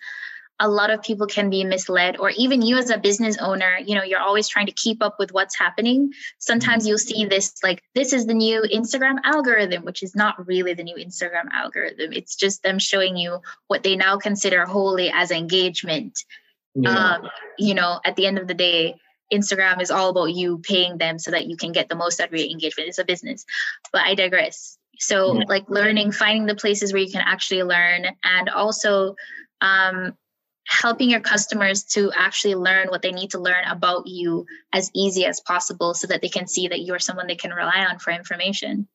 a 0.59 0.67
lot 0.67 0.89
of 0.89 1.01
people 1.01 1.25
can 1.25 1.49
be 1.49 1.63
misled 1.63 2.17
or 2.17 2.29
even 2.31 2.61
you 2.61 2.77
as 2.77 2.89
a 2.89 2.97
business 2.97 3.37
owner 3.37 3.77
you 3.83 3.95
know 3.95 4.03
you're 4.03 4.19
always 4.19 4.47
trying 4.47 4.65
to 4.65 4.71
keep 4.73 5.01
up 5.01 5.15
with 5.17 5.31
what's 5.31 5.57
happening. 5.57 6.11
Sometimes 6.37 6.87
you'll 6.87 6.97
see 6.97 7.25
this 7.25 7.55
like 7.63 7.81
this 7.95 8.13
is 8.13 8.25
the 8.25 8.33
new 8.33 8.61
instagram 8.61 9.17
algorithm 9.23 9.85
which 9.85 10.03
is 10.03 10.15
not 10.15 10.47
really 10.47 10.73
the 10.73 10.83
new 10.83 10.95
instagram 10.95 11.49
algorithm. 11.53 12.11
It's 12.13 12.35
just 12.35 12.61
them 12.63 12.79
showing 12.79 13.17
you 13.17 13.39
what 13.67 13.83
they 13.83 13.95
now 13.95 14.17
consider 14.17 14.65
wholly 14.65 15.11
as 15.13 15.31
engagement. 15.31 16.19
Yeah. 16.75 17.15
um, 17.15 17.29
you 17.57 17.73
know 17.73 17.99
at 18.05 18.15
the 18.15 18.27
end 18.27 18.37
of 18.37 18.47
the 18.47 18.53
day 18.53 18.95
instagram 19.33 19.81
is 19.81 19.89
all 19.89 20.09
about 20.09 20.33
you 20.35 20.59
paying 20.59 20.97
them 20.97 21.17
so 21.17 21.31
that 21.31 21.47
you 21.47 21.57
can 21.57 21.71
get 21.71 21.89
the 21.89 21.95
most 21.95 22.19
out 22.19 22.27
of 22.27 22.33
your 22.35 22.47
engagement 22.47 22.89
it's 22.89 22.99
a 22.99 23.05
business. 23.05 23.45
But 23.93 24.01
i 24.01 24.15
digress. 24.15 24.77
So 24.99 25.35
yeah. 25.35 25.45
like 25.47 25.69
learning 25.69 26.11
finding 26.11 26.45
the 26.45 26.55
places 26.55 26.91
where 26.91 27.01
you 27.01 27.11
can 27.11 27.23
actually 27.25 27.63
learn 27.63 28.05
and 28.23 28.49
also 28.49 29.15
um, 29.61 30.15
helping 30.69 31.09
your 31.09 31.19
customers 31.19 31.83
to 31.83 32.11
actually 32.15 32.55
learn 32.55 32.87
what 32.89 33.01
they 33.01 33.11
need 33.11 33.31
to 33.31 33.39
learn 33.39 33.63
about 33.65 34.05
you 34.05 34.45
as 34.71 34.91
easy 34.93 35.25
as 35.25 35.41
possible 35.41 35.95
so 35.95 36.05
that 36.07 36.21
they 36.21 36.29
can 36.29 36.47
see 36.47 36.67
that 36.67 36.81
you're 36.81 36.99
someone 36.99 37.25
they 37.25 37.35
can 37.35 37.51
rely 37.51 37.85
on 37.89 37.97
for 37.97 38.11
information. 38.11 38.87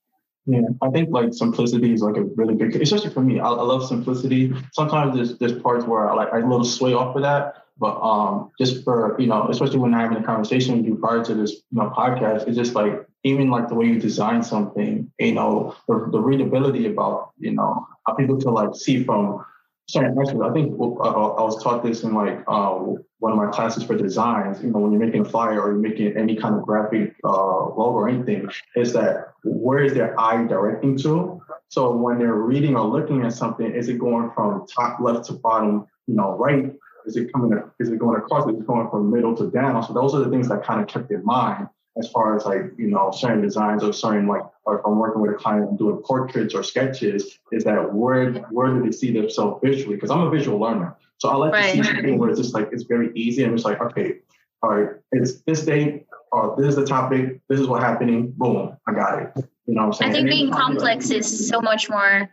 Yeah, 0.47 0.61
I 0.83 0.91
think 0.91 1.11
like 1.11 1.33
simplicity 1.33 1.93
is 1.93 2.03
like 2.03 2.17
a 2.17 2.25
really 2.37 2.55
big, 2.55 2.77
especially 2.77 3.11
for 3.11 3.23
me. 3.23 3.41
I, 3.41 3.49
I 3.49 3.63
love 3.63 3.87
simplicity. 3.89 4.53
Sometimes 4.73 5.17
there's 5.17 5.39
there's 5.39 5.61
parts 5.63 5.85
where 5.87 6.09
I 6.09 6.15
like 6.15 6.33
I 6.33 6.39
a 6.39 6.47
little 6.47 6.65
sway 6.65 6.93
off 6.93 7.17
of 7.17 7.23
that, 7.23 7.65
but 7.79 7.99
um, 8.01 8.51
just 8.61 8.85
for 8.85 9.19
you 9.19 9.27
know, 9.27 9.49
especially 9.49 9.79
when 9.79 9.95
I'm 9.95 10.01
having 10.01 10.23
a 10.23 10.27
conversation 10.27 10.77
with 10.77 10.87
you 10.87 10.97
prior 10.97 11.25
to 11.25 11.35
this 11.35 11.53
you 11.53 11.79
know 11.79 11.91
podcast, 11.97 12.47
it's 12.47 12.59
just 12.59 12.75
like 12.75 13.07
even 13.25 13.49
like 13.49 13.69
the 13.69 13.75
way 13.75 13.87
you 13.87 13.99
design 13.99 14.43
something, 14.43 15.11
you 15.19 15.33
know, 15.33 15.75
the, 15.89 16.09
the 16.13 16.21
readability 16.21 16.87
about 16.87 17.31
you 17.39 17.53
know 17.53 17.89
how 18.07 18.13
people 18.13 18.37
can 18.37 18.53
like 18.53 18.77
see 18.77 19.03
from 19.03 19.45
certain 19.89 20.19
aspects. 20.19 20.43
I 20.43 20.53
think 20.53 20.75
uh, 20.81 20.85
I 20.85 21.43
was 21.43 21.63
taught 21.63 21.83
this 21.83 22.03
in 22.03 22.15
like 22.15 22.43
uh, 22.47 22.73
one 23.19 23.33
of 23.33 23.39
my 23.39 23.51
classes 23.51 23.85
for 23.85 23.97
designs. 23.97 24.63
You 24.63 24.71
know, 24.71 24.79
when 24.79 24.93
you're 24.93 25.05
making 25.05 25.23
a 25.23 25.29
flyer 25.29 25.61
or 25.61 25.73
you're 25.73 25.81
making 25.81 26.17
any 26.17 26.37
kind 26.37 26.55
of 26.55 26.63
graphic 26.63 27.15
uh, 27.25 27.29
logo 27.29 27.93
or 27.93 28.09
anything, 28.09 28.49
is 28.77 28.93
that 28.95 29.33
where 29.45 29.83
is 29.83 29.95
their 29.95 30.19
eye 30.19 30.45
directing 30.47 30.97
to? 30.99 31.41
So 31.69 31.97
when 31.97 32.19
they're 32.19 32.35
reading 32.35 32.77
or 32.77 32.87
looking 32.87 33.25
at 33.25 33.33
something, 33.33 33.73
is 33.75 33.89
it 33.89 33.99
going 33.99 34.31
from 34.35 34.67
top 34.67 35.01
left 35.01 35.27
to 35.27 35.35
bottom, 35.35 35.87
you 36.07 36.15
know, 36.15 36.37
right? 36.37 36.73
Is 37.07 37.17
it 37.17 37.33
coming? 37.33 37.53
Is 37.81 37.91
it 37.91 37.99
going 37.99 38.17
across? 38.17 38.49
Is 38.49 38.59
it 38.59 38.67
going 38.67 38.89
from 38.89 39.11
middle 39.11 39.37
to 39.37 39.51
down? 39.51 39.83
So 39.83 39.93
those 39.93 40.15
are 40.15 40.21
the 40.21 40.31
things 40.31 40.49
that 40.49 40.65
kind 40.65 40.81
of 40.81 40.87
kept 40.87 41.11
in 41.11 41.25
mind 41.25 41.69
as 41.97 42.09
far 42.11 42.37
as 42.37 42.45
like 42.45 42.63
you 42.77 42.89
know 42.89 43.11
certain 43.11 43.41
designs 43.41 43.85
or 43.85 43.93
certain 43.93 44.27
like 44.27 44.43
or 44.65 44.79
if 44.79 44.87
I'm 44.87 44.99
working 44.99 45.23
with 45.23 45.33
a 45.33 45.35
client 45.35 45.69
and 45.69 45.79
doing 45.79 45.97
portraits 45.99 46.55
or 46.55 46.63
sketches, 46.63 47.39
is 47.53 47.65
that 47.65 47.93
where 47.93 48.33
where 48.51 48.73
do 48.75 48.83
they 48.83 48.93
see 48.93 49.13
themselves 49.13 49.61
visually? 49.63 49.95
Because 49.97 50.11
I'm 50.11 50.23
a 50.23 50.31
visual 50.31 50.59
learner, 50.59 50.97
so 51.19 51.29
I 51.29 51.37
like 51.37 51.53
right. 51.53 51.75
to 51.75 51.83
see 51.83 51.83
something 51.83 52.19
where 52.19 52.31
it's 52.31 52.41
just 52.41 52.55
like 52.55 52.69
it's 52.73 52.85
very 52.85 53.13
easy 53.15 53.45
and 53.45 53.55
it's 53.55 53.65
like 53.65 53.81
okay, 53.81 54.19
all 54.63 54.71
right, 54.71 54.97
it's 55.13 55.43
this 55.43 55.65
day, 55.65 56.05
or 56.33 56.55
this 56.59 56.69
is 56.69 56.77
the 56.77 56.87
topic, 56.87 57.41
this 57.49 57.61
is 57.61 57.67
what 57.67 57.83
happening, 57.83 58.33
boom, 58.37 58.77
I 58.89 58.93
got 58.93 59.23
it. 59.23 59.33
You 59.67 59.75
know 59.75 59.83
what 59.83 59.87
I'm 59.87 59.93
saying? 59.93 60.11
I 60.11 60.15
think 60.15 60.29
being 60.29 60.51
complex 60.51 61.11
like, 61.11 61.19
is 61.19 61.49
so 61.49 61.61
much 61.61 61.89
more 61.89 62.29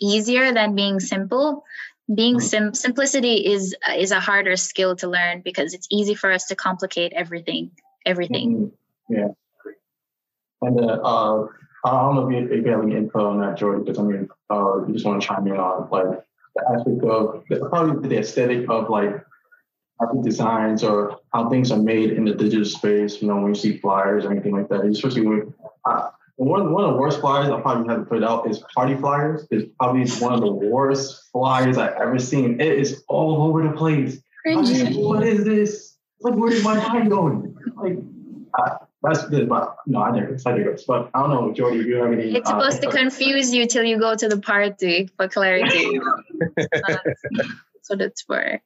easier 0.00 0.52
than 0.52 0.74
being 0.74 0.98
simple 0.98 1.64
being 2.12 2.36
mm-hmm. 2.36 2.46
sim- 2.46 2.74
simplicity 2.74 3.46
is 3.46 3.74
is 3.96 4.10
a 4.10 4.20
harder 4.20 4.56
skill 4.56 4.94
to 4.94 5.08
learn 5.08 5.40
because 5.42 5.72
it's 5.72 5.86
easy 5.90 6.14
for 6.14 6.30
us 6.30 6.46
to 6.46 6.54
complicate 6.54 7.12
everything 7.14 7.70
everything 8.04 8.54
mm-hmm. 8.54 8.74
Yeah 9.08 9.28
and 10.66 10.80
uh, 10.80 11.00
uh, 11.02 11.46
I 11.84 11.90
don't 11.90 12.14
know 12.14 12.28
if 12.28 12.32
you, 12.32 12.52
if 12.52 12.64
you 12.64 12.70
have 12.72 12.82
any 12.82 12.96
info 12.96 13.28
on 13.30 13.40
that, 13.40 13.58
Jordan, 13.58 13.84
because 13.84 13.98
I 13.98 14.02
mean, 14.02 14.28
uh, 14.50 14.86
you 14.86 14.94
just 14.94 15.04
want 15.04 15.20
to 15.20 15.26
chime 15.26 15.46
in 15.46 15.56
on 15.56 15.88
like 15.90 16.20
the 16.56 16.62
aspect 16.70 17.04
of 17.04 17.44
the, 17.48 17.68
probably 17.68 18.08
the 18.08 18.18
aesthetic 18.18 18.68
of 18.70 18.88
like 18.88 19.22
graphic 19.98 20.22
designs 20.22 20.82
or 20.82 21.20
how 21.32 21.50
things 21.50 21.70
are 21.70 21.78
made 21.78 22.12
in 22.12 22.24
the 22.24 22.34
digital 22.34 22.64
space. 22.64 23.20
You 23.20 23.28
know, 23.28 23.36
when 23.36 23.48
you 23.48 23.54
see 23.54 23.78
flyers 23.78 24.24
or 24.24 24.32
anything 24.32 24.56
like 24.56 24.68
that, 24.70 24.84
especially 24.84 25.26
when 25.26 25.54
uh, 25.84 26.10
one 26.36 26.72
one 26.72 26.84
of 26.84 26.94
the 26.94 26.96
worst 26.96 27.20
flyers 27.20 27.50
I 27.50 27.60
probably 27.60 27.92
have 27.92 28.04
to 28.04 28.06
put 28.06 28.24
out 28.24 28.48
is 28.48 28.60
party 28.74 28.96
flyers. 28.96 29.46
It's 29.50 29.70
probably 29.78 30.08
one 30.20 30.32
of 30.32 30.40
the 30.40 30.52
worst 30.52 31.30
flyers 31.32 31.76
I've 31.76 31.94
ever 32.00 32.18
seen. 32.18 32.60
It 32.60 32.78
is 32.78 33.04
all 33.08 33.42
over 33.42 33.62
the 33.62 33.74
place. 33.74 34.20
Like, 34.46 34.94
what 34.96 35.22
is 35.22 35.44
this? 35.44 35.96
Like, 36.20 36.34
where 36.34 36.52
is 36.52 36.64
my 36.64 36.76
mind 36.76 37.10
going? 37.10 37.54
Like, 37.76 37.98
that's 39.04 39.26
good, 39.28 39.48
but 39.48 39.76
no, 39.86 40.02
I 40.02 40.18
never 40.18 40.32
decided 40.32 40.66
it. 40.66 40.80
But 40.88 41.10
I 41.12 41.20
don't 41.20 41.30
know, 41.30 41.52
Jordy, 41.52 41.80
if 41.80 41.86
you 41.86 41.96
have 41.96 42.12
any. 42.12 42.34
It's 42.34 42.48
supposed 42.48 42.84
uh, 42.84 42.90
to 42.90 42.96
confuse 42.96 43.54
you 43.54 43.66
till 43.66 43.84
you 43.84 43.98
go 43.98 44.16
to 44.16 44.28
the 44.28 44.40
party 44.40 45.10
for 45.16 45.28
clarity. 45.28 46.00
so 47.82 47.94
that's 47.96 48.22
for. 48.22 48.60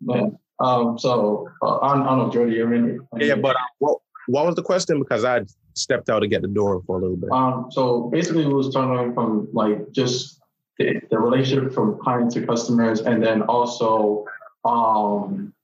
Yeah. 0.00 0.26
Um. 0.58 0.98
So 0.98 1.48
uh, 1.62 1.78
I, 1.78 1.94
don't, 1.94 2.02
I 2.02 2.08
don't 2.08 2.18
know, 2.18 2.30
Jordy, 2.32 2.56
you 2.56 2.62
have 2.62 2.72
any? 2.72 2.98
Yeah, 3.24 3.36
but 3.36 3.54
uh, 3.54 3.60
what 3.78 3.98
what 4.26 4.44
was 4.44 4.56
the 4.56 4.62
question? 4.62 4.98
Because 4.98 5.24
I 5.24 5.42
stepped 5.74 6.10
out 6.10 6.20
to 6.20 6.26
get 6.26 6.42
the 6.42 6.48
door 6.48 6.82
for 6.84 6.98
a 6.98 7.00
little 7.00 7.16
bit. 7.16 7.30
Um. 7.30 7.68
So 7.70 8.10
basically, 8.12 8.44
it 8.44 8.52
was 8.52 8.74
talking 8.74 9.14
from 9.14 9.48
like 9.52 9.92
just 9.92 10.40
the, 10.78 11.00
the 11.10 11.18
relationship 11.18 11.72
from 11.72 11.96
client 12.02 12.32
to 12.32 12.44
customers, 12.44 13.02
and 13.02 13.22
then 13.22 13.42
also, 13.42 14.24
um, 14.64 15.54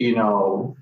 you 0.00 0.16
know 0.16 0.76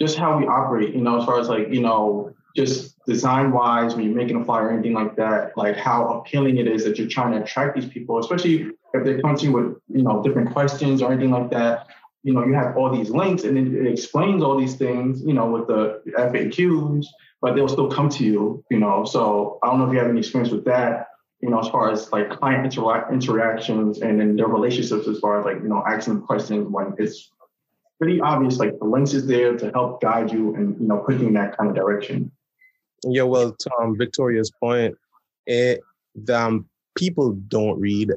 just 0.00 0.18
how 0.18 0.38
we 0.38 0.46
operate, 0.46 0.94
you 0.94 1.00
know, 1.00 1.18
as 1.18 1.24
far 1.24 1.40
as 1.40 1.48
like, 1.48 1.68
you 1.70 1.80
know, 1.80 2.34
just 2.54 2.96
design 3.06 3.52
wise, 3.52 3.94
when 3.94 4.04
you're 4.04 4.14
making 4.14 4.40
a 4.40 4.44
flyer 4.44 4.68
or 4.68 4.72
anything 4.72 4.94
like 4.94 5.14
that, 5.16 5.56
like 5.56 5.76
how 5.76 6.18
appealing 6.18 6.56
it 6.56 6.66
is 6.66 6.84
that 6.84 6.98
you're 6.98 7.08
trying 7.08 7.32
to 7.32 7.42
attract 7.42 7.76
these 7.76 7.86
people, 7.86 8.18
especially 8.18 8.70
if 8.94 9.04
they 9.04 9.20
come 9.20 9.36
to 9.36 9.44
you 9.44 9.52
with, 9.52 9.76
you 9.88 10.02
know, 10.02 10.22
different 10.22 10.52
questions 10.52 11.02
or 11.02 11.12
anything 11.12 11.30
like 11.30 11.50
that. 11.50 11.86
You 12.22 12.32
know, 12.32 12.44
you 12.44 12.54
have 12.54 12.76
all 12.76 12.90
these 12.90 13.10
links 13.10 13.44
and 13.44 13.56
it, 13.56 13.72
it 13.72 13.90
explains 13.90 14.42
all 14.42 14.58
these 14.58 14.74
things, 14.74 15.22
you 15.22 15.34
know, 15.34 15.46
with 15.46 15.68
the 15.68 16.02
FAQs, 16.18 17.06
but 17.40 17.54
they'll 17.54 17.68
still 17.68 17.90
come 17.90 18.08
to 18.08 18.24
you, 18.24 18.64
you 18.70 18.78
know. 18.78 19.04
So 19.04 19.58
I 19.62 19.68
don't 19.68 19.78
know 19.78 19.86
if 19.86 19.92
you 19.92 19.98
have 19.98 20.08
any 20.08 20.18
experience 20.18 20.50
with 20.50 20.64
that, 20.64 21.08
you 21.40 21.50
know, 21.50 21.60
as 21.60 21.68
far 21.68 21.90
as 21.90 22.10
like 22.10 22.30
client 22.30 22.64
interact 22.64 23.12
interactions 23.12 24.00
and 24.00 24.18
then 24.18 24.34
their 24.34 24.48
relationships 24.48 25.06
as 25.06 25.20
far 25.20 25.38
as 25.38 25.44
like, 25.44 25.62
you 25.62 25.68
know, 25.68 25.84
asking 25.86 26.22
questions 26.22 26.66
when 26.68 26.94
it's 26.98 27.30
pretty 27.98 28.20
obvious 28.20 28.58
like 28.58 28.78
the 28.78 28.84
links 28.84 29.12
is 29.14 29.26
there 29.26 29.56
to 29.56 29.70
help 29.70 30.00
guide 30.00 30.32
you 30.32 30.54
and 30.54 30.78
you 30.80 30.86
know 30.86 30.98
put 30.98 31.18
you 31.18 31.26
in 31.28 31.34
that 31.34 31.56
kind 31.56 31.70
of 31.70 31.76
direction. 31.76 32.30
Yeah 33.04 33.22
well 33.22 33.52
to 33.52 33.70
um, 33.80 33.96
victoria's 33.96 34.50
point 34.60 34.94
it 35.46 35.80
the, 36.14 36.38
um, 36.38 36.66
people 36.96 37.32
don't 37.48 37.78
read. 37.78 38.10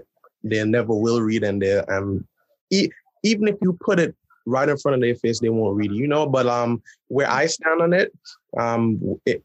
They 0.43 0.63
never 0.63 0.93
will 0.93 1.21
read 1.21 1.43
and 1.43 1.61
they 1.61 1.77
um 1.79 2.25
e- 2.71 2.89
even 3.23 3.47
if 3.47 3.55
you 3.61 3.77
put 3.81 3.99
it 3.99 4.15
right 4.45 4.69
in 4.69 4.77
front 4.77 4.95
of 4.95 5.01
their 5.01 5.15
face 5.15 5.39
they 5.39 5.49
won't 5.49 5.75
read 5.75 5.91
you 5.91 6.07
know? 6.07 6.25
But 6.25 6.47
um 6.47 6.81
where 7.09 7.29
i 7.29 7.45
stand 7.45 7.81
on 7.81 7.93
it 7.93 8.11
um 8.57 9.19
it, 9.25 9.43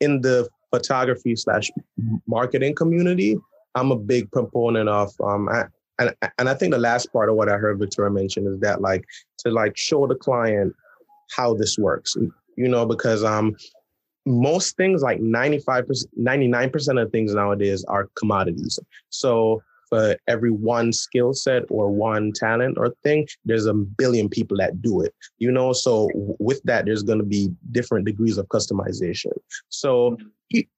in 0.00 0.20
the 0.20 0.48
photography 0.70 1.34
slash 1.34 1.70
marketing 2.26 2.74
community 2.74 3.38
i'm 3.74 3.90
a 3.90 3.96
big 3.96 4.30
proponent 4.30 4.88
of 4.88 5.10
um 5.22 5.48
I, 5.48 5.64
and 5.98 6.14
and 6.38 6.48
I 6.48 6.54
think 6.54 6.72
the 6.72 6.78
last 6.78 7.12
part 7.12 7.28
of 7.28 7.36
what 7.36 7.48
I 7.48 7.56
heard 7.56 7.78
Victoria 7.78 8.10
mention 8.10 8.46
is 8.46 8.60
that 8.60 8.80
like 8.80 9.04
to 9.38 9.50
like 9.50 9.76
show 9.76 10.06
the 10.06 10.14
client 10.14 10.74
how 11.30 11.54
this 11.54 11.76
works, 11.78 12.16
you 12.56 12.68
know, 12.68 12.86
because 12.86 13.24
um 13.24 13.56
most 14.26 14.76
things 14.76 15.02
like 15.02 15.20
95%, 15.20 16.04
99% 16.18 17.02
of 17.02 17.10
things 17.10 17.34
nowadays 17.34 17.84
are 17.88 18.10
commodities. 18.14 18.78
So 19.08 19.62
for 19.88 20.16
every 20.28 20.50
one 20.50 20.92
skill 20.92 21.32
set 21.32 21.62
or 21.70 21.90
one 21.90 22.32
talent 22.32 22.76
or 22.76 22.94
thing, 23.02 23.26
there's 23.46 23.64
a 23.64 23.72
billion 23.72 24.28
people 24.28 24.58
that 24.58 24.82
do 24.82 25.00
it, 25.00 25.14
you 25.38 25.50
know? 25.50 25.72
So 25.72 26.10
with 26.38 26.62
that, 26.64 26.84
there's 26.84 27.02
going 27.02 27.20
to 27.20 27.24
be 27.24 27.48
different 27.72 28.04
degrees 28.04 28.36
of 28.36 28.46
customization. 28.48 29.32
So 29.70 30.18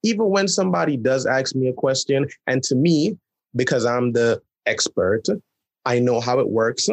even 0.04 0.30
when 0.30 0.46
somebody 0.46 0.96
does 0.96 1.26
ask 1.26 1.56
me 1.56 1.68
a 1.68 1.72
question, 1.72 2.28
and 2.46 2.62
to 2.64 2.76
me, 2.76 3.18
because 3.56 3.84
I'm 3.84 4.12
the 4.12 4.40
expert. 4.66 5.24
I 5.84 5.98
know 5.98 6.20
how 6.20 6.38
it 6.40 6.48
works. 6.48 6.88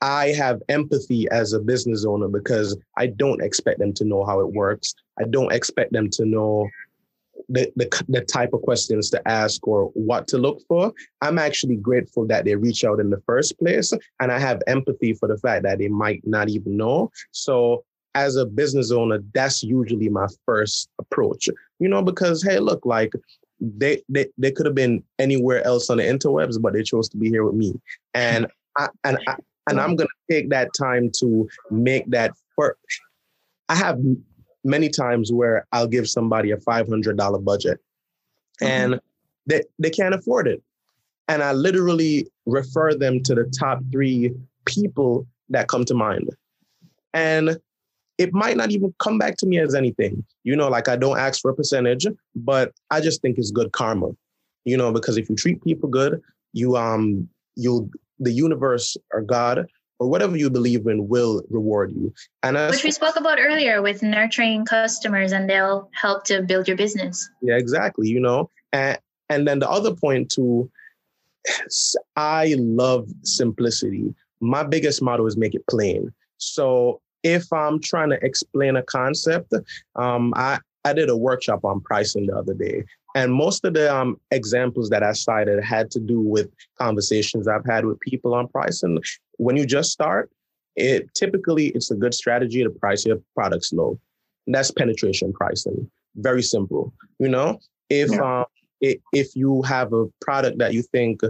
I 0.00 0.28
have 0.28 0.60
empathy 0.68 1.28
as 1.30 1.52
a 1.52 1.60
business 1.60 2.04
owner 2.04 2.28
because 2.28 2.76
I 2.96 3.06
don't 3.06 3.42
expect 3.42 3.78
them 3.78 3.92
to 3.94 4.04
know 4.04 4.24
how 4.24 4.40
it 4.40 4.52
works. 4.52 4.94
I 5.18 5.24
don't 5.24 5.52
expect 5.52 5.92
them 5.92 6.10
to 6.10 6.24
know 6.24 6.68
the, 7.48 7.72
the, 7.76 8.04
the 8.08 8.20
type 8.22 8.52
of 8.52 8.62
questions 8.62 9.10
to 9.10 9.28
ask 9.28 9.66
or 9.66 9.86
what 9.94 10.26
to 10.28 10.38
look 10.38 10.60
for. 10.66 10.92
I'm 11.20 11.38
actually 11.38 11.76
grateful 11.76 12.26
that 12.26 12.44
they 12.44 12.56
reach 12.56 12.84
out 12.84 12.98
in 12.98 13.10
the 13.10 13.22
first 13.26 13.58
place. 13.58 13.92
And 14.20 14.32
I 14.32 14.38
have 14.38 14.60
empathy 14.66 15.14
for 15.14 15.28
the 15.28 15.38
fact 15.38 15.62
that 15.64 15.78
they 15.78 15.88
might 15.88 16.26
not 16.26 16.48
even 16.48 16.76
know. 16.76 17.10
So 17.30 17.84
as 18.14 18.36
a 18.36 18.44
business 18.44 18.90
owner, 18.90 19.20
that's 19.34 19.62
usually 19.62 20.08
my 20.08 20.26
first 20.44 20.88
approach, 20.98 21.48
you 21.78 21.88
know, 21.88 22.02
because 22.02 22.42
hey, 22.42 22.58
look, 22.58 22.84
like 22.84 23.12
they 23.62 24.02
they, 24.08 24.26
they 24.36 24.50
could 24.50 24.66
have 24.66 24.74
been 24.74 25.02
anywhere 25.18 25.64
else 25.64 25.88
on 25.88 25.98
the 25.98 26.02
interwebs, 26.02 26.60
but 26.60 26.72
they 26.72 26.82
chose 26.82 27.08
to 27.10 27.16
be 27.16 27.28
here 27.28 27.44
with 27.44 27.54
me. 27.54 27.72
And 28.14 28.46
I, 28.78 28.88
and 29.04 29.18
I, 29.28 29.36
and 29.70 29.80
I'm 29.80 29.96
gonna 29.96 30.08
take 30.30 30.50
that 30.50 30.70
time 30.74 31.10
to 31.20 31.48
make 31.70 32.10
that 32.10 32.32
for. 32.56 32.76
I 33.68 33.76
have 33.76 33.98
many 34.64 34.88
times 34.88 35.32
where 35.32 35.66
I'll 35.72 35.86
give 35.86 36.08
somebody 36.08 36.50
a 36.50 36.56
five 36.58 36.88
hundred 36.88 37.16
dollar 37.16 37.38
budget, 37.38 37.78
mm-hmm. 38.60 38.66
and 38.66 39.00
they 39.46 39.62
they 39.78 39.90
can't 39.90 40.14
afford 40.14 40.48
it, 40.48 40.62
and 41.28 41.42
I 41.42 41.52
literally 41.52 42.26
refer 42.46 42.94
them 42.94 43.22
to 43.22 43.34
the 43.34 43.44
top 43.58 43.80
three 43.92 44.32
people 44.64 45.26
that 45.50 45.68
come 45.68 45.84
to 45.84 45.94
mind, 45.94 46.30
and 47.14 47.60
it 48.22 48.32
might 48.32 48.56
not 48.56 48.70
even 48.70 48.94
come 48.98 49.18
back 49.18 49.36
to 49.38 49.46
me 49.46 49.58
as 49.58 49.74
anything. 49.74 50.24
You 50.44 50.56
know, 50.56 50.68
like 50.68 50.88
I 50.88 50.96
don't 50.96 51.18
ask 51.18 51.40
for 51.40 51.50
a 51.50 51.54
percentage, 51.54 52.06
but 52.34 52.72
I 52.90 53.00
just 53.00 53.20
think 53.20 53.38
it's 53.38 53.50
good 53.50 53.72
karma. 53.72 54.10
You 54.64 54.76
know, 54.76 54.92
because 54.92 55.16
if 55.16 55.28
you 55.28 55.36
treat 55.36 55.62
people 55.62 55.88
good, 55.88 56.20
you 56.52 56.76
um 56.76 57.28
you 57.56 57.90
the 58.18 58.32
universe 58.32 58.96
or 59.12 59.22
God 59.22 59.66
or 59.98 60.08
whatever 60.08 60.36
you 60.36 60.50
believe 60.50 60.86
in 60.86 61.08
will 61.08 61.42
reward 61.50 61.92
you. 61.92 62.12
And 62.42 62.56
as, 62.56 62.70
which 62.70 62.84
we 62.84 62.90
spoke 62.90 63.16
about 63.16 63.38
earlier 63.40 63.82
with 63.82 64.02
nurturing 64.02 64.64
customers 64.64 65.32
and 65.32 65.50
they'll 65.50 65.90
help 65.92 66.24
to 66.24 66.42
build 66.42 66.68
your 66.68 66.76
business. 66.76 67.28
Yeah, 67.42 67.56
exactly. 67.56 68.08
You 68.08 68.20
know, 68.20 68.50
and 68.72 68.98
and 69.28 69.48
then 69.48 69.58
the 69.58 69.68
other 69.68 69.94
point 69.94 70.30
too, 70.30 70.70
I 72.16 72.54
love 72.58 73.08
simplicity 73.22 74.14
my 74.42 74.64
biggest 74.64 75.00
motto 75.00 75.24
is 75.24 75.36
make 75.36 75.54
it 75.54 75.66
plain. 75.68 76.12
So 76.36 77.00
if 77.22 77.52
I'm 77.52 77.80
trying 77.80 78.10
to 78.10 78.24
explain 78.24 78.76
a 78.76 78.82
concept, 78.82 79.54
um, 79.96 80.32
I, 80.36 80.58
I 80.84 80.92
did 80.92 81.08
a 81.08 81.16
workshop 81.16 81.64
on 81.64 81.80
pricing 81.80 82.26
the 82.26 82.36
other 82.36 82.54
day. 82.54 82.84
And 83.14 83.32
most 83.32 83.64
of 83.64 83.74
the 83.74 83.94
um, 83.94 84.18
examples 84.30 84.88
that 84.90 85.02
I 85.02 85.12
cited 85.12 85.62
had 85.62 85.90
to 85.92 86.00
do 86.00 86.20
with 86.20 86.50
conversations 86.78 87.46
I've 87.46 87.66
had 87.66 87.84
with 87.84 88.00
people 88.00 88.34
on 88.34 88.48
pricing. 88.48 88.98
When 89.36 89.56
you 89.56 89.66
just 89.66 89.92
start, 89.92 90.30
it 90.76 91.12
typically 91.14 91.68
it's 91.68 91.90
a 91.90 91.94
good 91.94 92.14
strategy 92.14 92.62
to 92.62 92.70
price 92.70 93.04
your 93.04 93.18
products 93.34 93.72
low. 93.72 93.98
And 94.46 94.54
that's 94.54 94.70
penetration 94.70 95.32
pricing. 95.32 95.90
Very 96.16 96.42
simple. 96.42 96.92
You 97.18 97.28
know, 97.28 97.60
if 97.90 98.10
yeah. 98.10 98.40
um, 98.40 98.46
if 99.12 99.36
you 99.36 99.62
have 99.62 99.92
a 99.92 100.06
product 100.20 100.58
that 100.58 100.72
you 100.72 100.82
think 100.82 101.20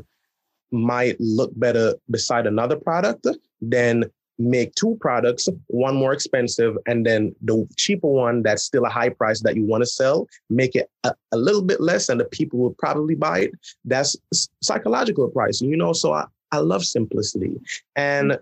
might 0.71 1.17
look 1.21 1.53
better 1.59 1.95
beside 2.11 2.47
another 2.47 2.77
product, 2.77 3.27
then 3.61 4.05
make 4.43 4.75
two 4.75 4.97
products, 5.01 5.49
one 5.69 5.95
more 5.95 6.13
expensive, 6.13 6.77
and 6.87 7.07
then 7.07 7.35
the 7.43 7.67
cheaper 7.77 8.09
one 8.09 8.43
that's 8.43 8.65
still 8.65 8.85
a 8.85 8.89
high 8.89 9.09
price 9.09 9.41
that 9.43 9.57
you 9.57 9.65
want 9.65 9.83
to 9.83 9.87
sell, 9.87 10.27
make 10.51 10.75
it 10.75 10.91
a, 11.05 11.15
a, 11.33 11.37
little 11.37 11.63
bit 11.63 11.81
less, 11.81 12.09
and 12.09 12.21
the 12.21 12.25
people 12.25 12.59
will 12.59 12.75
probably 12.79 13.15
buy 13.15 13.41
it. 13.41 13.53
That's 13.85 14.17
psychological 14.63 15.29
pricing, 15.29 15.71
you 15.71 15.77
know. 15.77 15.93
So 15.93 16.13
I, 16.13 16.27
I 16.51 16.59
love 16.59 16.85
simplicity. 16.85 17.55
And 17.97 18.39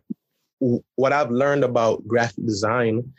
what 0.97 1.13
I've 1.13 1.31
learned 1.31 1.65
about 1.65 2.07
graphic 2.07 2.45
design, 2.47 3.13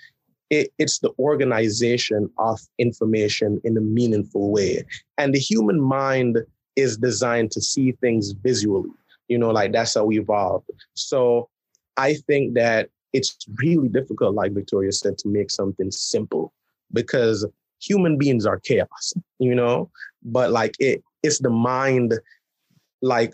it, 0.49 0.71
it's 0.77 0.99
the 0.99 1.11
organization 1.19 2.29
of 2.37 2.59
information 2.77 3.61
in 3.63 3.77
a 3.77 3.81
meaningful 3.81 4.51
way. 4.51 4.85
And 5.17 5.33
the 5.33 5.39
human 5.39 5.79
mind 5.79 6.39
is 6.75 6.97
designed 6.97 7.51
to 7.51 7.61
see 7.61 7.91
things 7.93 8.31
visually. 8.31 8.89
You 9.27 9.37
know, 9.37 9.51
like 9.51 9.71
that's 9.71 9.93
how 9.93 10.05
we 10.05 10.19
evolved. 10.19 10.69
So 10.93 11.49
I 11.97 12.15
think 12.27 12.55
that 12.55 12.89
it's 13.13 13.37
really 13.55 13.89
difficult, 13.89 14.35
like 14.35 14.53
Victoria 14.53 14.91
said, 14.91 15.17
to 15.19 15.27
make 15.27 15.51
something 15.51 15.91
simple 15.91 16.53
because 16.93 17.45
human 17.81 18.17
beings 18.17 18.45
are 18.45 18.59
chaos, 18.59 19.13
you 19.39 19.55
know? 19.55 19.89
But 20.23 20.51
like 20.51 20.75
it, 20.79 21.03
it's 21.23 21.39
the 21.39 21.49
mind, 21.49 22.13
like 23.01 23.33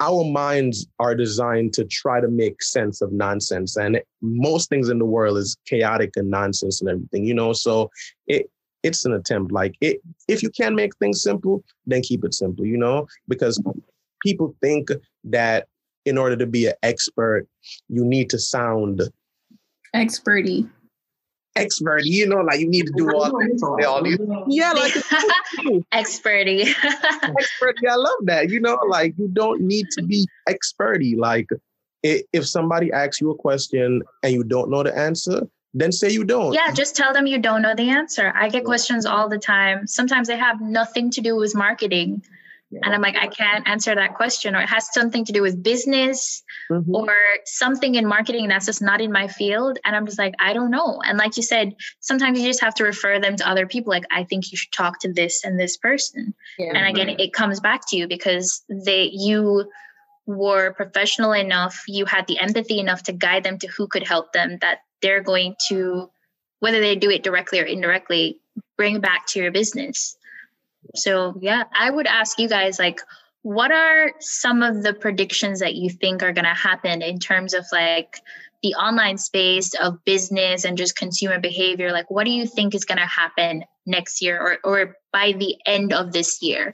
our 0.00 0.24
minds 0.24 0.86
are 0.98 1.14
designed 1.14 1.74
to 1.74 1.84
try 1.84 2.20
to 2.20 2.28
make 2.28 2.62
sense 2.62 3.02
of 3.02 3.12
nonsense. 3.12 3.76
And 3.76 4.00
most 4.22 4.68
things 4.70 4.88
in 4.88 4.98
the 4.98 5.04
world 5.04 5.36
is 5.36 5.56
chaotic 5.66 6.12
and 6.16 6.30
nonsense 6.30 6.80
and 6.80 6.88
everything, 6.88 7.24
you 7.24 7.34
know? 7.34 7.52
So 7.52 7.90
it, 8.26 8.50
it's 8.82 9.04
an 9.04 9.12
attempt. 9.12 9.52
Like 9.52 9.74
it, 9.82 10.00
if 10.28 10.42
you 10.42 10.50
can 10.50 10.74
make 10.74 10.96
things 10.96 11.22
simple, 11.22 11.62
then 11.86 12.00
keep 12.00 12.24
it 12.24 12.32
simple, 12.32 12.64
you 12.64 12.78
know, 12.78 13.06
because 13.28 13.62
people 14.22 14.54
think 14.62 14.88
that 15.24 15.66
in 16.04 16.18
order 16.18 16.36
to 16.36 16.46
be 16.46 16.66
an 16.66 16.74
expert, 16.82 17.46
you 17.88 18.04
need 18.04 18.30
to 18.30 18.38
sound 18.38 19.02
experty. 19.94 20.68
Expert, 21.56 22.04
you 22.04 22.28
know, 22.28 22.40
like 22.42 22.60
you 22.60 22.68
need 22.68 22.86
to 22.86 22.92
do 22.96 23.10
all, 23.10 23.24
all 23.84 24.02
these, 24.04 24.18
yeah, 24.46 24.72
like 24.72 24.92
experty. 25.92 26.64
experty, 26.64 27.88
I 27.90 27.96
love 27.96 28.18
that. 28.22 28.50
You 28.50 28.60
know, 28.60 28.78
like 28.88 29.14
you 29.18 29.28
don't 29.28 29.60
need 29.60 29.86
to 29.98 30.02
be 30.04 30.26
experty. 30.48 31.18
Like 31.18 31.48
if 32.02 32.46
somebody 32.46 32.92
asks 32.92 33.20
you 33.20 33.30
a 33.30 33.34
question 33.34 34.02
and 34.22 34.32
you 34.32 34.44
don't 34.44 34.70
know 34.70 34.82
the 34.82 34.96
answer, 34.96 35.42
then 35.74 35.92
say 35.92 36.10
you 36.10 36.24
don't. 36.24 36.52
Yeah, 36.52 36.72
just 36.72 36.96
tell 36.96 37.12
them 37.12 37.26
you 37.26 37.38
don't 37.38 37.62
know 37.62 37.74
the 37.74 37.90
answer. 37.90 38.32
I 38.34 38.48
get 38.48 38.64
questions 38.64 39.06
all 39.06 39.28
the 39.28 39.38
time. 39.38 39.86
Sometimes 39.86 40.28
they 40.28 40.36
have 40.36 40.60
nothing 40.60 41.10
to 41.12 41.20
do 41.20 41.36
with 41.36 41.54
marketing. 41.54 42.24
Yeah. 42.70 42.80
And 42.84 42.94
I'm 42.94 43.00
like, 43.00 43.16
I 43.16 43.26
can't 43.26 43.66
answer 43.68 43.94
that 43.94 44.14
question, 44.14 44.54
or 44.54 44.60
it 44.60 44.68
has 44.68 44.92
something 44.92 45.24
to 45.24 45.32
do 45.32 45.42
with 45.42 45.60
business 45.62 46.42
mm-hmm. 46.70 46.94
or 46.94 47.12
something 47.44 47.96
in 47.96 48.06
marketing 48.06 48.46
that's 48.46 48.66
just 48.66 48.80
not 48.80 49.00
in 49.00 49.10
my 49.10 49.26
field. 49.26 49.78
And 49.84 49.96
I'm 49.96 50.06
just 50.06 50.18
like, 50.18 50.34
I 50.38 50.52
don't 50.52 50.70
know. 50.70 51.00
And 51.04 51.18
like 51.18 51.36
you 51.36 51.42
said, 51.42 51.74
sometimes 51.98 52.38
you 52.38 52.46
just 52.46 52.60
have 52.60 52.74
to 52.76 52.84
refer 52.84 53.18
them 53.18 53.34
to 53.36 53.48
other 53.48 53.66
people. 53.66 53.90
Like, 53.90 54.04
I 54.12 54.22
think 54.22 54.52
you 54.52 54.56
should 54.56 54.72
talk 54.72 55.00
to 55.00 55.12
this 55.12 55.44
and 55.44 55.58
this 55.58 55.76
person. 55.76 56.32
Yeah. 56.58 56.72
And 56.76 56.86
again, 56.86 57.16
it 57.18 57.32
comes 57.32 57.58
back 57.58 57.88
to 57.88 57.96
you 57.96 58.06
because 58.06 58.62
they, 58.68 59.10
you, 59.12 59.68
were 60.26 60.72
professional 60.74 61.32
enough, 61.32 61.82
you 61.88 62.04
had 62.04 62.26
the 62.26 62.38
empathy 62.38 62.78
enough 62.78 63.02
to 63.04 63.12
guide 63.12 63.44
them 63.44 63.58
to 63.58 63.66
who 63.66 63.86
could 63.86 64.06
help 64.06 64.32
them, 64.32 64.58
that 64.60 64.78
they're 65.02 65.22
going 65.22 65.56
to, 65.68 66.08
whether 66.60 66.80
they 66.80 66.94
do 66.96 67.10
it 67.10 67.22
directly 67.22 67.58
or 67.58 67.64
indirectly, 67.64 68.40
bring 68.76 69.00
back 69.00 69.26
to 69.26 69.40
your 69.40 69.50
business. 69.50 70.16
So, 70.94 71.38
yeah, 71.40 71.64
I 71.72 71.90
would 71.90 72.06
ask 72.06 72.38
you 72.38 72.48
guys 72.48 72.78
like, 72.78 73.00
what 73.42 73.72
are 73.72 74.12
some 74.20 74.62
of 74.62 74.82
the 74.82 74.92
predictions 74.92 75.60
that 75.60 75.74
you 75.74 75.90
think 75.90 76.22
are 76.22 76.32
going 76.32 76.44
to 76.44 76.54
happen 76.54 77.02
in 77.02 77.18
terms 77.18 77.54
of 77.54 77.64
like 77.72 78.20
the 78.62 78.74
online 78.74 79.16
space 79.16 79.72
of 79.80 80.04
business 80.04 80.64
and 80.64 80.76
just 80.76 80.96
consumer 80.96 81.38
behavior? 81.38 81.92
Like, 81.92 82.10
what 82.10 82.24
do 82.24 82.30
you 82.30 82.46
think 82.46 82.74
is 82.74 82.84
going 82.84 82.98
to 82.98 83.06
happen 83.06 83.64
next 83.86 84.20
year 84.20 84.40
or, 84.40 84.58
or 84.64 84.96
by 85.12 85.32
the 85.32 85.56
end 85.66 85.92
of 85.92 86.12
this 86.12 86.42
year? 86.42 86.72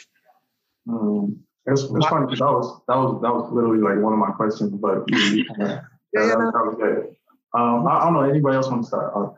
Um, 0.89 1.41
it's, 1.67 1.83
it's 1.83 2.07
funny 2.07 2.27
because 2.27 2.39
that 2.39 2.47
was 2.47 2.81
that 2.87 2.97
was 2.97 3.21
that 3.23 3.35
was 3.35 3.53
literally 3.53 3.81
like 3.81 4.03
one 4.03 4.13
of 4.13 4.21
my 4.21 4.31
questions, 4.31 4.71
but 4.71 5.03
yeah, 5.09 5.43
yeah, 5.59 5.81
yeah, 6.13 6.27
that, 6.27 6.39
that 6.39 6.65
was 6.65 6.77
good. 6.79 7.17
Um, 7.55 7.87
I, 7.89 7.99
I, 7.99 8.05
don't 8.05 8.15
know. 8.15 8.21
Anybody 8.21 8.57
else 8.57 8.69
want 8.69 8.83
to 8.83 8.87
start? 8.87 9.13
Uh, 9.17 9.31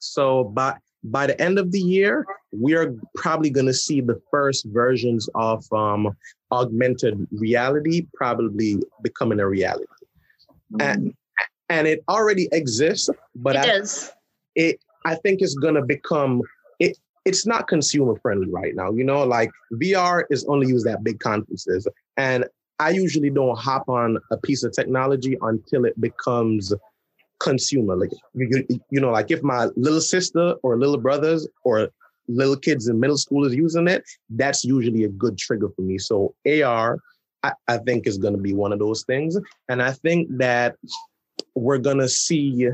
so, 0.00 0.44
by 0.44 0.76
by 1.04 1.26
the 1.26 1.40
end 1.40 1.58
of 1.58 1.70
the 1.70 1.80
year, 1.80 2.26
we 2.50 2.74
are 2.74 2.94
probably 3.16 3.50
going 3.50 3.66
to 3.66 3.74
see 3.74 4.00
the 4.00 4.20
first 4.30 4.64
versions 4.66 5.28
of 5.34 5.70
um, 5.72 6.16
augmented 6.50 7.26
reality 7.30 8.06
probably 8.14 8.82
becoming 9.02 9.38
a 9.38 9.46
reality. 9.46 9.84
Mm-hmm. 10.72 10.80
And, 10.80 11.14
and 11.68 11.86
it 11.86 12.02
already 12.08 12.48
exists, 12.52 13.10
but 13.36 13.54
it 13.56 13.60
I, 13.60 13.66
does. 13.66 14.12
It, 14.54 14.80
I 15.04 15.16
think 15.16 15.42
it's 15.42 15.54
going 15.54 15.74
to 15.74 15.82
become, 15.82 16.42
it, 16.78 16.96
it's 17.26 17.46
not 17.46 17.68
consumer 17.68 18.16
friendly 18.22 18.50
right 18.50 18.74
now. 18.74 18.90
You 18.92 19.04
know, 19.04 19.24
like 19.24 19.50
VR 19.74 20.24
is 20.30 20.44
only 20.46 20.68
used 20.68 20.86
at 20.86 21.04
big 21.04 21.20
conferences. 21.20 21.86
And 22.16 22.46
I 22.78 22.90
usually 22.90 23.30
don't 23.30 23.56
hop 23.58 23.88
on 23.88 24.18
a 24.30 24.38
piece 24.38 24.62
of 24.62 24.72
technology 24.72 25.36
until 25.42 25.84
it 25.84 26.00
becomes 26.00 26.72
consumer. 27.40 27.96
Like 27.96 28.12
you, 28.34 28.66
you 28.90 29.00
know, 29.00 29.10
like 29.10 29.30
if 29.30 29.42
my 29.42 29.68
little 29.76 30.00
sister 30.00 30.54
or 30.62 30.78
little 30.78 30.98
brothers 30.98 31.46
or 31.64 31.88
little 32.28 32.56
kids 32.56 32.88
in 32.88 32.98
middle 33.00 33.18
school 33.18 33.44
is 33.44 33.54
using 33.54 33.88
it, 33.88 34.04
that's 34.30 34.64
usually 34.64 35.04
a 35.04 35.08
good 35.08 35.36
trigger 35.38 35.68
for 35.74 35.82
me. 35.82 35.98
So 35.98 36.34
AR, 36.46 36.98
I, 37.42 37.52
I 37.68 37.76
think 37.78 38.06
is 38.06 38.18
going 38.18 38.34
to 38.34 38.40
be 38.40 38.54
one 38.54 38.72
of 38.72 38.78
those 38.78 39.04
things, 39.04 39.38
and 39.68 39.82
I 39.82 39.92
think 39.92 40.28
that 40.38 40.76
we're 41.54 41.78
going 41.78 41.98
to 41.98 42.08
see 42.08 42.68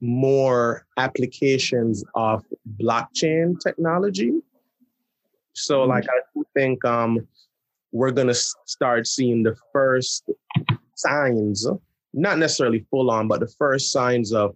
more 0.00 0.84
applications 0.98 2.04
of 2.14 2.44
blockchain 2.80 3.58
technology. 3.60 4.32
So, 5.54 5.80
mm-hmm. 5.80 5.90
like, 5.90 6.04
I 6.04 6.42
think 6.54 6.84
um, 6.84 7.26
we're 7.92 8.10
going 8.10 8.26
to 8.26 8.34
start 8.34 9.06
seeing 9.06 9.42
the 9.42 9.56
first 9.72 10.28
signs 10.94 11.66
not 12.14 12.38
necessarily 12.38 12.84
full 12.90 13.10
on, 13.10 13.28
but 13.28 13.40
the 13.40 13.52
first 13.58 13.92
signs 13.92 14.32
of 14.32 14.54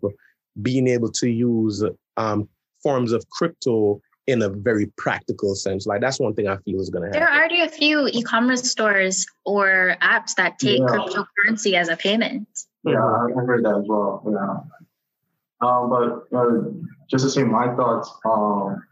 being 0.62 0.88
able 0.88 1.10
to 1.12 1.28
use 1.28 1.84
um, 2.16 2.48
forms 2.82 3.12
of 3.12 3.28
crypto 3.30 4.00
in 4.26 4.42
a 4.42 4.48
very 4.48 4.86
practical 4.96 5.54
sense. 5.54 5.86
Like 5.86 6.00
that's 6.00 6.18
one 6.18 6.34
thing 6.34 6.48
I 6.48 6.56
feel 6.58 6.80
is 6.80 6.90
going 6.90 7.02
to 7.02 7.08
happen. 7.08 7.20
There 7.20 7.28
are 7.28 7.38
already 7.38 7.62
a 7.62 7.68
few 7.68 8.08
e-commerce 8.08 8.68
stores 8.70 9.26
or 9.44 9.96
apps 10.02 10.34
that 10.36 10.58
take 10.58 10.80
yeah. 10.80 10.86
cryptocurrency 10.86 11.74
as 11.74 11.88
a 11.88 11.96
payment. 11.96 12.48
Yeah, 12.84 13.02
I 13.02 13.30
heard 13.34 13.64
that 13.64 13.76
as 13.76 13.84
well. 13.86 14.22
Yeah. 14.26 15.66
Um, 15.66 15.90
but 15.90 16.36
uh, 16.36 16.70
just 17.08 17.24
to 17.24 17.30
say 17.30 17.44
my 17.44 17.74
thoughts, 17.74 18.12
um, 18.24 18.82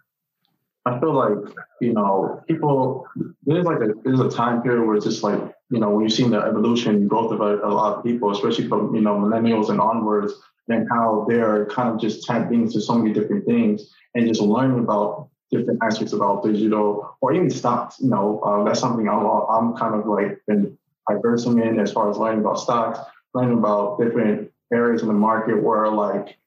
I 0.86 0.98
feel 1.00 1.12
like 1.12 1.54
you 1.80 1.92
know 1.92 2.42
people. 2.46 3.06
There's 3.44 3.64
like 3.64 3.80
a 3.80 3.92
there's 4.02 4.20
a 4.20 4.28
time 4.28 4.62
period 4.62 4.86
where 4.86 4.96
it's 4.96 5.04
just 5.04 5.22
like 5.22 5.40
you 5.74 5.80
know, 5.80 5.98
you've 5.98 6.12
seen 6.12 6.30
the 6.30 6.38
evolution 6.38 7.08
growth 7.08 7.32
of 7.32 7.40
a, 7.40 7.58
a, 7.66 7.68
lot 7.68 7.98
of 7.98 8.04
people, 8.04 8.30
especially 8.30 8.68
from, 8.68 8.94
you 8.94 9.00
know, 9.00 9.16
millennials 9.16 9.70
and 9.70 9.80
onwards, 9.80 10.32
and 10.68 10.86
how 10.88 11.26
they're 11.28 11.66
kind 11.66 11.88
of 11.88 12.00
just 12.00 12.24
tapping 12.24 12.62
into 12.62 12.80
so 12.80 12.94
many 12.94 13.12
different 13.12 13.44
things 13.44 13.92
and 14.14 14.28
just 14.28 14.40
learning 14.40 14.78
about 14.78 15.30
different 15.50 15.80
aspects 15.82 16.12
about 16.12 16.44
digital 16.44 17.16
or 17.20 17.32
even 17.34 17.50
stocks, 17.50 17.96
you 18.00 18.08
know, 18.08 18.38
uh, 18.40 18.62
that's 18.62 18.78
something 18.78 19.08
I'm, 19.08 19.26
I'm 19.26 19.76
kind 19.76 19.96
of 19.96 20.06
like 20.06 20.40
been 20.46 20.78
diversing 21.10 21.60
in 21.60 21.80
as 21.80 21.92
far 21.92 22.08
as 22.08 22.18
learning 22.18 22.42
about 22.42 22.60
stocks, 22.60 23.00
learning 23.34 23.58
about 23.58 23.98
different 23.98 24.52
areas 24.72 25.02
in 25.02 25.08
the 25.08 25.14
market 25.14 25.60
where 25.60 25.88
like, 25.88 26.38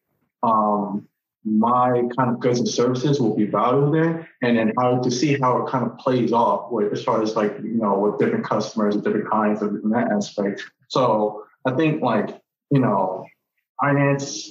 um, 0.42 1.06
my 1.48 2.04
kind 2.18 2.30
of 2.30 2.40
goods 2.40 2.60
and 2.60 2.68
services 2.68 3.20
will 3.20 3.36
be 3.36 3.46
valued 3.46 3.94
there 3.94 4.30
and 4.42 4.58
then 4.58 4.74
how 4.78 5.00
to 5.00 5.10
see 5.10 5.38
how 5.40 5.64
it 5.64 5.70
kind 5.70 5.86
of 5.86 5.98
plays 5.98 6.32
off 6.32 6.72
with 6.72 6.92
as 6.92 7.04
far 7.04 7.22
as 7.22 7.36
like 7.36 7.56
you 7.64 7.78
know 7.78 7.98
with 7.98 8.20
different 8.20 8.46
customers 8.46 8.96
and 8.96 9.04
different 9.04 9.30
kinds 9.30 9.62
of 9.62 9.72
that 9.84 10.12
aspect 10.12 10.64
so 10.90 11.44
i 11.66 11.72
think 11.72 12.02
like 12.02 12.42
you 12.72 12.80
know 12.80 13.26
finance 13.82 14.50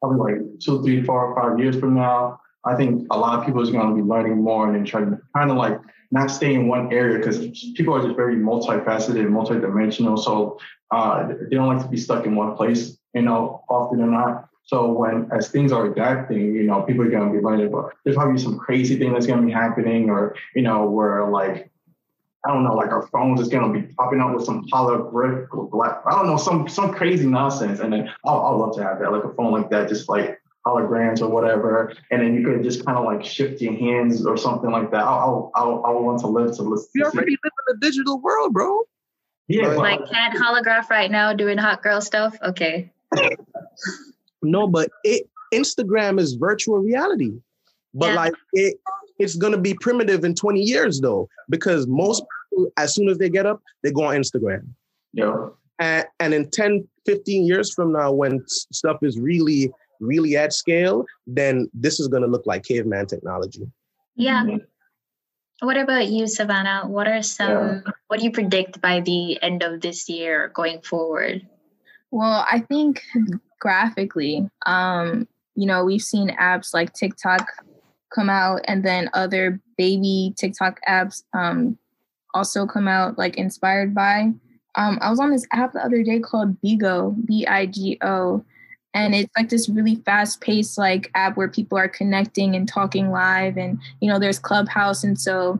probably 0.00 0.34
like 0.34 0.60
two 0.60 0.82
three 0.82 1.02
four 1.02 1.34
five 1.34 1.58
years 1.58 1.76
from 1.78 1.94
now 1.94 2.40
I 2.64 2.74
think 2.76 3.06
a 3.10 3.18
lot 3.18 3.38
of 3.38 3.46
people 3.46 3.60
is 3.60 3.70
going 3.70 3.90
to 3.90 3.94
be 3.94 4.02
learning 4.02 4.42
more 4.42 4.66
and 4.66 4.74
then 4.74 4.84
trying 4.84 5.10
to 5.10 5.20
kind 5.36 5.50
of 5.50 5.56
like 5.56 5.78
not 6.10 6.30
stay 6.30 6.54
in 6.54 6.68
one 6.68 6.92
area 6.92 7.18
because 7.18 7.38
people 7.74 7.94
are 7.94 8.02
just 8.02 8.16
very 8.16 8.36
multifaceted 8.36 9.20
and 9.20 9.34
multidimensional. 9.34 10.18
So 10.18 10.58
uh, 10.90 11.28
they 11.28 11.56
don't 11.56 11.68
like 11.68 11.82
to 11.82 11.88
be 11.88 11.96
stuck 11.96 12.24
in 12.24 12.34
one 12.34 12.56
place, 12.56 12.96
you 13.14 13.22
know, 13.22 13.64
often 13.68 14.00
or 14.00 14.06
not. 14.06 14.48
So 14.66 14.92
when 14.92 15.28
as 15.30 15.48
things 15.50 15.72
are 15.72 15.86
adapting, 15.86 16.54
you 16.54 16.62
know, 16.62 16.82
people 16.82 17.04
are 17.04 17.10
going 17.10 17.30
to 17.30 17.38
be 17.38 17.44
learning 17.44 17.66
about 17.66 17.92
there's 18.04 18.16
probably 18.16 18.40
some 18.40 18.58
crazy 18.58 18.98
thing 18.98 19.12
that's 19.12 19.26
going 19.26 19.40
to 19.40 19.46
be 19.46 19.52
happening, 19.52 20.08
or 20.10 20.34
you 20.54 20.62
know, 20.62 20.86
where 20.86 21.28
like 21.28 21.70
I 22.44 22.52
don't 22.52 22.64
know, 22.64 22.74
like 22.74 22.90
our 22.90 23.06
phones 23.08 23.40
is 23.40 23.48
gonna 23.48 23.72
be 23.72 23.82
popping 23.94 24.20
up 24.20 24.34
with 24.34 24.44
some 24.44 24.66
holographic 24.66 25.70
black, 25.70 26.02
I 26.06 26.10
don't 26.10 26.26
know, 26.26 26.36
some 26.36 26.68
some 26.68 26.92
crazy 26.92 27.26
nonsense. 27.26 27.80
And 27.80 27.90
then 27.90 28.10
oh, 28.24 28.30
I'll, 28.30 28.46
I'll 28.46 28.58
love 28.58 28.76
to 28.76 28.82
have 28.82 28.98
that, 29.00 29.12
like 29.12 29.24
a 29.24 29.32
phone 29.32 29.52
like 29.52 29.70
that, 29.70 29.88
just 29.88 30.10
like 30.10 30.38
holograms 30.66 31.22
or 31.22 31.28
whatever. 31.28 31.94
And 32.10 32.20
then 32.20 32.34
you 32.34 32.44
could 32.44 32.62
just 32.62 32.84
kind 32.84 32.98
of 32.98 33.04
like 33.04 33.24
shift 33.24 33.62
your 33.62 33.72
hands 33.72 34.26
or 34.26 34.36
something 34.36 34.70
like 34.70 34.90
that. 34.90 35.04
I'll 35.04 35.52
I'll 35.54 35.82
I'll, 35.86 36.02
want 36.02 36.20
to 36.20 36.26
live 36.26 36.54
to 36.56 36.62
listen. 36.62 36.90
You 36.94 37.04
already 37.04 37.30
live 37.30 37.38
in 37.44 37.80
the 37.80 37.86
digital 37.86 38.20
world, 38.20 38.52
bro. 38.52 38.82
Yeah. 39.48 39.68
Like 39.68 40.00
can't 40.10 40.34
holograph 40.34 40.90
right 40.90 41.10
now 41.10 41.32
doing 41.32 41.56
hot 41.56 41.82
girl 41.82 42.02
stuff. 42.02 42.36
Okay. 42.42 42.92
no, 44.44 44.66
but 44.66 44.90
it 45.02 45.28
Instagram 45.52 46.18
is 46.20 46.34
virtual 46.34 46.78
reality. 46.78 47.32
But 47.94 48.10
yeah. 48.10 48.14
like 48.14 48.34
it 48.52 48.76
it's 49.18 49.36
gonna 49.36 49.58
be 49.58 49.74
primitive 49.74 50.24
in 50.24 50.34
20 50.34 50.60
years 50.60 51.00
though, 51.00 51.28
because 51.48 51.86
most 51.86 52.24
people, 52.50 52.70
as 52.76 52.94
soon 52.94 53.08
as 53.08 53.18
they 53.18 53.28
get 53.28 53.46
up, 53.46 53.62
they 53.82 53.92
go 53.92 54.04
on 54.04 54.16
Instagram. 54.16 54.66
Yeah. 55.12 55.48
And, 55.78 56.04
and 56.20 56.34
in 56.34 56.50
10, 56.50 56.86
15 57.06 57.46
years 57.46 57.72
from 57.72 57.92
now, 57.92 58.12
when 58.12 58.44
stuff 58.46 58.98
is 59.02 59.18
really, 59.18 59.72
really 60.00 60.36
at 60.36 60.52
scale, 60.52 61.04
then 61.26 61.70
this 61.72 62.00
is 62.00 62.08
gonna 62.08 62.26
look 62.26 62.46
like 62.46 62.64
caveman 62.64 63.06
technology. 63.06 63.66
Yeah. 64.16 64.44
Mm-hmm. 64.44 64.56
What 65.66 65.76
about 65.76 66.08
you, 66.08 66.26
Savannah? 66.26 66.82
What 66.86 67.06
are 67.06 67.22
some 67.22 67.48
yeah. 67.48 67.80
what 68.08 68.18
do 68.18 68.24
you 68.24 68.32
predict 68.32 68.80
by 68.80 69.00
the 69.00 69.40
end 69.40 69.62
of 69.62 69.80
this 69.80 70.08
year 70.08 70.50
going 70.52 70.82
forward? 70.82 71.46
Well, 72.10 72.44
I 72.50 72.60
think 72.60 73.02
graphically, 73.64 74.46
um, 74.66 75.26
you 75.54 75.66
know, 75.66 75.86
we've 75.86 76.02
seen 76.02 76.28
apps 76.36 76.74
like 76.74 76.92
TikTok 76.92 77.48
come 78.14 78.28
out 78.28 78.60
and 78.64 78.84
then 78.84 79.08
other 79.14 79.58
baby 79.78 80.34
TikTok 80.36 80.78
apps 80.86 81.22
um, 81.32 81.78
also 82.34 82.66
come 82.66 82.86
out 82.86 83.16
like 83.16 83.38
inspired 83.38 83.94
by. 83.94 84.30
Um, 84.74 84.98
I 85.00 85.08
was 85.08 85.18
on 85.18 85.30
this 85.30 85.46
app 85.50 85.72
the 85.72 85.82
other 85.82 86.02
day 86.02 86.20
called 86.20 86.60
Bigo, 86.60 87.16
B 87.24 87.46
I 87.46 87.64
G 87.64 87.96
O, 88.02 88.44
and 88.92 89.14
it's 89.14 89.32
like 89.34 89.48
this 89.48 89.70
really 89.70 89.96
fast 89.96 90.42
paced 90.42 90.76
like 90.76 91.10
app 91.14 91.38
where 91.38 91.48
people 91.48 91.78
are 91.78 91.88
connecting 91.88 92.54
and 92.54 92.68
talking 92.68 93.10
live 93.10 93.56
and 93.56 93.78
you 94.00 94.10
know 94.10 94.18
there's 94.18 94.38
clubhouse 94.38 95.04
and 95.04 95.18
so 95.18 95.58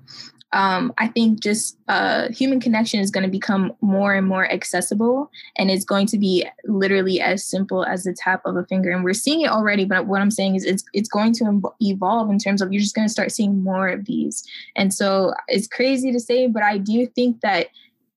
um, 0.55 0.95
I 0.99 1.09
think 1.09 1.43
just 1.43 1.77
uh, 1.89 2.29
human 2.29 2.61
connection 2.61 3.01
is 3.01 3.11
going 3.11 3.25
to 3.25 3.31
become 3.31 3.73
more 3.81 4.15
and 4.15 4.27
more 4.27 4.49
accessible, 4.51 5.29
and 5.59 5.69
it's 5.69 5.85
going 5.85 6.07
to 6.07 6.19
be 6.19 6.47
literally 6.65 7.21
as 7.21 7.45
simple 7.45 7.85
as 7.85 8.05
the 8.05 8.15
tap 8.15 8.41
of 8.47 8.57
a 8.57 8.65
finger. 8.65 8.93
And 8.93 9.03
we're 9.03 9.15
seeing 9.15 9.41
it 9.41 9.51
already, 9.51 9.85
but 9.85 10.07
what 10.07 10.23
I'm 10.23 10.31
saying 10.31 10.55
is 10.55 10.65
it's 10.65 10.85
it's 10.93 11.09
going 11.09 11.33
to 11.35 11.61
evolve 11.81 12.31
in 12.31 12.39
terms 12.39 12.63
of 12.63 12.73
you're 12.73 12.81
just 12.81 12.95
going 12.95 13.07
to 13.07 13.13
start 13.13 13.33
seeing 13.33 13.65
more 13.65 13.89
of 13.89 14.05
these. 14.05 14.45
And 14.77 14.95
so 14.95 15.35
it's 15.49 15.67
crazy 15.67 16.13
to 16.13 16.21
say, 16.21 16.47
but 16.47 16.63
I 16.63 16.79
do 16.79 17.05
think 17.05 17.41
that 17.41 17.67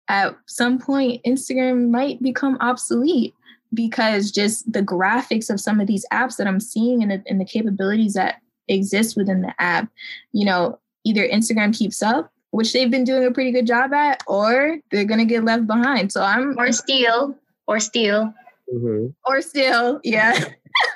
at 0.08 0.38
some 0.46 0.78
point 0.78 1.24
Instagram 1.26 1.90
might 1.90 2.22
become 2.22 2.58
obsolete 2.62 3.34
because 3.74 4.30
just 4.30 4.72
the 4.72 4.84
graphics 4.84 5.50
of 5.50 5.60
some 5.60 5.82
of 5.82 5.88
these 5.88 6.06
apps 6.14 6.38
that 6.38 6.48
I'm 6.48 6.60
seeing 6.60 7.02
and 7.02 7.12
the, 7.12 7.24
and 7.28 7.42
the 7.42 7.46
capabilities 7.46 8.14
that 8.14 8.42
exist 8.68 9.18
within 9.18 9.42
the 9.42 9.54
app, 9.60 9.90
you 10.34 10.46
know, 10.46 10.80
either 11.08 11.28
Instagram 11.28 11.78
keeps 11.78 12.04
up, 12.04 12.32
which 12.52 12.74
they've 12.74 12.92
been 12.92 13.04
doing 13.04 13.26
a 13.26 13.32
pretty 13.32 13.52
good 13.52 13.68
job 13.68 13.94
at, 13.94 14.22
or 14.28 14.80
they're 14.92 15.06
gonna 15.06 15.26
get 15.26 15.46
left 15.46 15.68
behind. 15.68 16.12
So 16.12 16.22
I'm 16.22 16.58
or 16.58 16.72
steal 16.72 17.36
or 17.68 17.80
steal 17.80 18.34
mm-hmm. 18.74 19.08
or 19.26 19.42
steal, 19.42 20.00
yeah. 20.04 20.46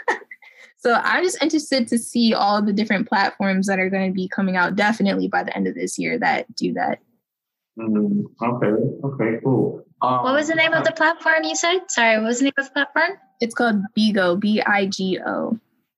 so 0.77 0.93
I'm 0.93 1.23
just 1.23 1.41
interested 1.41 1.87
to 1.89 1.97
see 1.97 2.33
all 2.33 2.61
the 2.61 2.73
different 2.73 3.07
platforms 3.07 3.67
that 3.67 3.79
are 3.79 3.89
going 3.89 4.09
to 4.11 4.13
be 4.13 4.27
coming 4.27 4.57
out 4.57 4.75
definitely 4.75 5.27
by 5.27 5.43
the 5.43 5.55
end 5.55 5.67
of 5.67 5.75
this 5.75 5.97
year 5.97 6.17
that 6.19 6.53
do 6.55 6.73
that. 6.73 6.99
Mm, 7.79 8.23
okay. 8.41 8.83
Okay. 9.03 9.39
Cool. 9.43 9.85
Um, 10.01 10.23
what 10.23 10.33
was 10.33 10.47
the 10.47 10.55
name 10.55 10.73
of 10.73 10.83
the 10.83 10.91
platform 10.91 11.43
you 11.43 11.55
said? 11.55 11.79
Sorry, 11.89 12.17
what 12.17 12.25
was 12.25 12.39
the 12.39 12.45
name 12.45 12.53
of 12.57 12.65
the 12.65 12.71
platform? 12.71 13.17
It's 13.39 13.55
called 13.55 13.81
Bigo. 13.97 14.39
B 14.39 14.61
I 14.61 14.87
G 14.87 15.19
O. 15.25 15.57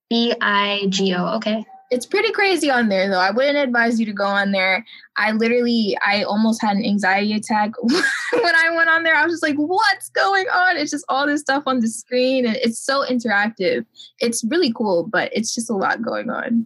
B 0.09 0.34
I 0.39 0.86
G 0.89 1.16
O. 1.16 1.36
Okay 1.38 1.66
it's 1.94 2.08
pretty 2.08 2.32
crazy 2.32 2.72
on 2.72 2.89
there 2.89 3.08
though. 3.08 3.20
I 3.20 3.30
wouldn't 3.30 3.58
advise 3.58 4.00
you 4.00 4.06
to 4.08 4.14
go 4.14 4.26
on 4.26 4.52
there. 4.52 4.84
I 5.16 5.32
literally 5.32 5.96
I 6.04 6.24
almost 6.24 6.60
had 6.60 6.76
an 6.76 6.84
anxiety 6.84 7.34
attack 7.34 7.72
when 7.82 8.56
I 8.56 8.72
went 8.76 8.89
on 8.89 9.04
there. 9.04 9.16
I 9.16 9.24
was 9.24 9.34
just 9.34 9.44
like, 9.44 9.58
what's 9.58 10.10
going 10.10 10.48
on? 10.48 10.78
It's 10.78 10.89
just 10.89 11.06
all 11.08 11.28
this 11.28 11.41
stuff 11.41 11.64
on 11.68 11.82
the 11.82 11.88
screen 11.88 12.48
and 12.48 12.56
it's 12.56 12.80
so 12.80 13.06
interactive. 13.06 13.86
It's 14.20 14.44
really 14.44 14.74
cool, 14.74 15.08
but 15.08 15.32
it's 15.34 15.54
just 15.54 15.70
a 15.70 15.76
lot 15.76 16.02
going 16.02 16.32
on. 16.32 16.66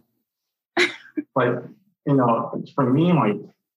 like, 1.36 1.54
you 2.06 2.14
know, 2.14 2.64
for 2.74 2.90
me, 2.90 3.12
like 3.12 3.36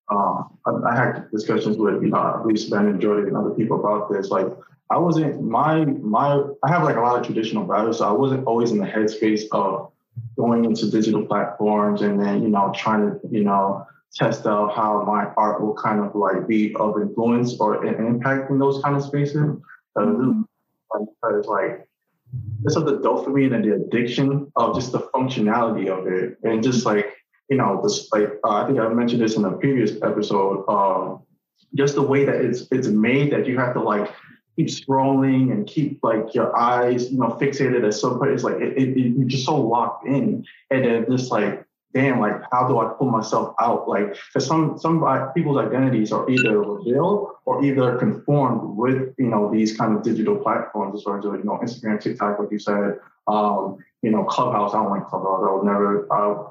uh, 0.09 0.43
I, 0.65 0.89
I, 0.89 0.95
had 0.95 1.31
discussions 1.31 1.77
with, 1.77 2.01
you 2.01 2.09
know, 2.09 2.41
least 2.45 2.69
Ben 2.69 2.87
and 2.87 3.01
Jordan 3.01 3.27
and 3.27 3.37
other 3.37 3.51
people 3.51 3.79
about 3.79 4.09
this. 4.09 4.29
Like, 4.29 4.47
I 4.89 4.97
wasn't 4.97 5.41
my 5.41 5.85
my 5.85 6.43
I 6.63 6.69
have 6.69 6.83
like 6.83 6.97
a 6.97 7.01
lot 7.01 7.19
of 7.19 7.25
traditional 7.25 7.65
values, 7.65 7.99
so 7.99 8.07
I 8.07 8.11
wasn't 8.11 8.45
always 8.45 8.71
in 8.71 8.77
the 8.77 8.85
headspace 8.85 9.43
of 9.53 9.90
going 10.37 10.65
into 10.65 10.89
digital 10.89 11.25
platforms 11.25 12.01
and 12.01 12.19
then, 12.19 12.41
you 12.41 12.49
know, 12.49 12.71
trying 12.75 13.01
to, 13.01 13.19
you 13.29 13.43
know, 13.43 13.85
test 14.13 14.45
out 14.45 14.75
how 14.75 15.03
my 15.05 15.25
art 15.37 15.61
will 15.61 15.73
kind 15.75 15.99
of 15.99 16.13
like 16.15 16.47
be 16.47 16.75
of 16.75 16.99
influence 17.01 17.57
or 17.59 17.85
an 17.85 18.05
impact 18.05 18.49
in 18.49 18.59
those 18.59 18.81
kind 18.83 18.95
of 18.95 19.03
spaces. 19.03 19.57
Mm-hmm. 19.97 20.41
Because 20.93 21.45
like 21.45 21.87
this 22.63 22.75
is 22.75 22.83
the 22.83 22.99
dopamine 22.99 23.55
and 23.55 23.63
the 23.63 23.75
addiction 23.75 24.51
of 24.55 24.75
just 24.75 24.91
the 24.91 24.99
functionality 25.13 25.87
of 25.87 26.07
it. 26.07 26.37
And 26.43 26.61
just 26.61 26.85
like, 26.85 27.13
you 27.49 27.57
know, 27.57 27.81
this 27.81 28.09
like 28.11 28.29
uh, 28.43 28.63
I 28.63 28.67
think 28.67 28.79
I 28.79 28.87
mentioned 28.89 29.21
this 29.21 29.35
in 29.35 29.45
a 29.45 29.51
previous 29.51 30.01
episode, 30.01 30.65
um, 30.67 31.23
just 31.75 31.95
the 31.95 32.01
way 32.01 32.25
that 32.25 32.35
it's 32.35 32.67
it's 32.71 32.87
made 32.87 33.31
that 33.31 33.47
you 33.47 33.57
have 33.57 33.73
to 33.73 33.81
like 33.81 34.11
keep 34.55 34.67
scrolling 34.67 35.51
and 35.51 35.67
keep 35.67 35.99
like 36.03 36.33
your 36.33 36.55
eyes, 36.55 37.11
you 37.11 37.19
know, 37.19 37.37
fixated 37.41 37.85
at 37.85 37.93
some 37.93 38.19
point. 38.19 38.31
It's 38.31 38.43
like 38.43 38.55
it, 38.55 38.77
it, 38.77 38.97
you're 38.97 39.27
just 39.27 39.45
so 39.45 39.55
locked 39.55 40.07
in, 40.07 40.45
and 40.69 40.85
then 40.85 41.05
just 41.09 41.31
like, 41.31 41.65
damn, 41.93 42.19
like 42.19 42.41
how 42.51 42.67
do 42.67 42.79
I 42.79 42.93
pull 42.97 43.09
myself 43.09 43.55
out? 43.59 43.87
Like, 43.87 44.15
because 44.27 44.45
some 44.45 44.77
some 44.77 45.03
people's 45.33 45.57
identities 45.57 46.11
are 46.11 46.29
either 46.29 46.59
revealed 46.61 47.31
or 47.45 47.63
either 47.63 47.97
conformed 47.97 48.77
with 48.77 49.13
you 49.17 49.27
know 49.27 49.51
these 49.51 49.77
kind 49.77 49.95
of 49.95 50.03
digital 50.03 50.35
platforms, 50.35 50.99
as 50.99 51.03
far 51.03 51.19
as 51.19 51.25
you 51.25 51.31
know, 51.43 51.59
Instagram, 51.63 52.01
TikTok, 52.01 52.39
like 52.39 52.51
you 52.51 52.59
said, 52.59 52.99
um, 53.27 53.77
you 54.01 54.11
know, 54.11 54.23
Clubhouse. 54.25 54.73
I 54.73 54.77
don't 54.77 54.89
like 54.89 55.07
Clubhouse. 55.07 55.43
I 55.47 55.53
would 55.53 55.65
never. 55.65 56.07
Uh, 56.11 56.47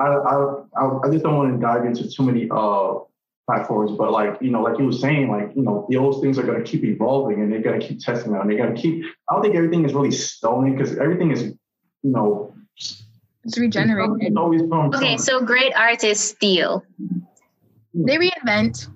I, 0.00 0.06
I, 0.06 1.08
I 1.08 1.10
just 1.10 1.24
don't 1.24 1.36
want 1.36 1.52
to 1.52 1.60
dive 1.60 1.84
into 1.84 2.08
too 2.08 2.22
many 2.22 2.48
uh, 2.52 2.98
platforms. 3.48 3.92
But 3.96 4.12
like, 4.12 4.36
you 4.42 4.50
know, 4.50 4.62
like 4.62 4.78
you 4.78 4.84
were 4.84 4.92
saying, 4.92 5.30
like, 5.30 5.50
you 5.56 5.62
know, 5.62 5.88
those 5.90 6.20
things 6.20 6.38
are 6.38 6.42
going 6.42 6.62
to 6.62 6.70
keep 6.70 6.84
evolving 6.84 7.40
and 7.40 7.50
they're 7.50 7.62
going 7.62 7.80
to 7.80 7.86
keep 7.86 7.98
testing 7.98 8.34
out. 8.34 8.42
And 8.42 8.50
they're 8.50 8.58
going 8.58 8.74
to 8.74 8.80
keep, 8.80 9.04
I 9.28 9.34
don't 9.34 9.42
think 9.42 9.56
everything 9.56 9.86
is 9.86 9.94
really 9.94 10.10
stolen 10.10 10.76
because 10.76 10.98
everything 10.98 11.30
is, 11.30 11.42
you 12.02 12.12
know, 12.12 12.54
it's 13.44 13.56
regenerated. 13.56 14.16
It's 14.20 14.36
always 14.36 14.60
from 14.60 14.94
okay, 14.94 15.16
so 15.16 15.40
great 15.40 15.72
artists 15.74 16.28
steal. 16.28 16.84
They 17.94 18.18
reinvent. 18.18 18.88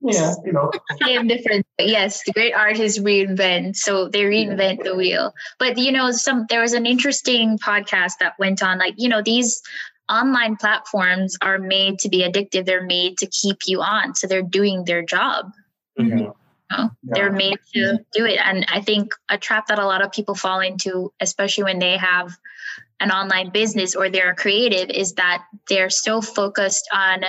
Yeah, 0.00 0.34
you 0.44 0.52
know. 0.52 0.70
Same 1.02 1.26
difference. 1.26 1.64
Yes, 1.78 2.22
the 2.24 2.32
great 2.32 2.54
artists 2.54 2.98
reinvent. 2.98 3.76
So 3.76 4.08
they 4.08 4.22
reinvent 4.22 4.78
yeah. 4.78 4.84
the 4.84 4.94
wheel. 4.96 5.34
But 5.58 5.76
you 5.76 5.92
know, 5.92 6.12
some 6.12 6.46
there 6.48 6.62
was 6.62 6.72
an 6.72 6.86
interesting 6.86 7.58
podcast 7.58 8.12
that 8.20 8.34
went 8.38 8.62
on, 8.62 8.78
like, 8.78 8.94
you 8.96 9.08
know, 9.08 9.22
these 9.22 9.60
online 10.08 10.56
platforms 10.56 11.36
are 11.40 11.58
made 11.58 11.98
to 12.00 12.08
be 12.08 12.22
addictive. 12.22 12.66
They're 12.66 12.84
made 12.84 13.18
to 13.18 13.26
keep 13.26 13.58
you 13.66 13.80
on. 13.80 14.14
So 14.14 14.26
they're 14.26 14.42
doing 14.42 14.84
their 14.84 15.02
job. 15.02 15.52
Mm-hmm. 15.98 16.18
You 16.18 16.24
know? 16.24 16.34
yeah. 16.70 16.88
They're 17.02 17.32
made 17.32 17.58
to 17.74 17.98
do 18.12 18.24
it. 18.24 18.38
And 18.42 18.66
I 18.72 18.80
think 18.80 19.14
a 19.28 19.38
trap 19.38 19.68
that 19.68 19.78
a 19.78 19.86
lot 19.86 20.02
of 20.02 20.12
people 20.12 20.34
fall 20.34 20.60
into, 20.60 21.12
especially 21.20 21.64
when 21.64 21.78
they 21.78 21.96
have 21.96 22.32
an 23.00 23.10
online 23.10 23.50
business 23.50 23.94
or 23.94 24.08
they're 24.08 24.34
creative, 24.34 24.90
is 24.90 25.14
that 25.14 25.44
they're 25.68 25.90
so 25.90 26.20
focused 26.20 26.88
on 26.92 27.24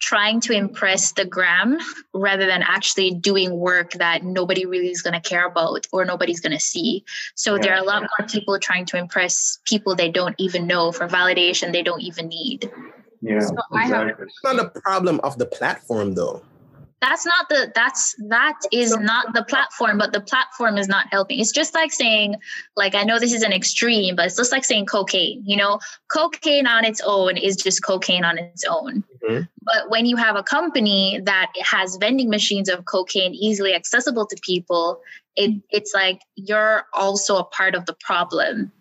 trying 0.00 0.40
to 0.40 0.52
impress 0.52 1.12
the 1.12 1.24
gram 1.24 1.78
rather 2.14 2.46
than 2.46 2.62
actually 2.62 3.12
doing 3.12 3.56
work 3.56 3.92
that 3.92 4.24
nobody 4.24 4.66
really 4.66 4.90
is 4.90 5.02
going 5.02 5.14
to 5.14 5.28
care 5.28 5.46
about 5.46 5.86
or 5.92 6.04
nobody's 6.04 6.40
going 6.40 6.52
to 6.52 6.60
see. 6.60 7.04
So 7.34 7.54
yeah, 7.54 7.62
there 7.62 7.74
are 7.74 7.82
a 7.82 7.84
lot 7.84 8.02
more 8.02 8.26
people 8.26 8.58
trying 8.58 8.86
to 8.86 8.96
impress 8.96 9.58
people 9.64 9.94
they 9.94 10.10
don't 10.10 10.34
even 10.38 10.66
know 10.66 10.90
for 10.90 11.06
validation 11.06 11.72
they 11.72 11.82
don't 11.82 12.00
even 12.00 12.28
need. 12.28 12.70
Yeah, 13.20 13.40
so 13.40 13.54
exactly. 13.72 14.24
It's 14.24 14.40
not 14.42 14.58
a 14.58 14.68
problem 14.80 15.20
of 15.22 15.38
the 15.38 15.46
platform 15.46 16.14
though. 16.14 16.42
That's 17.00 17.24
not 17.24 17.48
the 17.48 17.72
that's 17.74 18.14
that 18.28 18.58
is 18.72 18.96
not 18.96 19.32
the 19.32 19.42
platform 19.44 19.98
but 19.98 20.12
the 20.12 20.20
platform 20.20 20.76
is 20.76 20.86
not 20.86 21.06
helping. 21.10 21.40
It's 21.40 21.52
just 21.52 21.74
like 21.74 21.92
saying 21.92 22.36
like 22.76 22.94
i 22.94 23.04
know 23.04 23.18
this 23.18 23.32
is 23.32 23.42
an 23.42 23.52
extreme 23.52 24.16
but 24.16 24.26
it's 24.26 24.36
just 24.36 24.52
like 24.52 24.64
saying 24.64 24.86
cocaine 24.86 25.42
you 25.44 25.56
know? 25.56 25.80
Cocaine 26.12 26.66
on 26.66 26.84
its 26.84 27.00
own 27.04 27.36
is 27.36 27.56
just 27.56 27.82
cocaine 27.82 28.24
on 28.24 28.38
its 28.38 28.64
own. 28.68 29.04
Mm-hmm. 29.28 29.42
but 29.62 29.90
when 29.90 30.06
you 30.06 30.16
have 30.16 30.36
a 30.36 30.42
company 30.42 31.20
that 31.24 31.52
has 31.60 31.96
vending 31.96 32.30
machines 32.30 32.68
of 32.68 32.84
cocaine 32.86 33.34
easily 33.34 33.74
accessible 33.74 34.26
to 34.26 34.36
people 34.42 35.00
it, 35.36 35.60
it's 35.70 35.92
like 35.94 36.22
you're 36.36 36.84
also 36.92 37.36
a 37.36 37.44
part 37.44 37.74
of 37.74 37.86
the 37.86 37.94
problem 37.94 38.72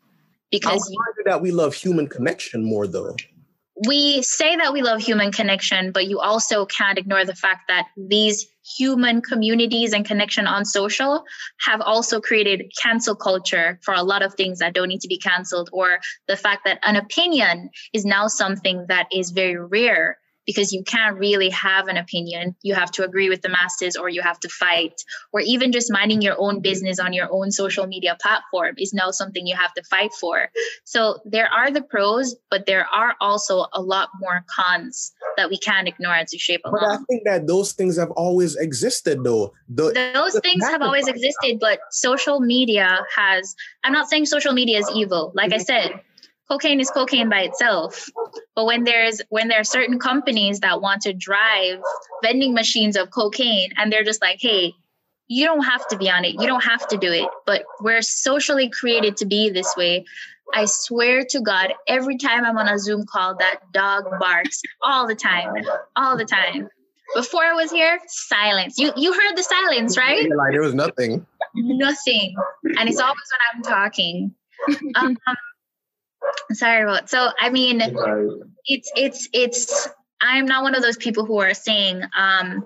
because 0.49 0.89
you, 0.89 0.97
that 1.25 1.41
we 1.41 1.51
love 1.51 1.73
human 1.73 2.07
connection 2.07 2.63
more 2.63 2.87
though 2.87 3.15
we 3.87 4.21
say 4.21 4.55
that 4.57 4.73
we 4.73 4.81
love 4.81 4.99
human 4.99 5.31
connection, 5.31 5.91
but 5.91 6.07
you 6.07 6.19
also 6.19 6.65
can't 6.65 6.97
ignore 6.97 7.23
the 7.23 7.35
fact 7.35 7.63
that 7.69 7.87
these 7.95 8.47
human 8.77 9.21
communities 9.21 9.93
and 9.93 10.05
connection 10.05 10.45
on 10.47 10.65
social 10.65 11.23
have 11.65 11.81
also 11.81 12.19
created 12.19 12.71
cancel 12.81 13.15
culture 13.15 13.79
for 13.83 13.93
a 13.93 14.03
lot 14.03 14.21
of 14.21 14.33
things 14.33 14.59
that 14.59 14.73
don't 14.73 14.89
need 14.89 15.01
to 15.01 15.07
be 15.07 15.17
canceled, 15.17 15.69
or 15.71 15.99
the 16.27 16.35
fact 16.35 16.63
that 16.65 16.79
an 16.83 16.95
opinion 16.97 17.69
is 17.93 18.05
now 18.05 18.27
something 18.27 18.85
that 18.89 19.07
is 19.13 19.31
very 19.31 19.55
rare 19.55 20.17
because 20.49 20.73
you 20.73 20.81
can't 20.83 21.15
really 21.19 21.51
have 21.51 21.87
an 21.89 21.95
opinion. 21.95 22.55
You 22.63 22.73
have 22.73 22.89
to 22.93 23.03
agree 23.03 23.29
with 23.29 23.43
the 23.43 23.49
masses 23.49 23.95
or 23.95 24.09
you 24.09 24.23
have 24.23 24.39
to 24.39 24.49
fight, 24.49 24.99
or 25.31 25.41
even 25.41 25.71
just 25.71 25.91
minding 25.91 26.23
your 26.23 26.35
own 26.39 26.59
business 26.59 26.97
on 26.97 27.13
your 27.13 27.27
own 27.29 27.51
social 27.51 27.85
media 27.85 28.17
platform 28.19 28.73
is 28.79 28.91
now 28.91 29.11
something 29.11 29.45
you 29.45 29.55
have 29.55 29.71
to 29.75 29.83
fight 29.83 30.11
for. 30.19 30.49
So 30.85 31.19
there 31.23 31.47
are 31.53 31.69
the 31.69 31.83
pros, 31.83 32.35
but 32.49 32.65
there 32.65 32.87
are 32.91 33.13
also 33.21 33.67
a 33.73 33.79
lot 33.79 34.09
more 34.19 34.43
cons 34.49 35.13
that 35.37 35.51
we 35.51 35.59
can't 35.59 35.87
ignore 35.87 36.15
as 36.15 36.29
we 36.31 36.39
shape 36.39 36.61
along. 36.65 36.79
But 36.81 36.93
I 36.93 37.03
think 37.07 37.23
that 37.25 37.45
those 37.45 37.73
things 37.73 37.95
have 37.99 38.09
always 38.09 38.55
existed 38.55 39.23
though. 39.23 39.53
The, 39.67 40.11
those 40.15 40.33
the 40.33 40.41
things 40.41 40.63
have 40.63 40.81
always 40.81 41.07
existed, 41.07 41.59
but 41.59 41.77
social 41.91 42.39
media 42.39 43.05
has, 43.15 43.55
I'm 43.83 43.93
not 43.93 44.09
saying 44.09 44.25
social 44.25 44.53
media 44.53 44.79
is 44.79 44.89
evil. 44.95 45.31
Like 45.35 45.53
I 45.53 45.57
mm-hmm. 45.57 45.91
said, 45.91 46.01
cocaine 46.49 46.79
is 46.79 46.89
cocaine 46.89 47.29
by 47.29 47.41
itself. 47.41 48.09
But 48.55 48.65
when 48.65 48.83
there's 48.83 49.21
when 49.29 49.47
there 49.47 49.59
are 49.59 49.65
certain 49.65 49.99
companies 49.99 50.59
that 50.61 50.81
want 50.81 51.01
to 51.03 51.13
drive 51.13 51.79
vending 52.23 52.53
machines 52.53 52.95
of 52.95 53.11
cocaine 53.11 53.71
and 53.77 53.91
they're 53.91 54.03
just 54.03 54.21
like 54.21 54.39
hey 54.41 54.73
you 55.31 55.45
don't 55.45 55.63
have 55.63 55.87
to 55.89 55.97
be 55.97 56.09
on 56.09 56.25
it. 56.25 56.33
You 56.41 56.47
don't 56.47 56.63
have 56.63 56.87
to 56.87 56.97
do 56.97 57.11
it. 57.11 57.29
But 57.45 57.63
we're 57.81 58.01
socially 58.01 58.67
created 58.67 59.15
to 59.17 59.27
be 59.27 59.51
this 59.51 59.75
way. 59.77 60.05
I 60.55 60.65
swear 60.65 61.23
to 61.29 61.41
god 61.41 61.73
every 61.87 62.17
time 62.17 62.43
i'm 62.43 62.57
on 62.57 62.67
a 62.67 62.79
zoom 62.79 63.05
call 63.05 63.35
that 63.35 63.59
dog 63.71 64.05
barks 64.19 64.63
all 64.81 65.07
the 65.07 65.15
time 65.15 65.53
all 65.95 66.17
the 66.17 66.25
time. 66.25 66.67
Before 67.15 67.43
i 67.43 67.53
was 67.53 67.71
here 67.71 67.99
silence. 68.07 68.79
You 68.79 68.91
you 68.95 69.13
heard 69.13 69.35
the 69.35 69.43
silence 69.43 69.97
right? 69.97 70.27
there 70.51 70.61
was 70.61 70.73
nothing. 70.73 71.25
Nothing. 71.55 72.35
And 72.77 72.89
it's 72.89 72.99
always 72.99 73.17
when 73.31 73.41
i'm 73.53 73.61
talking. 73.61 74.33
um, 74.95 75.17
sorry 76.53 76.83
about 76.83 77.09
so 77.09 77.29
i 77.39 77.49
mean 77.49 77.81
it's 78.65 78.91
it's 78.95 79.29
it's 79.33 79.87
i'm 80.21 80.45
not 80.45 80.63
one 80.63 80.75
of 80.75 80.81
those 80.81 80.97
people 80.97 81.25
who 81.25 81.39
are 81.39 81.53
saying 81.53 82.01
um 82.17 82.65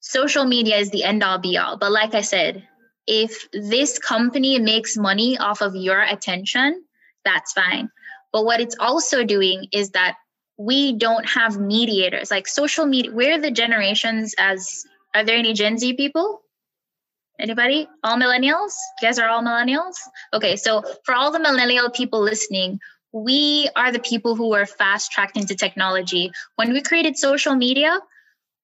social 0.00 0.44
media 0.44 0.76
is 0.76 0.90
the 0.90 1.04
end 1.04 1.22
all 1.22 1.38
be 1.38 1.56
all 1.56 1.76
but 1.76 1.92
like 1.92 2.14
i 2.14 2.20
said 2.20 2.66
if 3.06 3.48
this 3.52 3.98
company 3.98 4.58
makes 4.58 4.96
money 4.96 5.38
off 5.38 5.60
of 5.62 5.74
your 5.74 6.02
attention 6.02 6.84
that's 7.28 7.52
fine. 7.52 7.90
But 8.32 8.44
what 8.44 8.60
it's 8.60 8.76
also 8.78 9.24
doing 9.24 9.66
is 9.72 9.90
that 9.90 10.16
we 10.58 10.96
don't 10.96 11.28
have 11.28 11.58
mediators 11.58 12.32
like 12.32 12.48
social 12.48 12.84
media 12.84 13.12
we're 13.12 13.40
the 13.40 13.50
generations 13.50 14.34
as 14.40 14.82
are 15.14 15.24
there 15.24 15.36
any 15.36 15.52
gen 15.52 15.78
z 15.78 15.94
people 15.94 16.40
Anybody? 17.38 17.88
All 18.02 18.16
millennials? 18.16 18.74
You 19.00 19.08
guys 19.08 19.18
are 19.18 19.28
all 19.28 19.42
millennials? 19.42 19.94
Okay, 20.34 20.56
so 20.56 20.82
for 21.04 21.14
all 21.14 21.30
the 21.30 21.38
millennial 21.38 21.90
people 21.90 22.20
listening, 22.20 22.80
we 23.12 23.70
are 23.76 23.92
the 23.92 24.00
people 24.00 24.34
who 24.34 24.54
are 24.54 24.66
fast 24.66 25.12
tracked 25.12 25.36
into 25.36 25.54
technology. 25.54 26.32
When 26.56 26.72
we 26.72 26.82
created 26.82 27.16
social 27.16 27.54
media, 27.54 28.00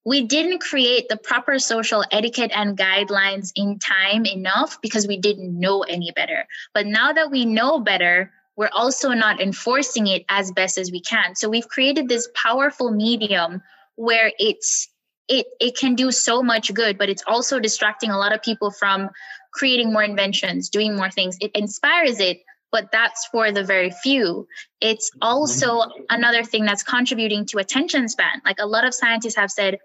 we 0.05 0.23
didn't 0.23 0.61
create 0.61 1.09
the 1.09 1.17
proper 1.17 1.59
social 1.59 2.05
etiquette 2.11 2.51
and 2.55 2.77
guidelines 2.77 3.53
in 3.57 3.79
time 3.79 4.27
enough 4.27 4.81
because 4.83 5.07
we 5.07 5.19
didn't 5.19 5.59
know 5.59 5.83
any 5.83 6.11
better. 6.15 6.45
But 6.75 6.87
now 6.87 7.13
that 7.13 7.31
we 7.31 7.47
know 7.47 7.79
better, 7.79 8.33
we're 8.57 8.71
also 8.73 9.11
not 9.11 9.41
enforcing 9.41 10.07
it 10.07 10.25
as 10.29 10.53
best 10.53 10.79
as 10.79 10.91
we 10.91 11.01
can. 11.01 11.37
So 11.37 11.49
we've 11.49 11.69
created 11.69 12.09
this 12.09 12.29
powerful 12.35 12.91
medium 12.91 13.63
where 13.97 14.31
it's 14.39 14.89
it 15.29 15.47
it 15.61 15.77
can 15.77 15.95
do 15.95 16.11
so 16.11 16.43
much 16.43 16.73
good 16.75 16.99
but 16.99 17.09
it's 17.09 17.23
also 17.27 17.59
distracting 17.59 18.11
a 18.11 18.19
lot 18.19 18.33
of 18.33 18.43
people 18.43 18.71
from 18.71 19.09
creating 19.53 19.93
more 19.93 20.03
inventions 20.03 20.69
doing 20.69 20.97
more 20.97 21.11
things 21.11 21.37
it 21.41 21.51
inspires 21.55 22.21
it 22.21 22.39
but 22.73 22.91
that's 22.91 23.27
for 23.27 23.53
the 23.53 23.65
very 23.65 23.91
few 23.91 24.47
it's 24.81 25.11
also 25.23 25.83
another 26.11 26.45
thing 26.45 26.65
that's 26.65 26.83
contributing 26.83 27.47
to 27.47 27.59
attention 27.59 28.09
span 28.09 28.43
like 28.45 28.57
a 28.59 28.67
lot 28.67 28.85
of 28.85 28.93
scientists 28.93 29.37
have 29.37 29.51
said 29.51 29.79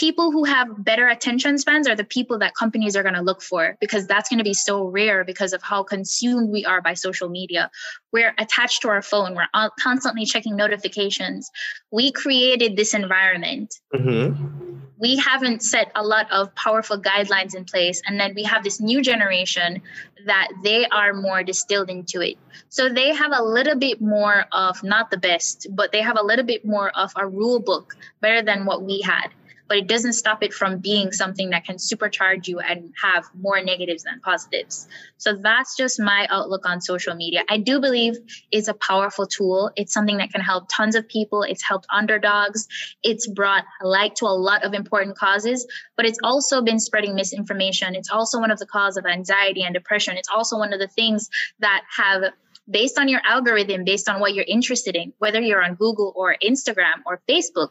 people 0.00 0.30
who 0.32 0.44
have 0.44 0.68
better 0.82 1.08
attention 1.08 1.58
spans 1.58 1.86
are 1.86 1.94
the 1.94 2.04
people 2.04 2.38
that 2.38 2.54
companies 2.54 2.96
are 2.96 3.02
going 3.02 3.14
to 3.14 3.20
look 3.20 3.42
for 3.42 3.76
because 3.80 4.06
that's 4.06 4.30
going 4.30 4.38
to 4.38 4.44
be 4.44 4.54
so 4.54 4.86
rare 4.86 5.24
because 5.24 5.52
of 5.52 5.62
how 5.62 5.82
consumed 5.82 6.48
we 6.50 6.64
are 6.64 6.80
by 6.80 6.94
social 6.94 7.28
media. 7.28 7.70
We're 8.10 8.34
attached 8.38 8.80
to 8.82 8.88
our 8.88 9.02
phone, 9.02 9.34
we're 9.34 9.48
constantly 9.78 10.24
checking 10.24 10.56
notifications. 10.56 11.50
We 11.90 12.12
created 12.12 12.76
this 12.76 12.94
environment. 12.94 13.74
Mm-hmm. 13.94 14.69
We 15.00 15.16
haven't 15.16 15.62
set 15.62 15.90
a 15.94 16.02
lot 16.02 16.30
of 16.30 16.54
powerful 16.54 17.00
guidelines 17.00 17.54
in 17.54 17.64
place. 17.64 18.02
And 18.06 18.20
then 18.20 18.34
we 18.34 18.44
have 18.44 18.62
this 18.62 18.80
new 18.80 19.02
generation 19.02 19.82
that 20.26 20.48
they 20.62 20.86
are 20.86 21.14
more 21.14 21.42
distilled 21.42 21.88
into 21.90 22.20
it. 22.20 22.36
So 22.68 22.88
they 22.88 23.14
have 23.14 23.32
a 23.34 23.42
little 23.42 23.76
bit 23.76 24.00
more 24.00 24.44
of 24.52 24.82
not 24.84 25.10
the 25.10 25.16
best, 25.16 25.66
but 25.70 25.92
they 25.92 26.02
have 26.02 26.18
a 26.18 26.22
little 26.22 26.44
bit 26.44 26.64
more 26.64 26.90
of 26.90 27.12
a 27.16 27.26
rule 27.26 27.60
book 27.60 27.96
better 28.20 28.42
than 28.42 28.66
what 28.66 28.82
we 28.82 29.00
had 29.00 29.30
but 29.70 29.78
it 29.78 29.86
doesn't 29.86 30.14
stop 30.14 30.42
it 30.42 30.52
from 30.52 30.78
being 30.78 31.12
something 31.12 31.50
that 31.50 31.64
can 31.64 31.76
supercharge 31.76 32.48
you 32.48 32.58
and 32.58 32.92
have 33.00 33.24
more 33.40 33.62
negatives 33.62 34.02
than 34.02 34.18
positives. 34.18 34.88
So 35.16 35.36
that's 35.36 35.76
just 35.76 36.00
my 36.00 36.26
outlook 36.28 36.68
on 36.68 36.80
social 36.80 37.14
media. 37.14 37.44
I 37.48 37.58
do 37.58 37.80
believe 37.80 38.16
it's 38.50 38.66
a 38.66 38.74
powerful 38.74 39.28
tool. 39.28 39.70
It's 39.76 39.92
something 39.92 40.16
that 40.16 40.32
can 40.32 40.40
help 40.40 40.68
tons 40.68 40.96
of 40.96 41.06
people. 41.08 41.44
It's 41.44 41.62
helped 41.62 41.86
underdogs. 41.88 42.66
It's 43.04 43.28
brought 43.28 43.62
light 43.80 44.16
to 44.16 44.24
a 44.24 44.34
lot 44.34 44.64
of 44.64 44.74
important 44.74 45.16
causes, 45.16 45.68
but 45.96 46.04
it's 46.04 46.18
also 46.24 46.62
been 46.62 46.80
spreading 46.80 47.14
misinformation. 47.14 47.94
It's 47.94 48.10
also 48.10 48.40
one 48.40 48.50
of 48.50 48.58
the 48.58 48.66
cause 48.66 48.96
of 48.96 49.06
anxiety 49.06 49.62
and 49.62 49.72
depression. 49.72 50.16
It's 50.16 50.28
also 50.28 50.58
one 50.58 50.72
of 50.72 50.80
the 50.80 50.88
things 50.88 51.30
that 51.60 51.84
have 51.96 52.24
based 52.68 52.98
on 52.98 53.08
your 53.08 53.20
algorithm, 53.24 53.84
based 53.84 54.08
on 54.08 54.18
what 54.18 54.34
you're 54.34 54.44
interested 54.48 54.96
in, 54.96 55.12
whether 55.18 55.40
you're 55.40 55.62
on 55.62 55.76
Google 55.76 56.12
or 56.16 56.36
Instagram 56.42 57.02
or 57.06 57.20
Facebook, 57.28 57.70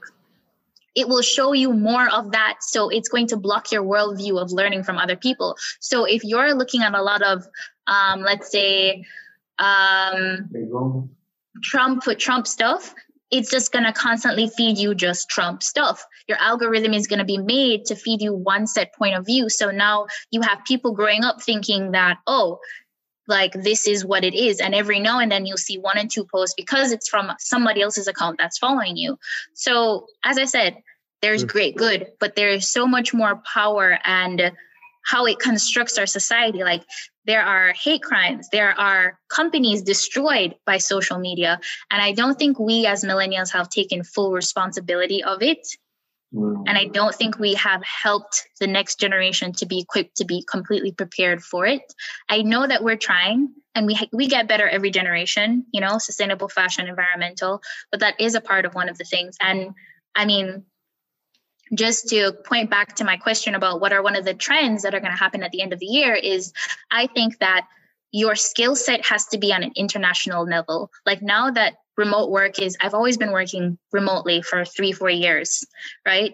it 0.95 1.07
will 1.07 1.21
show 1.21 1.53
you 1.53 1.73
more 1.73 2.07
of 2.09 2.31
that. 2.31 2.57
So 2.61 2.89
it's 2.89 3.09
going 3.09 3.27
to 3.27 3.37
block 3.37 3.71
your 3.71 3.83
worldview 3.83 4.41
of 4.41 4.51
learning 4.51 4.83
from 4.83 4.97
other 4.97 5.15
people. 5.15 5.57
So 5.79 6.05
if 6.05 6.23
you're 6.23 6.53
looking 6.53 6.83
at 6.83 6.93
a 6.93 7.01
lot 7.01 7.21
of, 7.21 7.47
um, 7.87 8.21
let's 8.21 8.51
say, 8.51 9.05
um, 9.57 10.49
Trump 11.61 12.03
Trump 12.17 12.47
stuff, 12.47 12.93
it's 13.31 13.51
just 13.51 13.71
going 13.71 13.85
to 13.85 13.93
constantly 13.93 14.49
feed 14.49 14.77
you 14.77 14.95
just 14.95 15.29
Trump 15.29 15.61
stuff. 15.61 16.05
Your 16.27 16.37
algorithm 16.37 16.93
is 16.93 17.07
going 17.07 17.19
to 17.19 17.25
be 17.25 17.37
made 17.37 17.85
to 17.85 17.95
feed 17.95 18.21
you 18.21 18.33
one 18.33 18.65
set 18.65 18.93
point 18.95 19.15
of 19.15 19.25
view. 19.25 19.49
So 19.49 19.71
now 19.71 20.07
you 20.31 20.41
have 20.41 20.65
people 20.65 20.93
growing 20.93 21.23
up 21.23 21.41
thinking 21.41 21.91
that, 21.91 22.19
oh, 22.25 22.59
like 23.29 23.53
this 23.53 23.87
is 23.87 24.03
what 24.03 24.23
it 24.23 24.33
is. 24.33 24.59
And 24.59 24.75
every 24.75 24.99
now 24.99 25.19
and 25.19 25.31
then 25.31 25.45
you'll 25.45 25.57
see 25.57 25.77
one 25.77 25.97
and 25.97 26.11
two 26.11 26.25
posts 26.25 26.55
because 26.57 26.91
it's 26.91 27.07
from 27.07 27.31
somebody 27.39 27.81
else's 27.81 28.07
account 28.07 28.37
that's 28.39 28.57
following 28.57 28.97
you. 28.97 29.17
So, 29.53 30.07
as 30.23 30.37
I 30.37 30.45
said, 30.45 30.77
there's 31.21 31.43
mm. 31.43 31.49
great 31.49 31.75
good, 31.75 32.07
but 32.19 32.35
there 32.35 32.49
is 32.49 32.71
so 32.71 32.87
much 32.87 33.13
more 33.13 33.41
power 33.53 33.99
and 34.03 34.51
how 35.05 35.25
it 35.25 35.39
constructs 35.39 35.97
our 35.97 36.05
society. 36.05 36.63
Like 36.63 36.83
there 37.25 37.41
are 37.41 37.73
hate 37.73 38.01
crimes, 38.01 38.49
there 38.51 38.77
are 38.79 39.19
companies 39.29 39.81
destroyed 39.81 40.55
by 40.65 40.77
social 40.77 41.19
media. 41.19 41.59
And 41.89 42.01
I 42.01 42.11
don't 42.13 42.37
think 42.37 42.59
we 42.59 42.85
as 42.85 43.03
millennials 43.03 43.51
have 43.53 43.69
taken 43.69 44.03
full 44.03 44.31
responsibility 44.31 45.23
of 45.23 45.41
it. 45.41 45.67
Mm. 46.33 46.63
And 46.67 46.77
I 46.77 46.85
don't 46.85 47.15
think 47.15 47.39
we 47.39 47.55
have 47.55 47.81
helped 47.83 48.47
the 48.59 48.67
next 48.67 48.99
generation 48.99 49.51
to 49.53 49.65
be 49.65 49.79
equipped 49.79 50.17
to 50.17 50.25
be 50.25 50.43
completely 50.49 50.91
prepared 50.91 51.43
for 51.43 51.65
it. 51.65 51.81
I 52.29 52.43
know 52.43 52.67
that 52.67 52.83
we're 52.83 52.97
trying 52.97 53.53
and 53.73 53.87
we 53.87 53.97
we 54.13 54.27
get 54.27 54.47
better 54.47 54.67
every 54.67 54.91
generation, 54.91 55.65
you 55.71 55.81
know, 55.81 55.97
sustainable 55.97 56.49
fashion, 56.49 56.87
environmental, 56.87 57.61
but 57.91 58.01
that 58.01 58.19
is 58.19 58.35
a 58.35 58.41
part 58.41 58.65
of 58.65 58.75
one 58.75 58.89
of 58.89 58.97
the 58.97 59.05
things. 59.05 59.37
And 59.41 59.73
I 60.15 60.25
mean, 60.25 60.65
just 61.73 62.09
to 62.09 62.33
point 62.45 62.69
back 62.69 62.95
to 62.95 63.03
my 63.03 63.17
question 63.17 63.55
about 63.55 63.79
what 63.79 63.93
are 63.93 64.03
one 64.03 64.15
of 64.15 64.25
the 64.25 64.33
trends 64.33 64.83
that 64.83 64.93
are 64.93 64.99
going 64.99 65.11
to 65.11 65.17
happen 65.17 65.43
at 65.43 65.51
the 65.51 65.61
end 65.61 65.73
of 65.73 65.79
the 65.79 65.85
year 65.85 66.13
is 66.13 66.51
I 66.91 67.07
think 67.07 67.39
that 67.39 67.67
your 68.11 68.35
skill 68.35 68.75
set 68.75 69.05
has 69.05 69.27
to 69.27 69.37
be 69.37 69.53
on 69.53 69.63
an 69.63 69.71
international 69.75 70.45
level. 70.45 70.91
Like 71.05 71.21
now 71.21 71.51
that 71.51 71.75
remote 71.99 72.31
work 72.31 72.59
is, 72.59 72.75
I've 72.81 72.95
always 72.95 73.17
been 73.17 73.31
working 73.31 73.77
remotely 73.91 74.41
for 74.41 74.65
three, 74.65 74.91
four 74.91 75.11
years, 75.11 75.63
right? 76.05 76.33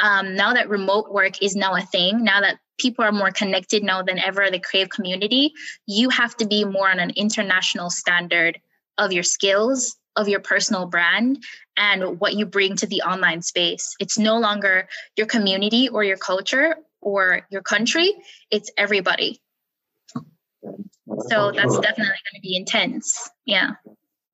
um, 0.00 0.34
now 0.34 0.54
that 0.54 0.68
remote 0.68 1.12
work 1.12 1.42
is 1.42 1.54
now 1.54 1.74
a 1.74 1.80
thing, 1.80 2.24
now 2.24 2.40
that 2.40 2.58
people 2.78 3.04
are 3.04 3.12
more 3.12 3.30
connected 3.30 3.82
now 3.82 4.02
than 4.02 4.18
ever, 4.18 4.50
the 4.50 4.58
Crave 4.58 4.88
community, 4.88 5.52
you 5.86 6.10
have 6.10 6.36
to 6.36 6.46
be 6.46 6.64
more 6.64 6.90
on 6.90 6.98
an 6.98 7.10
international 7.10 7.90
standard 7.90 8.60
of 8.98 9.12
your 9.12 9.22
skills, 9.22 9.96
of 10.16 10.28
your 10.28 10.40
personal 10.40 10.86
brand, 10.86 11.42
and 11.76 12.20
what 12.20 12.34
you 12.34 12.46
bring 12.46 12.76
to 12.76 12.86
the 12.86 13.02
online 13.02 13.42
space. 13.42 13.94
It's 14.00 14.18
no 14.18 14.38
longer 14.38 14.88
your 15.16 15.26
community 15.26 15.88
or 15.88 16.04
your 16.04 16.16
culture 16.16 16.76
or 17.00 17.46
your 17.50 17.62
country, 17.62 18.12
it's 18.50 18.70
everybody. 18.76 19.40
So 21.28 21.52
that's 21.52 21.78
definitely 21.78 22.06
going 22.06 22.36
to 22.36 22.40
be 22.40 22.56
intense. 22.56 23.30
Yeah. 23.44 23.72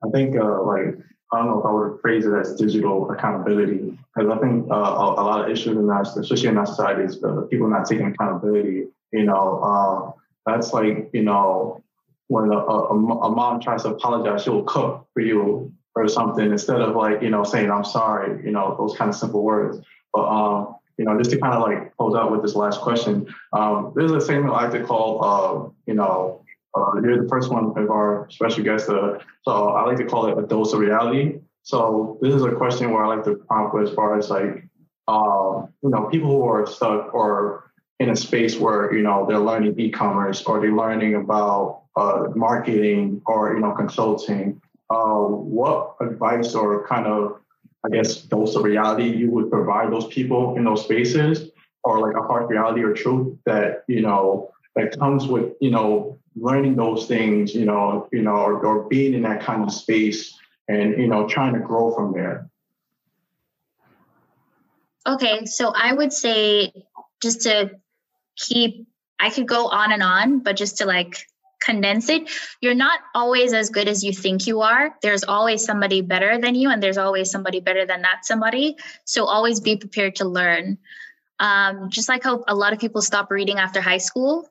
I 0.05 0.09
think 0.11 0.37
uh, 0.37 0.63
like 0.63 0.97
I 1.33 1.39
don't 1.39 1.47
know 1.47 1.61
if 1.61 1.67
I 1.67 1.73
would 1.73 2.01
phrase 2.01 2.27
it 2.27 2.35
as 2.35 2.57
digital 2.57 3.11
accountability 3.11 3.99
because 4.15 4.31
I 4.31 4.39
think 4.39 4.71
uh, 4.71 4.75
a, 4.75 5.13
a, 5.13 5.23
lot 5.23 5.45
of 5.45 5.51
issues 5.51 5.77
in 5.77 5.89
our, 5.89 6.03
especially 6.03 6.49
in 6.49 6.59
our 6.59 6.67
society, 6.67 7.05
is 7.05 7.17
people 7.51 7.69
not 7.69 7.87
taking 7.87 8.07
accountability. 8.07 8.87
You 9.13 9.25
know, 9.25 9.61
uh, 9.63 10.21
that's 10.47 10.73
like 10.73 11.11
you 11.13 11.23
know 11.23 11.83
when 12.29 12.51
a, 12.51 12.57
a, 12.57 12.89
a, 12.89 13.31
mom 13.31 13.61
tries 13.61 13.83
to 13.83 13.91
apologize, 13.91 14.45
she'll 14.45 14.63
cook 14.65 15.07
for 15.13 15.21
you 15.21 15.73
or 15.97 16.09
something 16.09 16.51
instead 16.51 16.81
of 16.81 16.97
like 16.97 17.23
you 17.23 17.31
know 17.31 17.45
saying 17.45 17.71
I'm 17.71 17.85
sorry. 17.85 18.45
You 18.45 18.53
know, 18.53 18.77
those 18.79 18.97
kind 18.97 19.09
of 19.09 19.15
simple 19.15 19.43
words. 19.43 19.79
But 20.13 20.27
um, 20.29 20.77
you 20.97 21.05
know, 21.05 21.17
just 21.17 21.31
to 21.31 21.39
kind 21.39 21.55
of 21.55 21.63
like 21.63 21.97
close 21.97 22.15
out 22.15 22.31
with 22.31 22.43
this 22.43 22.55
last 22.55 22.81
question, 22.81 23.33
um, 23.53 23.93
there's 23.97 24.13
a 24.13 24.21
segment 24.21 24.53
I 24.53 24.65
like 24.65 24.73
to 24.73 24.85
call, 24.85 25.25
uh, 25.25 25.71
you 25.87 25.95
know, 25.95 26.45
uh, 26.77 26.93
you're 27.03 27.23
the 27.23 27.29
first 27.29 27.51
one 27.51 27.73
of 27.77 27.91
our 27.91 28.29
special 28.31 28.63
guests. 28.63 28.89
Uh, 28.89 29.19
so 29.43 29.71
I 29.71 29.85
like 29.85 29.97
to 29.99 30.05
call 30.05 30.27
it 30.27 30.43
a 30.43 30.47
dose 30.47 30.73
of 30.73 30.81
reality. 30.81 31.41
So 31.63 32.19
this 32.23 32.35
is 32.35 32.43
a 32.43 32.53
question 32.53 32.91
where 32.91 33.05
I 33.05 33.09
like 33.15 33.25
to 33.25 33.35
prompt 33.35 33.77
as 33.83 33.95
far 33.95 34.19
as 34.19 34.31
like, 34.31 34.69
uh, 35.09 35.67
you 35.83 35.91
know, 35.91 36.09
people 36.11 36.31
who 36.31 36.45
are 36.45 36.67
stuck 36.67 37.13
or 37.13 37.71
in 37.99 38.11
a 38.11 38.17
space 38.17 38.59
where, 38.59 38.95
you 38.95 39.03
know, 39.03 39.27
they're 39.29 39.39
learning 39.39 39.79
e-commerce 39.79 40.43
or 40.45 40.61
they're 40.61 40.75
learning 40.75 41.17
about 41.17 41.83
uh, 41.97 42.25
marketing 42.35 43.21
or, 43.27 43.55
you 43.55 43.61
know, 43.61 43.73
consulting. 43.73 44.61
Uh, 44.89 45.23
what 45.23 45.97
advice 46.01 46.55
or 46.55 46.87
kind 46.87 47.07
of, 47.07 47.41
I 47.85 47.91
guess, 47.91 48.23
dose 48.23 48.57
of 48.57 48.65
reality 48.65 49.09
you 49.09 49.31
would 49.31 49.51
provide 49.51 49.93
those 49.93 50.07
people 50.07 50.57
in 50.57 50.65
those 50.65 50.83
spaces 50.85 51.51
or 51.85 52.01
like 52.01 52.17
a 52.17 52.27
hard 52.27 52.49
reality 52.51 52.83
or 52.83 52.95
truth 52.95 53.37
that, 53.47 53.85
you 53.87 54.03
know, 54.03 54.51
that 54.77 54.99
comes 54.99 55.27
with, 55.27 55.53
you 55.61 55.71
know, 55.71 56.19
learning 56.41 56.75
those 56.75 57.07
things, 57.07 57.55
you 57.55 57.67
know, 57.67 58.09
you 58.13 58.23
know, 58.23 58.37
or, 58.37 58.65
or 58.65 58.89
being 58.89 59.15
in 59.15 59.23
that 59.23 59.43
kind 59.43 59.63
of 59.63 59.73
space 59.73 60.39
and, 60.69 60.99
you 60.99 61.07
know, 61.07 61.29
trying 61.29 61.53
to 61.53 61.61
grow 61.61 61.95
from 61.95 62.13
there? 62.13 62.49
Okay, 65.07 65.45
so 65.45 65.73
I 65.75 65.93
would 65.93 66.13
say 66.13 66.73
just 67.21 67.43
to 67.43 67.71
keep, 68.37 68.87
I 69.19 69.31
could 69.31 69.47
go 69.47 69.69
on 69.69 69.93
and 69.93 70.03
on, 70.03 70.41
but 70.41 70.57
just 70.57 70.79
to 70.79 70.87
like 70.87 71.27
condense 71.61 72.09
it, 72.09 72.31
you're 72.61 72.75
not 72.75 73.01
always 73.15 73.53
as 73.53 73.69
good 73.69 73.87
as 73.87 74.03
you 74.03 74.13
think 74.13 74.47
you 74.47 74.63
are. 74.63 74.95
There's 75.03 75.25
always 75.25 75.65
somebody 75.65 76.01
better 76.01 76.39
than 76.39 76.55
you, 76.55 76.71
and 76.71 76.83
there's 76.83 76.99
always 76.99 77.31
somebody 77.31 77.61
better 77.61 77.85
than 77.85 78.03
that 78.03 78.25
somebody. 78.25 78.77
So 79.05 79.27
always 79.27 79.61
be 79.61 79.77
prepared 79.77 80.17
to 80.17 80.25
learn. 80.25 80.79
Um, 81.39 81.91
just 81.91 82.09
like 82.09 82.25
how 82.25 82.45
a 82.49 82.55
lot 82.55 82.73
of 82.73 82.79
people 82.79 83.03
stop 83.03 83.31
reading 83.31 83.59
after 83.59 83.81
high 83.81 83.99
school, 83.99 84.49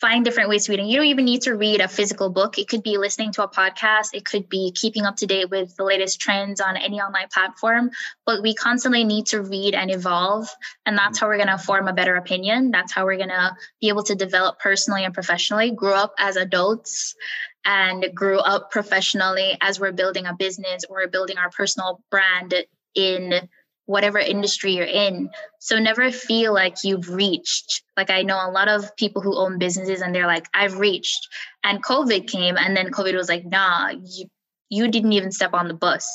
find 0.00 0.24
different 0.24 0.48
ways 0.48 0.66
to 0.66 0.72
reading. 0.72 0.86
You 0.86 0.96
don't 0.96 1.06
even 1.06 1.24
need 1.24 1.42
to 1.42 1.54
read 1.54 1.80
a 1.80 1.88
physical 1.88 2.30
book. 2.30 2.58
It 2.58 2.68
could 2.68 2.82
be 2.82 2.98
listening 2.98 3.32
to 3.32 3.42
a 3.42 3.48
podcast. 3.48 4.08
It 4.14 4.24
could 4.24 4.48
be 4.48 4.72
keeping 4.72 5.04
up 5.04 5.16
to 5.16 5.26
date 5.26 5.50
with 5.50 5.74
the 5.76 5.84
latest 5.84 6.20
trends 6.20 6.60
on 6.60 6.76
any 6.76 7.00
online 7.00 7.26
platform. 7.32 7.90
But 8.24 8.42
we 8.42 8.54
constantly 8.54 9.04
need 9.04 9.26
to 9.26 9.42
read 9.42 9.74
and 9.74 9.90
evolve. 9.90 10.48
And 10.86 10.96
that's 10.96 11.18
mm. 11.18 11.20
how 11.20 11.26
we're 11.26 11.36
going 11.36 11.48
to 11.48 11.58
form 11.58 11.88
a 11.88 11.92
better 11.92 12.14
opinion. 12.14 12.70
That's 12.70 12.92
how 12.92 13.04
we're 13.04 13.16
going 13.16 13.28
to 13.30 13.56
be 13.80 13.88
able 13.88 14.04
to 14.04 14.14
develop 14.14 14.60
personally 14.60 15.04
and 15.04 15.12
professionally, 15.12 15.72
grow 15.72 15.94
up 15.94 16.14
as 16.18 16.36
adults 16.36 17.16
and 17.64 18.06
grow 18.14 18.38
up 18.38 18.70
professionally 18.70 19.58
as 19.60 19.80
we're 19.80 19.92
building 19.92 20.26
a 20.26 20.34
business 20.34 20.84
or 20.88 21.06
building 21.08 21.38
our 21.38 21.50
personal 21.50 22.00
brand 22.10 22.54
in 22.94 23.48
whatever 23.88 24.18
industry 24.18 24.72
you're 24.72 24.84
in. 24.84 25.30
So 25.60 25.78
never 25.78 26.12
feel 26.12 26.52
like 26.52 26.84
you've 26.84 27.08
reached. 27.08 27.82
Like 27.96 28.10
I 28.10 28.20
know 28.20 28.36
a 28.36 28.52
lot 28.52 28.68
of 28.68 28.94
people 28.96 29.22
who 29.22 29.34
own 29.34 29.58
businesses 29.58 30.02
and 30.02 30.14
they're 30.14 30.26
like, 30.26 30.46
I've 30.52 30.78
reached. 30.78 31.26
And 31.64 31.82
COVID 31.82 32.28
came 32.28 32.58
and 32.58 32.76
then 32.76 32.90
COVID 32.90 33.14
was 33.14 33.30
like, 33.30 33.46
nah, 33.46 33.88
you 33.88 34.26
you 34.68 34.88
didn't 34.88 35.14
even 35.14 35.32
step 35.32 35.54
on 35.54 35.68
the 35.68 35.74
bus. 35.74 36.06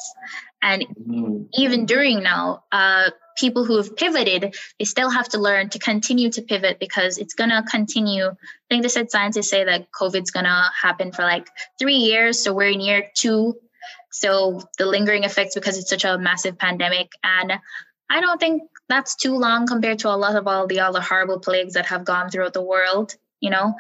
And 0.62 0.84
mm-hmm. 0.84 1.46
even 1.56 1.88
during 1.88 2.22
now, 2.22 2.64
uh, 2.72 3.10
people 3.36 3.66
who 3.66 3.78
have 3.78 3.98
pivoted, 3.98 4.56
they 4.78 4.86
still 4.86 5.10
have 5.10 5.30
to 5.30 5.40
learn 5.40 5.70
to 5.70 5.80
continue 5.80 6.30
to 6.30 6.44
pivot 6.44 6.78
because 6.80 7.18
it's 7.18 7.34
gonna 7.34 7.64
continue. 7.64 8.26
I 8.26 8.36
think 8.70 8.84
they 8.84 8.90
said 8.90 9.10
scientists 9.10 9.50
say 9.50 9.64
that 9.64 9.88
COVID's 9.92 10.30
gonna 10.30 10.66
happen 10.80 11.12
for 11.12 11.24
like 11.24 11.48
three 11.80 11.96
years. 11.96 12.40
So 12.40 12.54
we're 12.54 12.70
in 12.70 12.82
year 12.82 13.10
two 13.16 13.56
so 14.14 14.62
the 14.78 14.86
lingering 14.86 15.24
effects 15.24 15.56
because 15.56 15.78
it's 15.78 15.90
such 15.90 16.06
a 16.06 16.20
massive 16.20 16.58
pandemic. 16.58 17.12
And 17.24 17.54
I 18.10 18.22
don't 18.22 18.40
think 18.40 18.62
that's 18.88 19.16
too 19.16 19.36
long 19.36 19.66
compared 19.66 20.00
to 20.00 20.10
a 20.10 20.16
lot 20.16 20.36
of 20.36 20.48
all 20.48 20.68
the 20.68 20.82
other 20.82 21.02
horrible 21.02 21.40
plagues 21.40 21.74
that 21.74 21.88
have 21.88 22.06
gone 22.06 22.30
throughout 22.30 22.54
the 22.54 22.62
world, 22.62 23.16
you 23.40 23.50
know. 23.50 23.74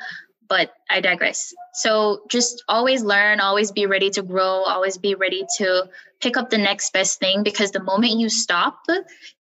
But 0.49 0.73
I 0.89 1.01
digress. 1.01 1.53
So 1.75 2.23
just 2.29 2.63
always 2.67 3.03
learn, 3.03 3.39
always 3.41 3.71
be 3.71 3.85
ready 3.85 4.09
to 4.11 4.23
grow, 4.23 4.63
always 4.63 4.97
be 4.97 5.13
ready 5.13 5.45
to 5.57 5.89
pick 6.19 6.35
up 6.35 6.49
the 6.49 6.57
next 6.57 6.91
best 6.93 7.19
thing 7.19 7.43
because 7.43 7.71
the 7.71 7.83
moment 7.83 8.13
you 8.13 8.27
stop 8.27 8.79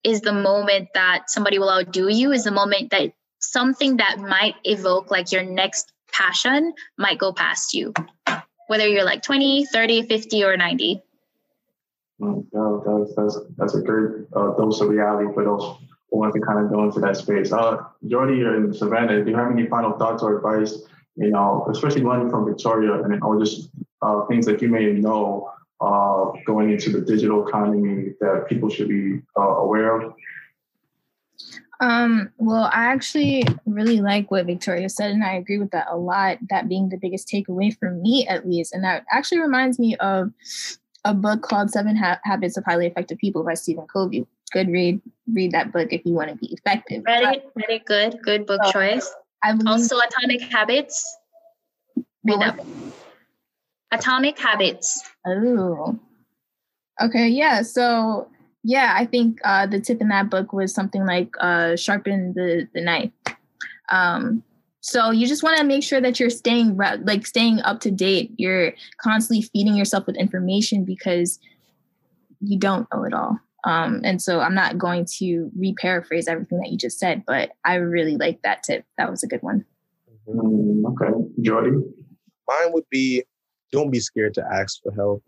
is 0.02 0.22
the 0.22 0.32
moment 0.32 0.88
that 0.94 1.30
somebody 1.30 1.60
will 1.60 1.70
outdo 1.70 2.08
you, 2.08 2.32
is 2.32 2.42
the 2.44 2.50
moment 2.50 2.90
that 2.90 3.12
something 3.38 3.98
that 3.98 4.18
might 4.18 4.56
evoke 4.64 5.10
like 5.10 5.30
your 5.30 5.44
next 5.44 5.92
passion 6.12 6.74
might 6.98 7.18
go 7.18 7.32
past 7.32 7.74
you 7.74 7.94
whether 8.70 8.86
you're 8.86 9.04
like 9.04 9.20
20, 9.20 9.66
30, 9.66 10.02
50, 10.06 10.44
or 10.44 10.56
90. 10.56 11.02
Mm, 12.20 12.46
no, 12.52 13.04
that's, 13.04 13.16
that's, 13.16 13.38
that's 13.56 13.74
a 13.74 13.82
great 13.82 14.28
uh, 14.32 14.52
dose 14.52 14.80
of 14.80 14.90
reality 14.90 15.28
for 15.34 15.42
those 15.42 15.76
who 16.08 16.18
want 16.20 16.32
to 16.34 16.40
kind 16.40 16.64
of 16.64 16.70
go 16.70 16.84
into 16.84 17.00
that 17.00 17.16
space. 17.16 17.50
Uh, 17.50 17.78
Jordy 18.06 18.42
and 18.42 18.74
Savannah, 18.74 19.24
do 19.24 19.30
you 19.32 19.36
have 19.36 19.50
any 19.50 19.66
final 19.66 19.98
thoughts 19.98 20.22
or 20.22 20.36
advice, 20.36 20.84
you 21.16 21.30
know, 21.30 21.66
especially 21.68 22.02
learning 22.02 22.30
from 22.30 22.46
Victoria 22.46 23.02
and 23.02 23.20
or 23.24 23.40
just 23.40 23.70
uh, 24.02 24.24
things 24.26 24.46
that 24.46 24.62
you 24.62 24.68
may 24.68 24.92
know 24.92 25.50
uh, 25.80 26.26
going 26.46 26.70
into 26.70 26.90
the 26.90 27.00
digital 27.00 27.48
economy 27.48 28.12
that 28.20 28.46
people 28.48 28.70
should 28.70 28.88
be 28.88 29.18
uh, 29.36 29.56
aware 29.64 30.00
of? 30.00 30.14
Um, 31.80 32.30
well, 32.36 32.64
I 32.64 32.84
actually 32.84 33.42
really 33.64 34.00
like 34.00 34.30
what 34.30 34.44
Victoria 34.44 34.88
said, 34.90 35.12
and 35.12 35.24
I 35.24 35.34
agree 35.34 35.58
with 35.58 35.70
that 35.70 35.86
a 35.90 35.96
lot. 35.96 36.38
That 36.50 36.68
being 36.68 36.90
the 36.90 36.98
biggest 36.98 37.26
takeaway 37.26 37.76
for 37.76 37.90
me, 37.90 38.26
at 38.28 38.46
least. 38.46 38.74
And 38.74 38.84
that 38.84 39.04
actually 39.10 39.40
reminds 39.40 39.78
me 39.78 39.96
of 39.96 40.30
a 41.06 41.14
book 41.14 41.40
called 41.40 41.70
Seven 41.70 41.96
ha- 41.96 42.20
Habits 42.24 42.58
of 42.58 42.64
Highly 42.64 42.86
Effective 42.86 43.16
People 43.16 43.42
by 43.42 43.54
Stephen 43.54 43.86
Covey. 43.86 44.26
Good 44.52 44.68
read. 44.68 45.00
Read 45.32 45.52
that 45.52 45.72
book 45.72 45.88
if 45.90 46.02
you 46.04 46.12
want 46.12 46.28
to 46.28 46.36
be 46.36 46.52
effective. 46.52 47.02
Read 47.06 47.36
it. 47.36 47.50
Read 47.54 47.70
it. 47.70 47.84
Good. 47.86 48.18
Good 48.22 48.46
book 48.46 48.60
so, 48.64 48.72
choice. 48.72 49.10
I 49.42 49.56
also 49.66 49.98
Atomic 49.98 50.42
Habits. 50.42 51.16
Read 52.24 52.40
that. 52.40 52.60
Atomic 53.90 54.38
Habits. 54.38 55.02
Oh. 55.26 55.98
Okay. 57.00 57.28
Yeah. 57.28 57.62
So 57.62 58.28
yeah, 58.62 58.94
I 58.96 59.06
think 59.06 59.40
uh, 59.44 59.66
the 59.66 59.80
tip 59.80 60.00
in 60.00 60.08
that 60.08 60.30
book 60.30 60.52
was 60.52 60.74
something 60.74 61.06
like 61.06 61.30
uh, 61.40 61.76
sharpen 61.76 62.34
the 62.34 62.68
the 62.74 62.80
knife. 62.80 63.12
Um, 63.90 64.42
so 64.80 65.10
you 65.10 65.26
just 65.26 65.42
want 65.42 65.58
to 65.58 65.64
make 65.64 65.82
sure 65.82 66.00
that 66.00 66.18
you're 66.18 66.30
staying 66.30 66.76
like 66.76 67.26
staying 67.26 67.60
up 67.60 67.80
to 67.80 67.90
date. 67.90 68.32
You're 68.36 68.72
constantly 69.00 69.42
feeding 69.42 69.76
yourself 69.76 70.06
with 70.06 70.16
information 70.16 70.84
because 70.84 71.38
you 72.40 72.58
don't 72.58 72.86
know 72.92 73.04
it 73.04 73.12
all. 73.12 73.38
Um, 73.64 74.00
and 74.04 74.22
so 74.22 74.40
I'm 74.40 74.54
not 74.54 74.78
going 74.78 75.06
to 75.18 75.50
re-paraphrase 75.54 76.28
everything 76.28 76.60
that 76.60 76.70
you 76.70 76.78
just 76.78 76.98
said, 76.98 77.24
but 77.26 77.50
I 77.62 77.74
really 77.74 78.16
like 78.16 78.40
that 78.42 78.62
tip. 78.62 78.86
That 78.96 79.10
was 79.10 79.22
a 79.22 79.26
good 79.26 79.42
one. 79.42 79.66
Mm, 80.26 80.82
okay, 80.92 81.12
Jordy. 81.42 81.72
Mine 82.48 82.72
would 82.72 82.88
be 82.90 83.22
don't 83.70 83.90
be 83.90 84.00
scared 84.00 84.34
to 84.34 84.44
ask 84.50 84.80
for 84.82 84.92
help. 84.92 85.22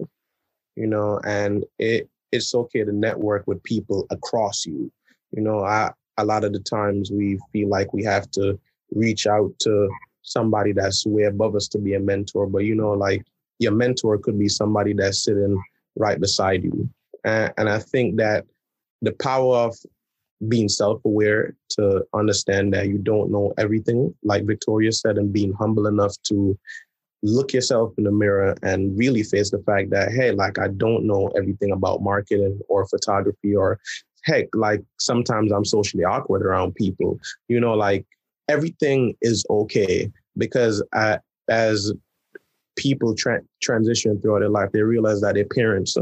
You 0.77 0.87
know, 0.87 1.21
and 1.25 1.65
it 1.79 2.09
it's 2.33 2.55
okay 2.55 2.85
to 2.85 2.93
network 2.93 3.47
with 3.47 3.63
people 3.63 4.07
across 4.11 4.67
you. 4.67 4.91
You 5.33 5.43
know, 5.43 5.61
I 5.61 5.93
a 6.19 6.25
lot 6.25 6.45
of 6.45 6.53
the 6.53 6.61
times 6.61 7.11
we 7.11 7.39
feel 7.53 7.69
like 7.69 7.93
we 7.93 8.05
have 8.05 8.31
to 8.33 8.59
reach 8.95 9.27
out 9.27 9.53
to 9.61 9.91
somebody 10.23 10.73
that's 10.73 11.07
way 11.07 11.25
above 11.25 11.57
us 11.57 11.69
to 11.69 11.79
be 11.79 11.95
a 11.95 12.01
mentor, 12.01 12.47
but 12.47 12.65
you 12.65 12.75
know, 12.75 12.93
like 12.93 13.25
your 13.59 13.73
mentor 13.73 14.19
could 14.19 14.39
be 14.39 14.49
somebody 14.49 14.93
that's 14.93 15.25
sitting 15.25 15.61
right 15.97 16.21
beside 16.21 16.63
you. 16.65 16.89
And, 17.25 17.53
and 17.57 17.69
I 17.69 17.79
think 17.79 18.17
that 18.17 18.45
the 19.01 19.13
power 19.13 19.57
of 19.57 19.77
being 20.49 20.69
self-aware 20.69 21.55
to 21.71 22.05
understand 22.15 22.75
that 22.75 22.89
you 22.89 22.99
don't 22.99 23.31
know 23.31 23.55
everything, 23.59 24.15
like 24.23 24.45
Victoria 24.45 24.93
said, 24.93 25.17
and 25.17 25.33
being 25.33 25.53
humble 25.53 25.87
enough 25.87 26.17
to 26.25 26.59
look 27.23 27.53
yourself 27.53 27.93
in 27.99 28.05
the 28.05 28.11
mirror 28.11 28.55
and 28.63 28.99
really 28.99 29.23
face 29.23 29.51
the 29.51 29.63
fact 29.65 29.91
that 29.91 30.11
hey 30.11 30.33
like 30.33 30.59
i 30.59 30.67
don't 30.69 31.07
know 31.07 31.29
everything 31.37 31.71
about 31.71 32.03
marketing 32.03 32.59
or 32.69 32.87
photography 32.89 33.55
or 33.55 33.79
heck, 34.25 34.47
like 34.55 34.83
sometimes 34.99 35.53
I'm 35.53 35.65
socially 35.65 36.05
awkward 36.05 36.43
around 36.43 36.75
people. 36.75 37.19
You 37.49 37.61
know, 37.61 37.75
like 37.75 38.07
everything 38.49 39.15
is 39.21 39.45
okay 39.51 40.11
because 40.37 40.83
I, 40.95 41.19
as 41.49 41.93
people 42.77 43.15
tra- 43.15 43.43
transition 43.63 44.21
throughout 44.21 44.41
their 44.41 44.49
life, 44.49 44.71
they 44.73 44.83
realize 44.83 45.21
that 45.21 45.35
their 45.35 45.45
parents 45.45 45.97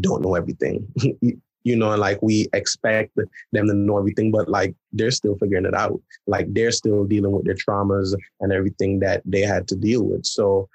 don't 0.00 0.22
know 0.22 0.34
everything. 0.34 0.86
you 1.64 1.76
know, 1.76 1.92
and 1.92 2.00
like 2.00 2.20
we 2.22 2.48
expect 2.52 3.16
them 3.16 3.66
to 3.66 3.74
know 3.74 3.98
everything, 3.98 4.30
but 4.30 4.48
like 4.48 4.74
they're 4.92 5.10
still 5.10 5.36
figuring 5.38 5.66
it 5.66 5.74
out. 5.74 6.00
Like 6.26 6.52
they're 6.52 6.72
still 6.72 7.04
dealing 7.04 7.32
with 7.32 7.44
their 7.44 7.54
traumas 7.54 8.14
and 8.40 8.52
everything 8.52 9.00
that 9.00 9.22
they 9.24 9.40
had 9.40 9.68
to 9.68 9.76
deal 9.76 10.04
with. 10.04 10.26
So 10.26 10.68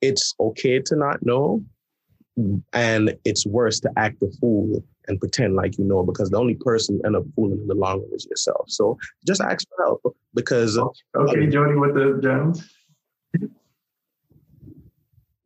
it's 0.00 0.34
okay 0.40 0.80
to 0.80 0.96
not 0.96 1.24
know. 1.24 1.64
And 2.72 3.14
it's 3.24 3.46
worse 3.46 3.78
to 3.80 3.90
act 3.96 4.22
a 4.22 4.30
fool 4.40 4.82
and 5.08 5.18
pretend 5.18 5.54
like 5.54 5.76
you 5.78 5.84
know 5.84 6.02
because 6.02 6.30
the 6.30 6.38
only 6.38 6.54
person 6.54 6.96
you 6.96 7.02
end 7.04 7.16
up 7.16 7.24
fooling 7.34 7.60
in 7.60 7.66
the 7.66 7.74
long 7.74 8.00
run 8.00 8.10
is 8.14 8.26
yourself. 8.26 8.64
So 8.68 8.96
just 9.26 9.40
ask 9.40 9.66
for 9.68 9.84
help 9.84 10.16
because 10.34 10.78
okay, 10.78 11.46
Jordy 11.46 11.74
with 11.74 11.94
the 11.94 12.18
gems. 12.22 12.68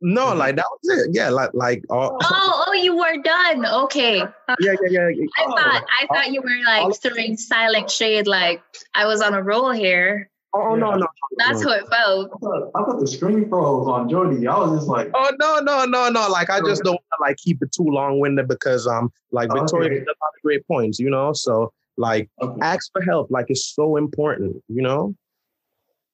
No, 0.01 0.33
like 0.33 0.55
that 0.57 0.65
was 0.69 0.99
it. 0.99 1.09
Yeah, 1.13 1.29
like 1.29 1.51
like. 1.53 1.83
Uh, 1.89 2.09
oh, 2.11 2.63
oh, 2.67 2.73
you 2.73 2.95
were 2.95 3.21
done. 3.23 3.65
Okay. 3.65 4.17
Yeah, 4.17 4.25
yeah, 4.59 4.75
yeah. 4.89 5.09
yeah. 5.09 5.25
I 5.37 5.45
thought 5.45 5.85
I 6.01 6.07
thought 6.13 6.31
you 6.31 6.41
were 6.41 6.63
like 6.65 7.01
throwing 7.01 7.35
silent 7.35 7.89
shade, 7.89 8.27
like 8.27 8.61
I 8.93 9.05
was 9.05 9.21
on 9.21 9.33
a 9.33 9.41
roll 9.41 9.71
here. 9.71 10.29
Oh 10.53 10.75
no, 10.75 10.95
no. 10.95 11.07
That's 11.37 11.61
no. 11.61 11.69
how 11.69 11.75
it 11.75 11.87
felt. 11.89 12.31
I 12.33 12.37
thought, 12.39 12.71
I 12.75 12.83
thought 12.83 12.99
the 12.99 13.07
screen 13.07 13.47
froze 13.49 13.87
on 13.87 14.09
Jordy. 14.09 14.47
I 14.47 14.57
was 14.57 14.79
just 14.79 14.87
like, 14.87 15.09
oh 15.13 15.31
no, 15.39 15.59
no, 15.59 15.85
no, 15.85 16.09
no. 16.09 16.27
Like 16.29 16.49
I 16.49 16.59
just 16.61 16.83
don't 16.83 16.93
want 16.93 17.03
to 17.17 17.21
like 17.21 17.37
keep 17.37 17.61
it 17.61 17.71
too 17.71 17.83
long 17.83 18.19
winded 18.19 18.47
because 18.47 18.87
um 18.87 19.11
like 19.31 19.49
Victoria 19.51 19.89
okay. 19.89 19.97
a 19.97 19.99
lot 19.99 20.33
of 20.35 20.41
great 20.43 20.65
points, 20.67 20.99
you 20.99 21.09
know. 21.09 21.33
So 21.33 21.73
like 21.97 22.29
okay. 22.41 22.59
ask 22.61 22.91
for 22.91 23.01
help. 23.01 23.29
Like 23.29 23.47
it's 23.49 23.65
so 23.65 23.97
important, 23.97 24.63
you 24.67 24.81
know. 24.81 25.15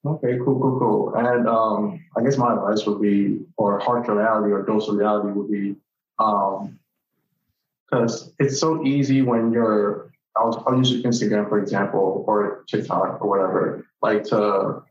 Okay, 0.05 0.37
cool, 0.43 0.59
cool, 0.59 0.79
cool. 0.79 1.15
And 1.15 1.47
um, 1.47 2.03
I 2.17 2.23
guess 2.23 2.37
my 2.37 2.53
advice 2.53 2.85
would 2.85 3.01
be, 3.01 3.39
or 3.55 3.79
harsh 3.79 4.07
reality 4.09 4.51
or 4.51 4.63
dose 4.63 4.89
of 4.89 4.95
reality 4.95 5.31
would 5.31 5.49
be, 5.49 5.75
because 6.17 8.23
um, 8.23 8.33
it's 8.39 8.59
so 8.59 8.85
easy 8.85 9.21
when 9.21 9.53
you're, 9.53 10.11
I'll 10.35 10.75
use 10.75 11.03
Instagram, 11.03 11.47
for 11.47 11.59
example, 11.59 12.25
or 12.27 12.65
TikTok 12.67 13.21
or 13.21 13.29
whatever, 13.29 13.85
like 14.01 14.23
to 14.25 14.83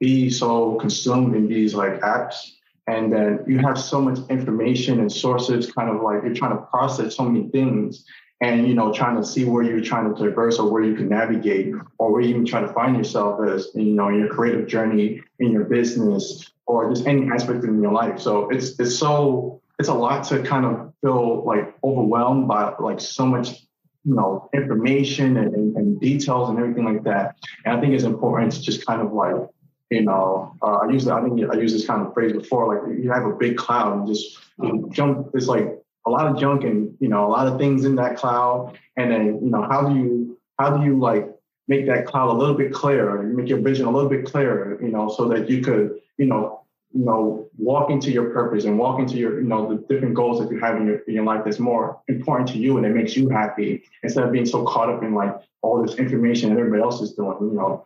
be 0.00 0.30
so 0.30 0.74
consumed 0.76 1.36
in 1.36 1.46
these 1.46 1.74
like 1.74 2.00
apps. 2.00 2.50
And 2.88 3.12
then 3.12 3.44
you 3.46 3.58
have 3.58 3.78
so 3.78 4.00
much 4.00 4.18
information 4.30 5.00
and 5.00 5.10
sources, 5.10 5.70
kind 5.72 5.90
of 5.90 6.02
like 6.02 6.22
you're 6.24 6.34
trying 6.34 6.56
to 6.56 6.62
process 6.64 7.16
so 7.16 7.24
many 7.24 7.48
things 7.50 8.04
and 8.40 8.66
you 8.68 8.74
know 8.74 8.92
trying 8.92 9.16
to 9.16 9.24
see 9.24 9.44
where 9.44 9.62
you're 9.62 9.80
trying 9.80 10.12
to 10.12 10.20
traverse 10.20 10.58
or 10.58 10.70
where 10.70 10.82
you 10.82 10.94
can 10.94 11.08
navigate 11.08 11.74
or 11.98 12.12
where 12.12 12.20
you 12.20 12.28
even 12.28 12.44
try 12.44 12.60
to 12.60 12.68
find 12.68 12.96
yourself 12.96 13.40
as 13.48 13.68
you 13.74 13.92
know 13.92 14.08
in 14.08 14.18
your 14.18 14.28
creative 14.28 14.66
journey 14.66 15.22
in 15.38 15.50
your 15.50 15.64
business 15.64 16.52
or 16.66 16.90
just 16.90 17.06
any 17.06 17.30
aspect 17.30 17.64
in 17.64 17.80
your 17.80 17.92
life 17.92 18.20
so 18.20 18.48
it's 18.50 18.78
it's 18.78 18.96
so 18.96 19.60
it's 19.78 19.88
a 19.88 19.94
lot 19.94 20.24
to 20.24 20.42
kind 20.42 20.66
of 20.66 20.92
feel 21.00 21.44
like 21.44 21.74
overwhelmed 21.82 22.46
by 22.46 22.74
like 22.78 23.00
so 23.00 23.24
much 23.24 23.62
you 24.04 24.14
know 24.14 24.48
information 24.54 25.38
and, 25.38 25.76
and, 25.76 26.00
details 26.00 26.50
and 26.50 26.58
everything 26.58 26.84
like 26.84 27.02
that 27.02 27.36
and 27.64 27.76
i 27.76 27.80
think 27.80 27.94
it's 27.94 28.04
important 28.04 28.52
to 28.52 28.60
just 28.60 28.84
kind 28.86 29.00
of 29.00 29.12
like 29.12 29.48
you 29.90 30.02
know, 30.02 30.52
uh, 30.62 30.78
I 30.78 30.90
use 30.90 31.06
I 31.06 31.22
think 31.22 31.40
I 31.48 31.56
used 31.56 31.74
this 31.74 31.86
kind 31.86 32.04
of 32.04 32.12
phrase 32.12 32.32
before. 32.32 32.74
Like 32.74 32.98
you 32.98 33.10
have 33.12 33.24
a 33.24 33.32
big 33.32 33.56
cloud 33.56 33.96
and 33.96 34.06
just 34.06 34.38
you 34.60 34.88
jump. 34.92 35.28
It's 35.34 35.46
like 35.46 35.78
a 36.06 36.10
lot 36.10 36.26
of 36.26 36.38
junk 36.38 36.64
and 36.64 36.96
you 37.00 37.08
know 37.08 37.26
a 37.26 37.30
lot 37.30 37.46
of 37.46 37.58
things 37.58 37.84
in 37.84 37.96
that 37.96 38.16
cloud. 38.16 38.78
And 38.96 39.10
then 39.10 39.24
you 39.42 39.50
know 39.50 39.62
how 39.62 39.88
do 39.88 39.94
you 39.94 40.38
how 40.58 40.76
do 40.76 40.84
you 40.84 40.98
like 40.98 41.28
make 41.68 41.86
that 41.86 42.06
cloud 42.06 42.30
a 42.30 42.32
little 42.32 42.54
bit 42.54 42.72
clearer 42.72 43.22
make 43.22 43.48
your 43.48 43.60
vision 43.60 43.86
a 43.86 43.90
little 43.90 44.08
bit 44.08 44.24
clearer 44.24 44.80
you 44.80 44.88
know 44.88 45.08
so 45.08 45.28
that 45.28 45.50
you 45.50 45.60
could 45.62 45.98
you 46.18 46.26
know 46.26 46.62
you 46.92 47.04
know 47.04 47.48
walk 47.58 47.90
into 47.90 48.10
your 48.10 48.30
purpose 48.30 48.64
and 48.64 48.78
walk 48.78 49.00
into 49.00 49.16
your 49.16 49.40
you 49.40 49.46
know 49.46 49.68
the 49.68 49.76
different 49.92 50.14
goals 50.14 50.38
that 50.40 50.50
you 50.50 50.58
have 50.60 50.76
in 50.76 50.86
your, 50.86 50.98
in 51.00 51.14
your 51.14 51.24
life 51.24 51.42
that's 51.44 51.58
more 51.58 52.00
important 52.08 52.48
to 52.48 52.58
you 52.58 52.76
and 52.76 52.86
it 52.86 52.94
makes 52.94 53.16
you 53.16 53.28
happy 53.28 53.82
instead 54.02 54.24
of 54.24 54.32
being 54.32 54.46
so 54.46 54.64
caught 54.64 54.88
up 54.88 55.02
in 55.02 55.14
like 55.14 55.34
all 55.62 55.82
this 55.82 55.96
information 55.96 56.50
that 56.50 56.58
everybody 56.58 56.82
else 56.82 57.00
is 57.00 57.12
doing 57.12 57.36
you 57.40 57.54
know 57.54 57.84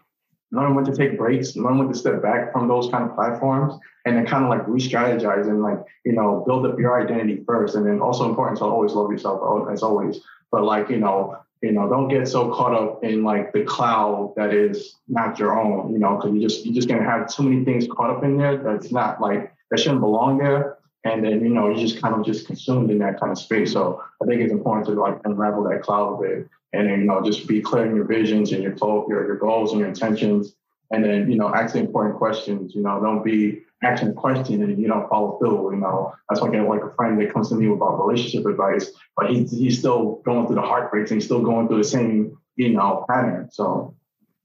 learn 0.52 0.74
when 0.74 0.84
to 0.84 0.94
take 0.94 1.16
breaks, 1.16 1.56
learn 1.56 1.78
when 1.78 1.88
to 1.88 1.94
step 1.94 2.22
back 2.22 2.52
from 2.52 2.68
those 2.68 2.90
kind 2.90 3.04
of 3.04 3.14
platforms, 3.14 3.74
and 4.04 4.16
then 4.16 4.26
kind 4.26 4.44
of 4.44 4.50
like 4.50 4.66
re-strategize 4.66 5.46
and 5.48 5.62
like 5.62 5.78
you 6.04 6.12
know 6.12 6.42
build 6.46 6.66
up 6.66 6.78
your 6.78 7.00
identity 7.00 7.42
first, 7.46 7.76
and 7.76 7.86
then 7.86 8.00
also 8.00 8.28
important 8.28 8.58
to 8.58 8.64
always 8.64 8.92
love 8.92 9.10
yourself 9.10 9.68
as 9.70 9.82
always. 9.82 10.20
But 10.50 10.64
like 10.64 10.90
you 10.90 10.98
know, 10.98 11.38
you 11.62 11.72
know, 11.72 11.88
don't 11.88 12.08
get 12.08 12.26
so 12.26 12.52
caught 12.52 12.74
up 12.74 13.04
in 13.04 13.22
like 13.22 13.52
the 13.52 13.64
cloud 13.64 14.34
that 14.36 14.52
is 14.52 14.96
not 15.08 15.38
your 15.38 15.58
own. 15.58 15.92
You 15.92 15.98
know, 15.98 16.16
because 16.16 16.34
you 16.34 16.40
just 16.40 16.64
you're 16.64 16.74
just 16.74 16.88
gonna 16.88 17.04
have 17.04 17.32
too 17.32 17.44
many 17.44 17.64
things 17.64 17.86
caught 17.86 18.10
up 18.10 18.24
in 18.24 18.36
there 18.36 18.56
that's 18.56 18.90
not 18.90 19.20
like 19.20 19.52
that 19.70 19.78
shouldn't 19.78 20.00
belong 20.00 20.38
there. 20.38 20.78
And 21.04 21.24
then 21.24 21.40
you 21.40 21.48
know 21.48 21.70
you 21.70 21.76
just 21.76 22.02
kind 22.02 22.14
of 22.14 22.26
just 22.26 22.46
consumed 22.46 22.90
in 22.90 22.98
that 22.98 23.20
kind 23.20 23.32
of 23.32 23.38
space. 23.38 23.72
So 23.72 24.02
I 24.22 24.26
think 24.26 24.42
it's 24.42 24.52
important 24.52 24.86
to 24.86 24.92
like 25.00 25.18
unravel 25.24 25.64
that 25.64 25.82
cloud 25.82 26.14
a 26.14 26.22
bit 26.22 26.50
and 26.72 26.88
then 26.88 27.00
you 27.00 27.06
know 27.06 27.22
just 27.22 27.46
be 27.46 27.60
clear 27.60 27.86
in 27.86 27.94
your 27.94 28.04
visions 28.04 28.52
and 28.52 28.62
your 28.62 28.74
your, 29.08 29.26
your 29.26 29.36
goals 29.36 29.72
and 29.72 29.80
your 29.80 29.88
intentions. 29.88 30.54
And 30.92 31.04
then 31.04 31.30
you 31.30 31.36
know 31.36 31.54
ask 31.54 31.74
the 31.74 31.80
important 31.80 32.16
questions 32.16 32.74
you 32.74 32.82
know 32.82 33.00
don't 33.00 33.24
be 33.24 33.62
asking 33.82 34.10
a 34.10 34.12
question 34.12 34.62
and 34.62 34.78
you 34.80 34.88
don't 34.88 35.08
follow 35.08 35.38
through 35.38 35.72
you 35.72 35.80
know. 35.80 36.12
That's 36.28 36.40
like 36.40 36.54
a, 36.54 36.62
like 36.62 36.82
a 36.82 36.94
friend 36.94 37.20
that 37.20 37.32
comes 37.32 37.48
to 37.50 37.54
me 37.54 37.66
about 37.72 38.04
relationship 38.06 38.46
advice 38.46 38.90
but 39.16 39.30
he's, 39.30 39.50
he's 39.50 39.78
still 39.78 40.22
going 40.24 40.46
through 40.46 40.56
the 40.56 40.62
heartbreaks 40.62 41.10
and 41.10 41.20
he's 41.20 41.26
still 41.26 41.42
going 41.42 41.68
through 41.68 41.78
the 41.78 41.84
same 41.84 42.38
you 42.56 42.70
know 42.70 43.04
pattern. 43.08 43.48
So 43.52 43.94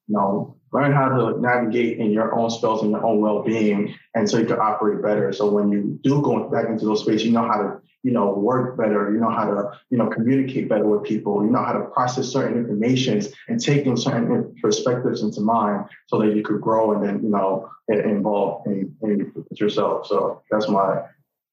you 0.08 0.16
know 0.16 0.55
learn 0.76 0.92
how 0.92 1.08
to 1.10 1.40
navigate 1.40 1.98
in 2.00 2.12
your 2.12 2.30
own 2.38 2.50
spells 2.50 2.82
and 2.82 2.92
your 2.92 3.06
own 3.06 3.20
well-being 3.22 3.96
and 4.16 4.30
so 4.30 4.38
you 4.38 4.46
can 4.46 4.60
operate 4.60 5.02
better 5.02 5.32
so 5.32 5.44
when 5.50 5.72
you 5.72 6.00
do 6.04 6.22
go 6.22 6.50
back 6.50 6.68
into 6.68 6.86
those 6.86 7.02
spaces 7.02 7.26
you 7.26 7.32
know 7.32 7.48
how 7.52 7.60
to 7.64 7.70
you 8.06 8.12
know, 8.12 8.32
work 8.34 8.78
better, 8.78 9.12
you 9.12 9.20
know 9.20 9.32
how 9.32 9.46
to, 9.46 9.72
you 9.90 9.98
know, 9.98 10.08
communicate 10.08 10.70
better 10.70 10.86
with 10.86 11.02
people, 11.02 11.44
you 11.44 11.50
know 11.50 11.64
how 11.64 11.74
to 11.74 11.86
process 11.86 12.28
certain 12.28 12.56
informations 12.56 13.30
and 13.48 13.60
take 13.60 13.88
in 13.88 13.98
certain 13.98 14.56
perspectives 14.62 15.24
into 15.24 15.42
mind 15.42 15.86
so 16.06 16.20
that 16.20 16.36
you 16.36 16.44
could 16.44 16.62
grow 16.62 16.94
and 16.94 17.04
then, 17.04 17.24
you 17.24 17.30
know, 17.30 17.68
involve 17.88 18.62
in, 18.68 18.96
in 19.02 19.34
yourself. 19.54 20.06
So 20.06 20.44
that's 20.52 20.70
my 20.70 21.02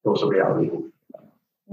of 0.04 0.28
reality. 0.28 0.68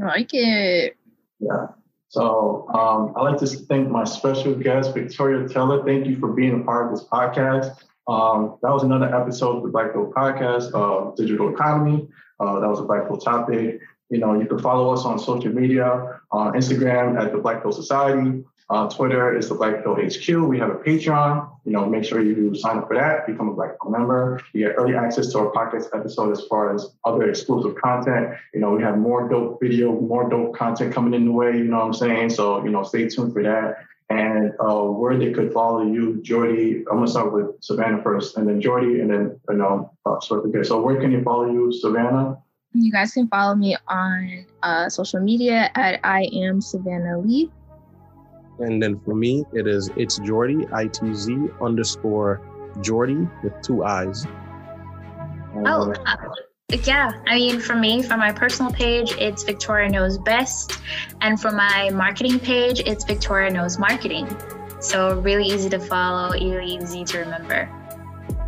I 0.01 0.05
like 0.05 0.33
it. 0.33 0.95
Yeah. 1.41 1.67
So 2.09 2.67
um, 2.73 3.13
I'd 3.15 3.21
like 3.21 3.39
to 3.39 3.47
thank 3.47 3.87
my 3.89 4.03
special 4.03 4.55
guest, 4.55 4.95
Victoria 4.95 5.47
Taylor. 5.47 5.83
Thank 5.85 6.07
you 6.07 6.17
for 6.19 6.33
being 6.33 6.61
a 6.61 6.63
part 6.63 6.87
of 6.87 6.91
this 6.97 7.07
podcast. 7.07 7.77
Um, 8.07 8.57
that 8.63 8.71
was 8.71 8.81
another 8.81 9.13
episode 9.15 9.57
of 9.57 9.63
the 9.63 9.69
Black 9.69 9.93
Pill 9.93 10.11
Podcast, 10.11 10.73
uh, 10.73 11.11
Digital 11.15 11.53
Economy. 11.53 12.07
Uh, 12.39 12.59
that 12.59 12.67
was 12.67 12.79
a 12.79 12.83
Black 12.83 13.03
topic. 13.23 13.81
You 14.09 14.17
know, 14.17 14.39
you 14.39 14.47
can 14.47 14.57
follow 14.57 14.91
us 14.91 15.05
on 15.05 15.19
social 15.19 15.53
media, 15.53 16.19
on 16.31 16.53
Instagram 16.53 17.21
at 17.23 17.31
the 17.31 17.37
Black 17.37 17.61
Pill 17.61 17.71
Society. 17.71 18.43
On 18.71 18.87
Twitter 18.87 19.35
is 19.35 19.49
the 19.49 19.55
Black 19.55 19.83
Pill 19.83 19.95
HQ. 19.95 20.47
We 20.47 20.59
have 20.59 20.69
a 20.69 20.75
Patreon. 20.75 21.49
You 21.65 21.71
know, 21.71 21.87
make 21.87 22.03
sure 22.03 22.21
you 22.21 22.53
sign 22.53 22.77
up 22.77 22.87
for 22.87 22.95
that, 22.95 23.25
become 23.25 23.49
a 23.49 23.53
Black 23.53 23.79
Pill 23.81 23.89
member. 23.89 24.39
You 24.53 24.67
get 24.67 24.75
early 24.77 24.95
access 24.95 25.31
to 25.31 25.39
our 25.39 25.51
podcast 25.51 25.87
episode 25.91 26.31
as 26.31 26.43
far 26.43 26.75
as 26.75 26.87
other 27.03 27.27
exclusive 27.27 27.75
content. 27.81 28.35
You 28.53 28.59
know, 28.59 28.69
we 28.71 28.83
have 28.83 28.99
more 28.99 29.27
dope 29.27 29.59
video, 29.59 29.99
more 29.99 30.29
dope 30.29 30.55
content 30.55 30.93
coming 30.93 31.15
in 31.15 31.25
the 31.25 31.31
way. 31.31 31.57
You 31.57 31.63
know 31.63 31.77
what 31.77 31.85
I'm 31.85 31.93
saying? 31.93 32.29
So, 32.29 32.63
you 32.63 32.69
know, 32.69 32.83
stay 32.83 33.09
tuned 33.09 33.33
for 33.33 33.41
that. 33.41 33.77
And 34.11 34.53
uh, 34.59 34.83
where 34.83 35.17
they 35.17 35.31
could 35.31 35.51
follow 35.51 35.83
you, 35.83 36.21
Jordy. 36.21 36.83
I'm 36.91 36.97
gonna 36.97 37.07
start 37.07 37.33
with 37.33 37.47
Savannah 37.61 38.01
first, 38.01 38.37
and 38.37 38.47
then 38.47 38.59
Jordy, 38.59 39.01
and 39.01 39.09
then 39.09 39.39
you 39.49 39.55
know, 39.55 39.91
uh, 40.03 40.19
so 40.19 40.51
So, 40.63 40.81
where 40.81 40.99
can 40.99 41.11
you 41.11 41.21
follow 41.21 41.45
you, 41.45 41.71
Savannah? 41.71 42.37
You 42.73 42.91
guys 42.91 43.13
can 43.13 43.27
follow 43.27 43.53
me 43.53 43.77
on 43.87 44.45
uh, 44.63 44.89
social 44.89 45.19
media 45.19 45.69
at 45.75 45.99
I 46.03 46.27
am 46.33 46.59
Savannah 46.59 47.19
Leigh. 47.19 47.51
And 48.59 48.81
then 48.81 48.99
for 48.99 49.15
me, 49.15 49.45
it 49.53 49.67
is 49.67 49.89
it's 49.95 50.19
Jordy 50.19 50.67
I 50.73 50.87
T 50.87 51.13
Z 51.13 51.47
underscore 51.61 52.41
Jordy 52.81 53.27
with 53.41 53.53
two 53.61 53.83
eyes. 53.83 54.25
Oh, 55.65 55.93
uh, 56.05 56.15
yeah. 56.83 57.11
I 57.27 57.35
mean, 57.35 57.59
for 57.59 57.75
me, 57.75 58.03
for 58.03 58.17
my 58.17 58.31
personal 58.31 58.71
page, 58.71 59.13
it's 59.17 59.43
Victoria 59.43 59.89
Knows 59.89 60.17
Best, 60.17 60.79
and 61.21 61.39
for 61.39 61.51
my 61.51 61.89
marketing 61.91 62.39
page, 62.39 62.81
it's 62.81 63.03
Victoria 63.05 63.49
Knows 63.49 63.79
Marketing. 63.79 64.27
So 64.81 65.19
really 65.21 65.45
easy 65.45 65.69
to 65.69 65.79
follow, 65.79 66.31
really 66.31 66.75
easy 66.75 67.03
to 67.05 67.19
remember. 67.19 67.69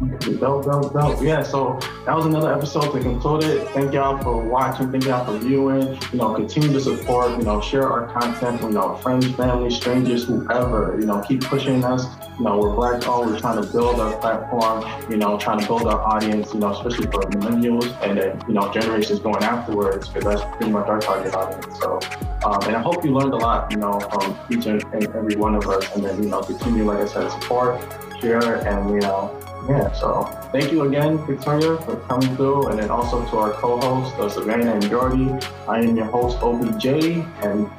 Dope, 0.01 0.65
dope, 0.65 0.93
dope. 0.93 1.21
Yeah, 1.21 1.43
so 1.43 1.77
that 2.07 2.15
was 2.15 2.25
another 2.25 2.51
episode 2.51 2.91
to 2.91 2.99
conclude 2.99 3.43
it. 3.43 3.67
Thank 3.69 3.93
y'all 3.93 4.19
for 4.23 4.41
watching. 4.43 4.91
Thank 4.91 5.05
y'all 5.05 5.23
for 5.23 5.37
viewing. 5.37 5.95
You 6.11 6.17
know, 6.17 6.33
continue 6.33 6.73
to 6.73 6.81
support, 6.81 7.37
you 7.37 7.43
know, 7.43 7.61
share 7.61 7.87
our 7.87 8.07
content, 8.07 8.61
you 8.61 8.71
know, 8.71 8.95
friends, 8.95 9.27
family, 9.35 9.69
strangers, 9.69 10.23
whoever. 10.23 10.97
You 10.99 11.05
know, 11.05 11.21
keep 11.21 11.43
pushing 11.43 11.83
us. 11.83 12.07
You 12.39 12.45
know, 12.45 12.57
we're 12.57 12.73
black 12.73 13.07
owned. 13.07 13.29
We're 13.29 13.39
trying 13.39 13.61
to 13.61 13.71
build 13.71 13.99
our 13.99 14.17
platform, 14.17 14.83
you 15.11 15.17
know, 15.17 15.37
trying 15.37 15.59
to 15.59 15.67
build 15.67 15.83
our 15.83 16.01
audience, 16.01 16.51
you 16.51 16.61
know, 16.61 16.71
especially 16.71 17.05
for 17.05 17.21
millennials 17.21 17.95
and 18.01 18.17
then, 18.17 18.41
you 18.47 18.55
know, 18.55 18.73
generations 18.73 19.19
going 19.19 19.43
afterwards, 19.43 20.09
because 20.09 20.23
that's 20.23 20.55
pretty 20.57 20.71
much 20.71 20.87
our 20.87 20.99
target 20.99 21.35
audience. 21.35 21.79
So 21.79 21.99
Um, 22.43 22.59
and 22.63 22.75
I 22.75 22.81
hope 22.81 23.05
you 23.05 23.13
learned 23.13 23.33
a 23.33 23.37
lot, 23.37 23.71
you 23.71 23.77
know, 23.77 23.99
from 23.99 24.35
each 24.49 24.65
and 24.65 24.83
every 24.93 25.35
one 25.35 25.53
of 25.53 25.67
us. 25.67 25.95
And 25.95 26.03
then, 26.03 26.23
you 26.23 26.29
know, 26.29 26.41
continue, 26.41 26.83
like 26.85 26.97
I 26.97 27.05
said, 27.05 27.29
support, 27.29 27.79
share, 28.19 28.67
and, 28.67 28.89
you 28.89 28.99
know, 29.01 29.39
yeah. 29.69 29.91
So 29.93 30.23
thank 30.51 30.71
you 30.71 30.83
again, 30.83 31.17
Victoria, 31.25 31.77
for 31.77 31.97
coming 32.07 32.35
through. 32.35 32.67
And 32.67 32.79
then 32.79 32.89
also 32.89 33.25
to 33.29 33.37
our 33.37 33.51
co-hosts, 33.53 34.35
Savannah 34.35 34.73
and 34.73 34.83
Jordy. 34.89 35.29
I 35.67 35.79
am 35.79 35.95
your 35.95 36.05
host, 36.05 36.37
Obi 36.41 36.71
Jay, 36.77 37.25
and 37.41 37.69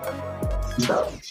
peace 0.77 0.91
out. 0.91 1.22